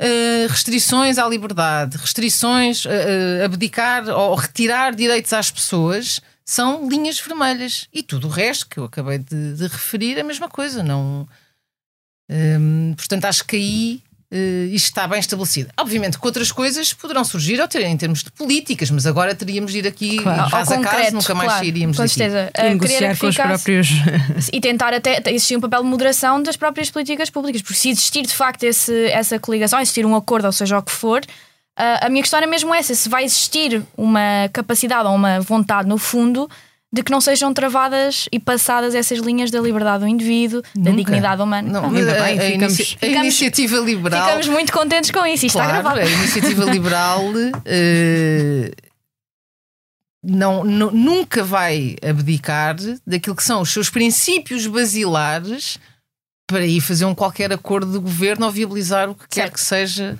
Uh, 0.00 0.48
restrições 0.48 1.18
à 1.18 1.28
liberdade, 1.28 1.98
restrições, 1.98 2.86
uh, 2.86 3.44
abdicar 3.44 4.08
ou 4.08 4.34
retirar 4.34 4.94
direitos 4.94 5.30
às 5.34 5.50
pessoas 5.50 6.22
são 6.42 6.88
linhas 6.88 7.20
vermelhas. 7.20 7.86
E 7.92 8.02
tudo 8.02 8.26
o 8.26 8.30
resto 8.30 8.66
que 8.66 8.78
eu 8.78 8.84
acabei 8.84 9.18
de, 9.18 9.54
de 9.56 9.66
referir 9.66 10.16
é 10.16 10.22
a 10.22 10.24
mesma 10.24 10.48
coisa. 10.48 10.82
Não, 10.82 11.28
um, 12.30 12.94
portanto, 12.94 13.24
acho 13.24 13.44
que 13.44 13.56
aí 13.56 14.02
uh, 14.32 14.64
isto 14.72 14.86
está 14.86 15.06
bem 15.06 15.18
estabelecido. 15.18 15.70
Obviamente 15.78 16.18
que 16.18 16.26
outras 16.26 16.52
coisas 16.52 16.92
poderão 16.92 17.24
surgir 17.24 17.60
ou 17.60 17.68
ter 17.68 17.82
em 17.82 17.96
termos 17.96 18.22
de 18.22 18.30
políticas, 18.30 18.90
mas 18.90 19.06
agora 19.06 19.34
teríamos 19.34 19.72
de 19.72 19.78
ir 19.78 19.86
aqui 19.86 20.18
claro. 20.18 20.50
caso 20.50 20.74
a 20.74 20.78
caso, 20.78 21.14
nunca 21.14 21.34
mais 21.34 21.48
claro, 21.48 21.64
sairíamos 21.64 21.96
com 21.96 22.08
certeza. 22.08 22.50
daqui. 22.52 22.66
Uh, 22.66 22.70
negociar 22.70 23.18
com 23.18 23.26
os 23.26 23.36
próprios. 23.36 23.88
e 24.52 24.60
tentar 24.60 24.94
até 24.94 25.22
existir 25.26 25.56
um 25.56 25.60
papel 25.60 25.82
de 25.82 25.88
moderação 25.88 26.42
das 26.42 26.56
próprias 26.56 26.90
políticas 26.90 27.30
públicas, 27.30 27.62
porque 27.62 27.78
se 27.78 27.90
existir 27.90 28.22
de 28.26 28.34
facto 28.34 28.64
esse, 28.64 29.06
essa 29.06 29.38
coligação, 29.38 29.80
existir 29.80 30.06
um 30.06 30.14
acordo, 30.14 30.46
ou 30.46 30.52
seja 30.52 30.78
o 30.78 30.82
que 30.82 30.92
for. 30.92 31.20
Uh, 31.78 32.04
a 32.04 32.08
minha 32.08 32.22
questão 32.22 32.38
é 32.38 32.46
mesmo 32.46 32.74
essa: 32.74 32.94
se 32.94 33.08
vai 33.08 33.24
existir 33.24 33.82
uma 33.96 34.48
capacidade 34.52 35.08
ou 35.08 35.14
uma 35.14 35.40
vontade, 35.40 35.88
no 35.88 35.98
fundo, 35.98 36.48
de 36.92 37.02
que 37.04 37.12
não 37.12 37.20
sejam 37.20 37.54
travadas 37.54 38.28
e 38.32 38.40
passadas 38.40 38.94
essas 38.94 39.20
linhas 39.20 39.50
da 39.50 39.60
liberdade 39.60 40.00
do 40.00 40.08
indivíduo, 40.08 40.62
Nunca. 40.74 40.90
da 40.90 40.96
dignidade 40.96 41.40
humana. 41.40 41.80
Não, 41.80 41.90
bem, 41.90 42.02
a, 42.02 42.42
ficamos, 42.42 42.74
inici 42.74 42.84
ficamos, 42.84 43.16
a 43.16 43.20
iniciativa 43.20 43.78
liberal. 43.78 44.26
Ficamos 44.26 44.48
muito 44.48 44.72
contentes 44.72 45.10
com 45.10 45.24
isso. 45.24 45.46
Isto 45.46 45.56
claro, 45.56 45.70
está 45.70 45.82
gravado. 45.82 46.00
A 46.00 46.10
iniciativa 46.10 46.64
liberal 46.64 47.24
uh, 47.30 48.90
não, 50.22 50.64
não, 50.64 50.90
nunca 50.90 51.44
vai 51.44 51.96
abdicar 52.02 52.76
daquilo 53.06 53.36
que 53.36 53.44
são 53.44 53.60
os 53.60 53.70
seus 53.70 53.88
princípios 53.88 54.66
basilares 54.66 55.78
para 56.46 56.66
ir 56.66 56.80
fazer 56.80 57.04
um 57.04 57.14
qualquer 57.14 57.52
acordo 57.52 57.92
de 57.92 57.98
governo 57.98 58.46
ou 58.46 58.52
viabilizar 58.52 59.08
o 59.08 59.14
que 59.14 59.20
certo. 59.20 59.34
quer 59.34 59.50
que 59.52 59.60
seja 59.60 60.18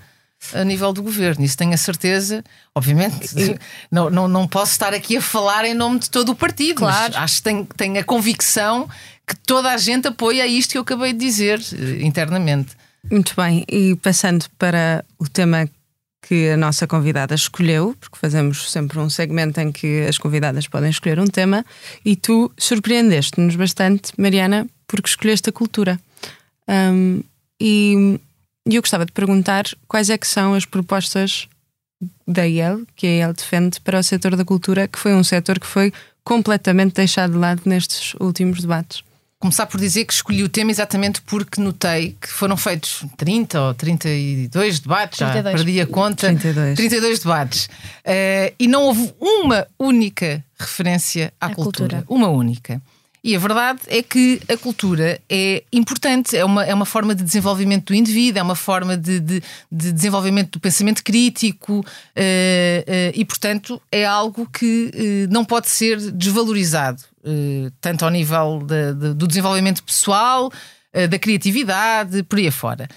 a 0.55 0.64
nível 0.64 0.92
do 0.92 1.03
governo. 1.03 1.44
Isso 1.44 1.57
tenho 1.57 1.74
a 1.74 1.76
certeza. 1.76 2.44
Obviamente, 2.74 3.29
não, 3.90 4.11
não, 4.11 4.29
não 4.29 4.48
posso 4.48 4.72
estar 4.72 4.94
aqui 4.94 5.16
a 5.16 5.22
falar 5.22 5.64
em 5.64 5.74
nome 5.74 5.98
de 6.00 6.11
todo 6.11 6.31
o 6.31 6.35
partido, 6.35 6.76
claro. 6.76 7.16
acho 7.16 7.37
que 7.37 7.42
tenho, 7.42 7.64
tenho 7.76 8.00
a 8.00 8.05
convicção 8.05 8.88
que 9.26 9.37
toda 9.46 9.70
a 9.70 9.76
gente 9.76 10.09
apoia 10.09 10.46
isto 10.46 10.72
que 10.72 10.79
eu 10.79 10.83
acabei 10.83 11.12
de 11.12 11.20
dizer 11.20 11.61
eh, 11.72 12.05
internamente. 12.05 12.72
Muito 13.09 13.35
bem, 13.37 13.64
e 13.68 13.94
passando 13.96 14.46
para 14.59 15.05
o 15.18 15.29
tema 15.29 15.68
que 16.22 16.50
a 16.50 16.57
nossa 16.57 16.87
convidada 16.87 17.35
escolheu, 17.35 17.96
porque 17.98 18.18
fazemos 18.18 18.70
sempre 18.70 18.98
um 18.98 19.09
segmento 19.09 19.61
em 19.61 19.72
que 19.72 20.07
as 20.07 20.18
convidadas 20.18 20.68
podem 20.68 20.90
escolher 20.90 21.18
um 21.18 21.26
tema, 21.26 21.64
e 22.05 22.14
tu 22.14 22.53
surpreendeste-nos 22.59 23.57
bastante, 23.57 24.12
Mariana, 24.18 24.66
porque 24.87 25.09
escolheste 25.09 25.48
a 25.48 25.53
cultura. 25.53 25.98
Um, 26.68 27.22
e 27.61 28.20
e 28.70 28.76
eu 28.76 28.83
gostava 28.83 29.04
de 29.04 29.12
perguntar 29.12 29.64
quais 29.88 30.09
é 30.11 30.16
que 30.16 30.26
são 30.26 30.54
as 30.54 30.64
propostas 30.64 31.48
da 32.26 32.44
IEL, 32.46 32.83
que 32.94 33.06
a 33.06 33.11
IEL 33.11 33.33
defende 33.33 33.80
para 33.80 33.98
o 33.98 34.02
setor 34.02 34.37
da 34.37 34.44
cultura, 34.44 34.87
que 34.87 34.98
foi 34.98 35.12
um 35.12 35.24
setor 35.24 35.59
que 35.59 35.66
foi 35.66 35.92
completamente 36.22 36.94
deixado 36.94 37.33
de 37.33 37.38
lado 37.38 37.62
nestes 37.66 38.14
últimos 38.20 38.61
debates. 38.61 39.02
Começar 39.40 39.66
por 39.66 39.80
dizer 39.80 40.04
que 40.04 40.12
escolhi 40.12 40.44
o 40.44 40.48
tema 40.48 40.70
exatamente 40.70 41.20
porque 41.22 41.61
notei 41.61 42.16
que 42.20 42.28
foram 42.28 42.56
feitos 42.56 43.04
30 43.16 43.61
ou 43.61 43.74
32 43.74 44.80
debates, 44.80 45.18
32. 45.18 45.44
já 45.44 45.64
perdi 45.64 45.80
a 45.80 45.87
conta. 45.87 46.26
32, 46.28 46.76
32 46.76 47.18
debates. 47.20 47.64
Uh, 47.64 48.54
e 48.59 48.68
não 48.68 48.83
houve 48.83 49.12
uma 49.18 49.66
única 49.78 50.44
referência 50.59 51.33
à 51.40 51.48
cultura. 51.54 52.02
cultura. 52.02 52.04
Uma 52.09 52.28
única. 52.28 52.80
E 53.22 53.37
a 53.37 53.38
verdade 53.38 53.80
é 53.87 54.02
que 54.02 54.40
a 54.48 54.56
cultura 54.56 55.20
é 55.28 55.62
importante, 55.72 56.37
é 56.37 56.44
uma, 56.44 56.64
é 56.64 56.72
uma 56.72 56.87
forma 56.87 57.14
de 57.14 57.22
desenvolvimento 57.22 57.88
do 57.88 57.94
indivíduo, 57.94 58.40
é 58.40 58.42
uma 58.42 58.56
forma 58.56 58.96
de, 58.96 59.20
de, 59.20 59.42
de 59.70 59.92
desenvolvimento 59.92 60.52
do 60.52 60.61
pensamento 60.61 61.04
crítico 61.04 61.80
uh, 61.80 61.80
uh, 61.80 61.85
e, 63.14 63.24
portanto, 63.24 63.80
é 63.92 64.06
algo 64.06 64.46
que 64.46 64.90
uh, 64.94 65.33
não 65.33 65.44
pode 65.44 65.68
ser 65.68 65.98
desvalorizado, 66.12 67.02
tanto 67.83 68.04
ao 68.04 68.11
nível 68.11 68.62
de, 68.66 68.94
de, 68.94 69.14
do 69.14 69.28
desenvolvimento 69.28 69.83
pessoal, 69.85 70.50
da 71.11 71.18
criatividade, 71.18 72.22
por 72.22 72.38
aí 72.38 72.48
afora 72.48 72.88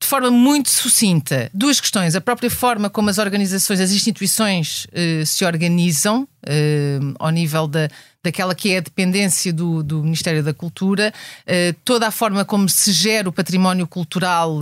de 0.00 0.06
forma 0.06 0.30
muito 0.30 0.70
sucinta 0.70 1.50
duas 1.52 1.78
questões. 1.78 2.16
A 2.16 2.20
própria 2.20 2.50
forma 2.50 2.88
como 2.88 3.10
as 3.10 3.18
organizações, 3.18 3.80
as 3.80 3.92
instituições 3.92 4.86
uh, 4.86 5.26
se 5.26 5.44
organizam 5.44 6.22
uh, 6.22 7.14
ao 7.18 7.28
nível 7.28 7.68
da, 7.68 7.86
daquela 8.24 8.54
que 8.54 8.72
é 8.72 8.78
a 8.78 8.80
dependência 8.80 9.52
do, 9.52 9.82
do 9.82 10.02
Ministério 10.02 10.42
da 10.42 10.54
Cultura, 10.54 11.12
uh, 11.42 11.76
toda 11.84 12.06
a 12.06 12.10
forma 12.10 12.46
como 12.46 12.66
se 12.66 12.92
gera 12.92 13.28
o 13.28 13.32
património 13.32 13.86
cultural 13.86 14.60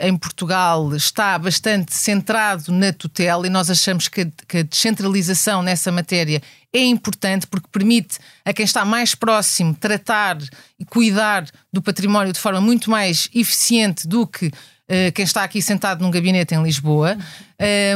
em 0.00 0.16
Portugal 0.16 0.94
está 0.96 1.38
bastante 1.38 1.94
centrado 1.94 2.72
na 2.72 2.92
tutela 2.92 3.46
e 3.46 3.50
nós 3.50 3.70
achamos 3.70 4.08
que 4.08 4.26
que 4.48 4.58
a 4.58 4.62
descentralização 4.62 5.62
nessa 5.62 5.92
matéria 5.92 6.42
é 6.72 6.84
importante 6.84 7.46
porque 7.46 7.68
permite 7.70 8.18
a 8.44 8.52
quem 8.52 8.64
está 8.64 8.84
mais 8.84 9.14
próximo 9.14 9.74
tratar 9.74 10.38
e 10.78 10.84
cuidar 10.84 11.44
do 11.72 11.82
património 11.82 12.32
de 12.32 12.38
forma 12.38 12.60
muito 12.60 12.90
mais 12.90 13.28
eficiente 13.34 14.06
do 14.06 14.26
que 14.26 14.46
uh, 14.46 15.12
quem 15.14 15.24
está 15.24 15.42
aqui 15.42 15.60
sentado 15.60 16.02
num 16.02 16.10
gabinete 16.10 16.54
em 16.54 16.62
Lisboa. 16.62 17.16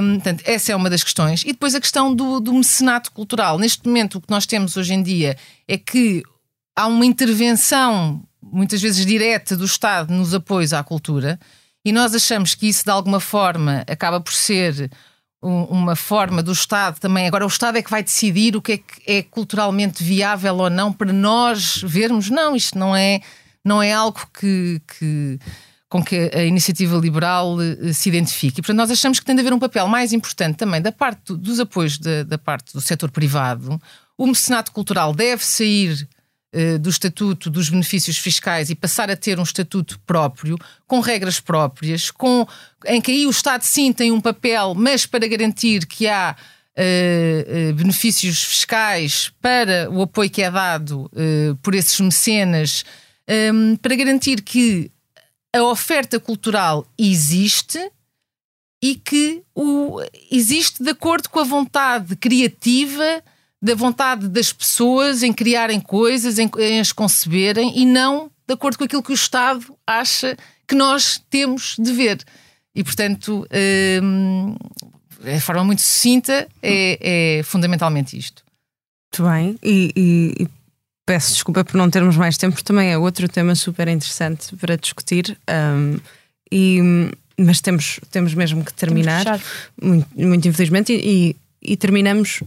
Um, 0.00 0.14
portanto, 0.14 0.42
essa 0.44 0.72
é 0.72 0.76
uma 0.76 0.90
das 0.90 1.04
questões. 1.04 1.42
E 1.42 1.52
depois 1.52 1.74
a 1.74 1.80
questão 1.80 2.14
do, 2.14 2.40
do 2.40 2.52
mecenato 2.52 3.12
cultural. 3.12 3.58
Neste 3.58 3.86
momento, 3.86 4.18
o 4.18 4.20
que 4.20 4.30
nós 4.30 4.46
temos 4.46 4.76
hoje 4.76 4.94
em 4.94 5.02
dia 5.02 5.36
é 5.68 5.78
que 5.78 6.22
há 6.76 6.86
uma 6.86 7.06
intervenção, 7.06 8.22
muitas 8.42 8.82
vezes 8.82 9.06
direta, 9.06 9.56
do 9.56 9.64
Estado 9.64 10.12
nos 10.12 10.34
apoios 10.34 10.72
à 10.72 10.82
cultura. 10.82 11.38
E 11.84 11.92
nós 11.92 12.14
achamos 12.14 12.54
que 12.54 12.66
isso, 12.66 12.84
de 12.84 12.90
alguma 12.90 13.20
forma, 13.20 13.84
acaba 13.86 14.20
por 14.20 14.32
ser 14.32 14.90
uma 15.44 15.94
forma 15.94 16.42
do 16.42 16.52
Estado 16.52 16.98
também. 16.98 17.26
Agora, 17.26 17.44
o 17.44 17.48
Estado 17.48 17.78
é 17.78 17.82
que 17.82 17.90
vai 17.90 18.02
decidir 18.02 18.56
o 18.56 18.62
que 18.62 18.72
é 18.72 18.78
que 18.78 18.84
é 19.06 19.22
culturalmente 19.22 20.02
viável 20.02 20.56
ou 20.56 20.70
não 20.70 20.92
para 20.92 21.12
nós 21.12 21.82
vermos. 21.84 22.30
Não, 22.30 22.56
isto 22.56 22.78
não 22.78 22.96
é, 22.96 23.20
não 23.64 23.82
é 23.82 23.92
algo 23.92 24.20
que, 24.32 24.80
que 24.98 25.38
com 25.94 26.02
que 26.02 26.28
a 26.34 26.42
iniciativa 26.42 26.96
liberal 26.96 27.56
eh, 27.62 27.92
se 27.92 28.08
identifique. 28.08 28.58
E, 28.58 28.62
portanto, 28.62 28.78
nós 28.78 28.90
achamos 28.90 29.20
que 29.20 29.24
tem 29.24 29.32
de 29.32 29.40
haver 29.40 29.52
um 29.52 29.60
papel 29.60 29.86
mais 29.86 30.12
importante 30.12 30.56
também 30.56 30.82
da 30.82 30.90
parte 30.90 31.32
dos 31.36 31.60
apoios 31.60 31.98
da, 31.98 32.24
da 32.24 32.36
parte 32.36 32.72
do 32.72 32.80
setor 32.80 33.12
privado. 33.12 33.80
O 34.18 34.26
mecenato 34.26 34.72
cultural 34.72 35.14
deve 35.14 35.44
sair 35.44 36.08
do 36.80 36.88
estatuto 36.88 37.50
dos 37.50 37.68
benefícios 37.68 38.16
fiscais 38.16 38.70
e 38.70 38.74
passar 38.74 39.10
a 39.10 39.16
ter 39.16 39.38
um 39.40 39.42
estatuto 39.42 39.98
próprio, 40.06 40.56
com 40.86 41.00
regras 41.00 41.40
próprias, 41.40 42.10
com, 42.10 42.46
em 42.86 43.00
que 43.00 43.10
aí 43.10 43.26
o 43.26 43.30
Estado 43.30 43.62
sim 43.62 43.92
tem 43.92 44.12
um 44.12 44.20
papel, 44.20 44.74
mas 44.74 45.04
para 45.04 45.26
garantir 45.26 45.86
que 45.86 46.06
há 46.06 46.36
uh, 46.74 47.74
benefícios 47.74 48.42
fiscais 48.42 49.32
para 49.40 49.90
o 49.90 50.02
apoio 50.02 50.30
que 50.30 50.42
é 50.42 50.50
dado 50.50 51.10
uh, 51.12 51.56
por 51.62 51.74
esses 51.74 51.98
mecenas, 52.00 52.84
um, 53.28 53.32
ehm, 53.32 53.76
para 53.76 53.96
garantir 53.96 54.42
que 54.42 54.90
a 55.54 55.62
oferta 55.62 56.18
cultural 56.18 56.86
existe 56.98 57.78
e 58.82 58.96
que 58.96 59.42
o, 59.54 59.98
existe 60.30 60.82
de 60.82 60.90
acordo 60.90 61.30
com 61.30 61.40
a 61.40 61.44
vontade 61.44 62.16
criativa 62.16 63.22
da 63.64 63.74
vontade 63.74 64.28
das 64.28 64.52
pessoas 64.52 65.22
em 65.22 65.32
criarem 65.32 65.80
coisas, 65.80 66.38
em, 66.38 66.50
em 66.58 66.80
as 66.80 66.92
conceberem 66.92 67.72
e 67.74 67.86
não 67.86 68.30
de 68.46 68.52
acordo 68.52 68.76
com 68.76 68.84
aquilo 68.84 69.02
que 69.02 69.10
o 69.10 69.14
Estado 69.14 69.64
acha 69.86 70.36
que 70.68 70.74
nós 70.74 71.18
temos 71.30 71.76
de 71.78 71.90
ver. 71.90 72.22
E, 72.74 72.84
portanto, 72.84 73.46
hum, 74.02 74.54
de 75.18 75.40
forma 75.40 75.64
muito 75.64 75.80
sucinta, 75.80 76.46
é, 76.62 77.38
é 77.38 77.42
fundamentalmente 77.42 78.18
isto. 78.18 78.42
Muito 79.10 79.30
bem. 79.30 79.58
E, 79.62 79.92
e, 79.96 80.48
peço 81.06 81.32
desculpa 81.32 81.64
por 81.64 81.78
não 81.78 81.88
termos 81.88 82.18
mais 82.18 82.36
tempo, 82.36 82.62
também 82.62 82.92
é 82.92 82.98
outro 82.98 83.26
tema 83.30 83.54
super 83.54 83.88
interessante 83.88 84.54
para 84.56 84.76
discutir. 84.76 85.38
Um, 85.48 85.98
e, 86.52 86.80
mas 87.38 87.62
temos, 87.62 87.98
temos 88.10 88.34
mesmo 88.34 88.62
que 88.62 88.74
terminar, 88.74 89.40
muito, 89.80 90.06
muito 90.14 90.48
infelizmente, 90.48 90.92
e, 90.92 91.36
e, 91.62 91.72
e 91.72 91.76
terminamos 91.78 92.42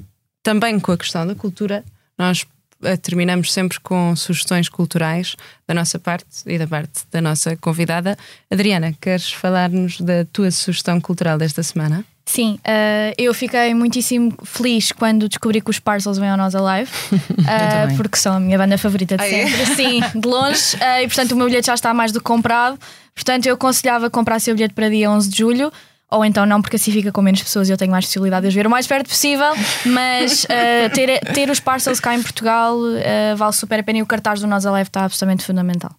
também 0.48 0.80
com 0.80 0.94
a 0.94 0.98
questão 0.98 1.28
da 1.28 1.36
cultura. 1.36 1.84
Nós 2.18 2.46
eh, 2.82 2.96
terminamos 2.96 3.52
sempre 3.52 3.82
com 3.82 4.16
sugestões 4.16 4.70
culturais 4.70 5.36
da 5.68 5.74
nossa 5.74 6.00
parte 6.00 6.26
e 6.46 6.58
da 6.58 6.66
parte 6.66 7.02
da 7.12 7.20
nossa 7.20 7.58
convidada. 7.58 8.18
Adriana, 8.50 8.96
queres 9.02 9.30
falar-nos 9.30 10.00
da 10.00 10.24
tua 10.32 10.50
sugestão 10.50 11.02
cultural 11.02 11.38
desta 11.38 11.62
semana? 11.62 12.06
Sim, 12.26 12.60
uh, 12.60 13.14
eu 13.18 13.34
fiquei 13.34 13.74
muitíssimo 13.74 14.34
feliz 14.46 14.94
quando 14.94 15.28
descobri 15.28 15.60
que 15.60 15.70
os 15.70 15.80
Parcels 15.80 16.18
vêm 16.18 16.30
ao 16.30 16.38
Nós 16.38 16.56
Alive, 16.56 16.92
uh, 17.12 17.98
porque 17.98 18.18
são 18.18 18.38
a 18.38 18.40
minha 18.40 18.58
banda 18.58 18.78
favorita 18.78 19.18
de 19.18 19.24
ah, 19.24 19.28
é? 19.28 19.48
sempre, 19.48 19.76
sim, 19.76 20.02
de 20.16 20.28
longe, 20.28 20.78
uh, 20.78 21.04
e 21.04 21.08
portanto 21.08 21.34
o 21.34 21.36
meu 21.36 21.48
bilhete 21.48 21.68
já 21.68 21.74
está 21.74 21.94
mais 21.94 22.14
do 22.14 22.20
que 22.20 22.26
comprado. 22.26 22.80
Portanto, 23.14 23.48
eu 23.48 23.56
aconselhava 23.56 24.10
comprar 24.10 24.40
seu 24.40 24.56
bilhete 24.56 24.74
para 24.74 24.90
dia 24.90 25.12
11 25.12 25.30
de 25.30 25.38
julho 25.38 25.74
ou 26.10 26.24
então 26.24 26.46
não, 26.46 26.62
porque 26.62 26.78
assim 26.78 26.92
fica 26.92 27.12
com 27.12 27.22
menos 27.22 27.42
pessoas 27.42 27.68
e 27.68 27.72
eu 27.72 27.78
tenho 27.78 27.92
mais 27.92 28.06
possibilidade 28.06 28.44
de 28.44 28.48
as 28.48 28.54
ver 28.54 28.66
o 28.66 28.70
mais 28.70 28.88
perto 28.88 29.10
possível. 29.10 29.54
Mas 29.86 30.46
uh, 30.46 30.90
ter, 30.96 31.20
ter 31.34 31.50
os 31.50 31.60
parcels 31.60 32.00
cá 32.00 32.16
em 32.16 32.22
Portugal 32.22 32.78
uh, 32.78 33.36
vale 33.36 33.54
super 33.54 33.80
a 33.80 33.84
pena 33.84 34.00
e 34.00 34.02
o 34.02 34.06
cartaz 34.06 34.40
do 34.40 34.48
Nós 34.48 34.66
Alive 34.66 34.88
está 34.88 35.04
absolutamente 35.04 35.44
fundamental. 35.44 35.92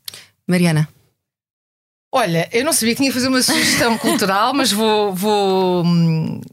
Mariana. 0.47 0.89
Olha, 2.11 2.49
eu 2.53 2.65
não 2.65 2.73
sabia 2.73 2.95
que 2.95 3.03
tinha 3.03 3.11
que 3.11 3.15
fazer 3.15 3.29
uma 3.29 3.43
sugestão 3.43 3.99
cultural, 3.99 4.55
mas 4.55 4.73
vou, 4.73 5.13
vou, 5.13 5.85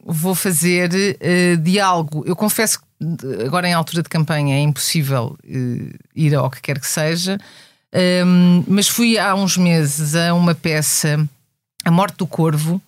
vou 0.03 0.35
fazer 0.35 0.89
uh, 0.91 1.57
de 1.57 1.79
algo. 1.79 2.25
Eu 2.27 2.35
confesso 2.35 2.79
que 2.79 2.85
agora 3.45 3.67
em 3.69 3.73
altura 3.73 4.03
de 4.03 4.09
campanha 4.09 4.55
é 4.57 4.59
impossível 4.59 5.37
ir 6.15 6.35
ao 6.35 6.49
que 6.49 6.61
quer 6.61 6.79
que 6.79 6.87
seja, 6.87 7.37
um, 8.25 8.63
mas 8.67 8.89
fui 8.89 9.17
há 9.17 9.33
uns 9.33 9.57
meses 9.57 10.15
a 10.15 10.33
uma 10.33 10.53
peça, 10.53 11.25
A 11.85 11.91
Morte 11.91 12.17
do 12.17 12.27
Corvo, 12.27 12.81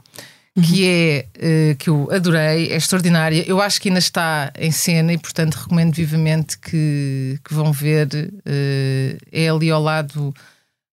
que 0.62 0.88
é 0.88 1.26
uh, 1.38 1.76
que 1.76 1.90
eu 1.90 2.10
adorei, 2.12 2.72
é 2.72 2.76
extraordinária. 2.76 3.44
Eu 3.48 3.62
acho 3.62 3.80
que 3.80 3.90
ainda 3.90 4.00
está 4.00 4.52
em 4.58 4.72
cena 4.72 5.14
e, 5.14 5.18
portanto, 5.18 5.56
recomendo 5.56 5.94
vivamente 5.94 6.58
que, 6.58 7.40
que 7.44 7.54
vão 7.54 7.72
ver. 7.72 8.08
Uh, 8.08 9.18
é 9.32 9.50
ali 9.50 9.70
ao 9.70 9.82
lado 9.82 10.34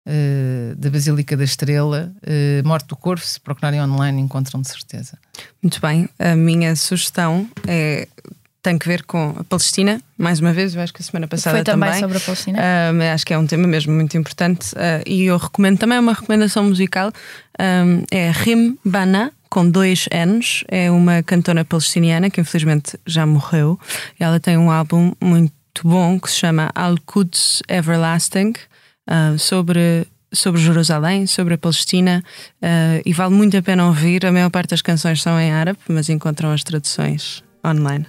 uh, 0.08 0.76
da 0.76 0.90
Basílica 0.90 1.38
da 1.38 1.44
Estrela, 1.44 2.12
Morte 2.66 2.88
do 2.88 2.96
Corvo. 2.96 3.26
Se 3.26 3.40
procurarem 3.40 3.82
online, 3.82 4.22
encontram 4.22 4.62
de 4.62 4.68
certeza. 4.68 5.18
Muito 5.62 5.80
bem. 5.80 6.10
A 6.20 6.36
minha 6.36 6.76
sugestão 6.76 7.48
é 7.66 8.08
tem 8.64 8.80
que 8.80 8.88
ver 8.88 9.04
com 9.04 9.36
a 9.38 9.44
Palestina, 9.44 10.02
mais 10.18 10.40
uma 10.40 10.54
vez, 10.54 10.74
eu 10.74 10.82
acho 10.82 10.94
que 10.94 11.02
a 11.02 11.06
semana 11.06 11.28
passada 11.28 11.58
Foi 11.58 11.66
também, 11.66 11.90
também. 11.90 12.00
sobre 12.00 12.18
a 12.18 12.22
Palestina. 12.22 12.58
Uh, 12.58 13.14
acho 13.14 13.26
que 13.26 13.34
é 13.34 13.38
um 13.38 13.46
tema 13.46 13.68
mesmo 13.68 13.94
muito 13.94 14.18
importante 14.18 14.74
uh, 14.74 15.04
e 15.06 15.26
eu 15.26 15.36
recomendo 15.36 15.78
também 15.78 16.00
uma 16.00 16.14
recomendação 16.14 16.64
musical, 16.64 17.12
um, 17.60 18.06
é 18.10 18.32
Rim 18.32 18.80
Bana, 18.86 19.34
com 19.54 19.70
dois 19.70 20.10
N's, 20.12 20.64
é 20.68 20.90
uma 20.90 21.22
cantora 21.22 21.64
palestiniana 21.64 22.28
que 22.28 22.42
infelizmente 22.42 22.98
já 23.06 23.24
morreu. 23.24 23.80
Ela 24.20 24.40
tem 24.40 24.58
um 24.58 24.72
álbum 24.72 25.14
muito 25.22 25.54
bom 25.84 26.20
que 26.20 26.32
se 26.32 26.38
chama 26.38 26.72
Al-Quds 26.74 27.62
Everlasting, 27.70 28.54
uh, 29.08 29.38
sobre 29.38 30.08
sobre 30.32 30.60
Jerusalém, 30.60 31.28
sobre 31.28 31.54
a 31.54 31.58
Palestina, 31.60 32.24
uh, 32.64 33.04
e 33.06 33.14
vale 33.14 33.36
muito 33.36 33.56
a 33.56 33.62
pena 33.62 33.86
ouvir. 33.86 34.26
A 34.26 34.32
maior 34.32 34.50
parte 34.50 34.72
das 34.72 34.82
canções 34.82 35.22
são 35.22 35.40
em 35.40 35.52
árabe, 35.52 35.78
mas 35.88 36.10
encontram 36.10 36.52
as 36.52 36.64
traduções 36.64 37.44
online. 37.64 38.08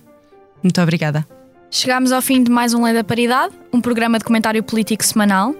Muito 0.62 0.80
obrigada. 0.80 1.26
Chegamos 1.70 2.10
ao 2.10 2.22
fim 2.22 2.42
de 2.42 2.50
mais 2.50 2.72
um 2.72 2.84
Lei 2.84 2.94
da 2.94 3.04
Paridade, 3.04 3.52
um 3.70 3.82
programa 3.82 4.18
de 4.18 4.24
comentário 4.24 4.62
político 4.62 5.04
semanal. 5.04 5.54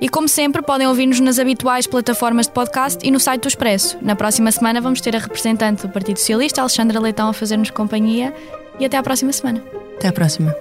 E 0.00 0.08
como 0.08 0.28
sempre, 0.28 0.62
podem 0.62 0.86
ouvir-nos 0.86 1.20
nas 1.20 1.38
habituais 1.38 1.86
plataformas 1.86 2.46
de 2.46 2.52
podcast 2.52 3.06
e 3.06 3.10
no 3.10 3.18
site 3.18 3.42
do 3.42 3.48
Expresso. 3.48 3.96
Na 4.02 4.14
próxima 4.14 4.52
semana 4.52 4.80
vamos 4.80 5.00
ter 5.00 5.16
a 5.16 5.18
representante 5.18 5.86
do 5.86 5.92
Partido 5.92 6.18
Socialista, 6.18 6.60
Alexandra 6.60 7.00
Leitão, 7.00 7.28
a 7.28 7.32
fazer-nos 7.32 7.70
companhia. 7.70 8.34
E 8.78 8.84
até 8.84 8.98
à 8.98 9.02
próxima 9.02 9.32
semana. 9.32 9.62
Até 9.96 10.08
à 10.08 10.12
próxima. 10.12 10.54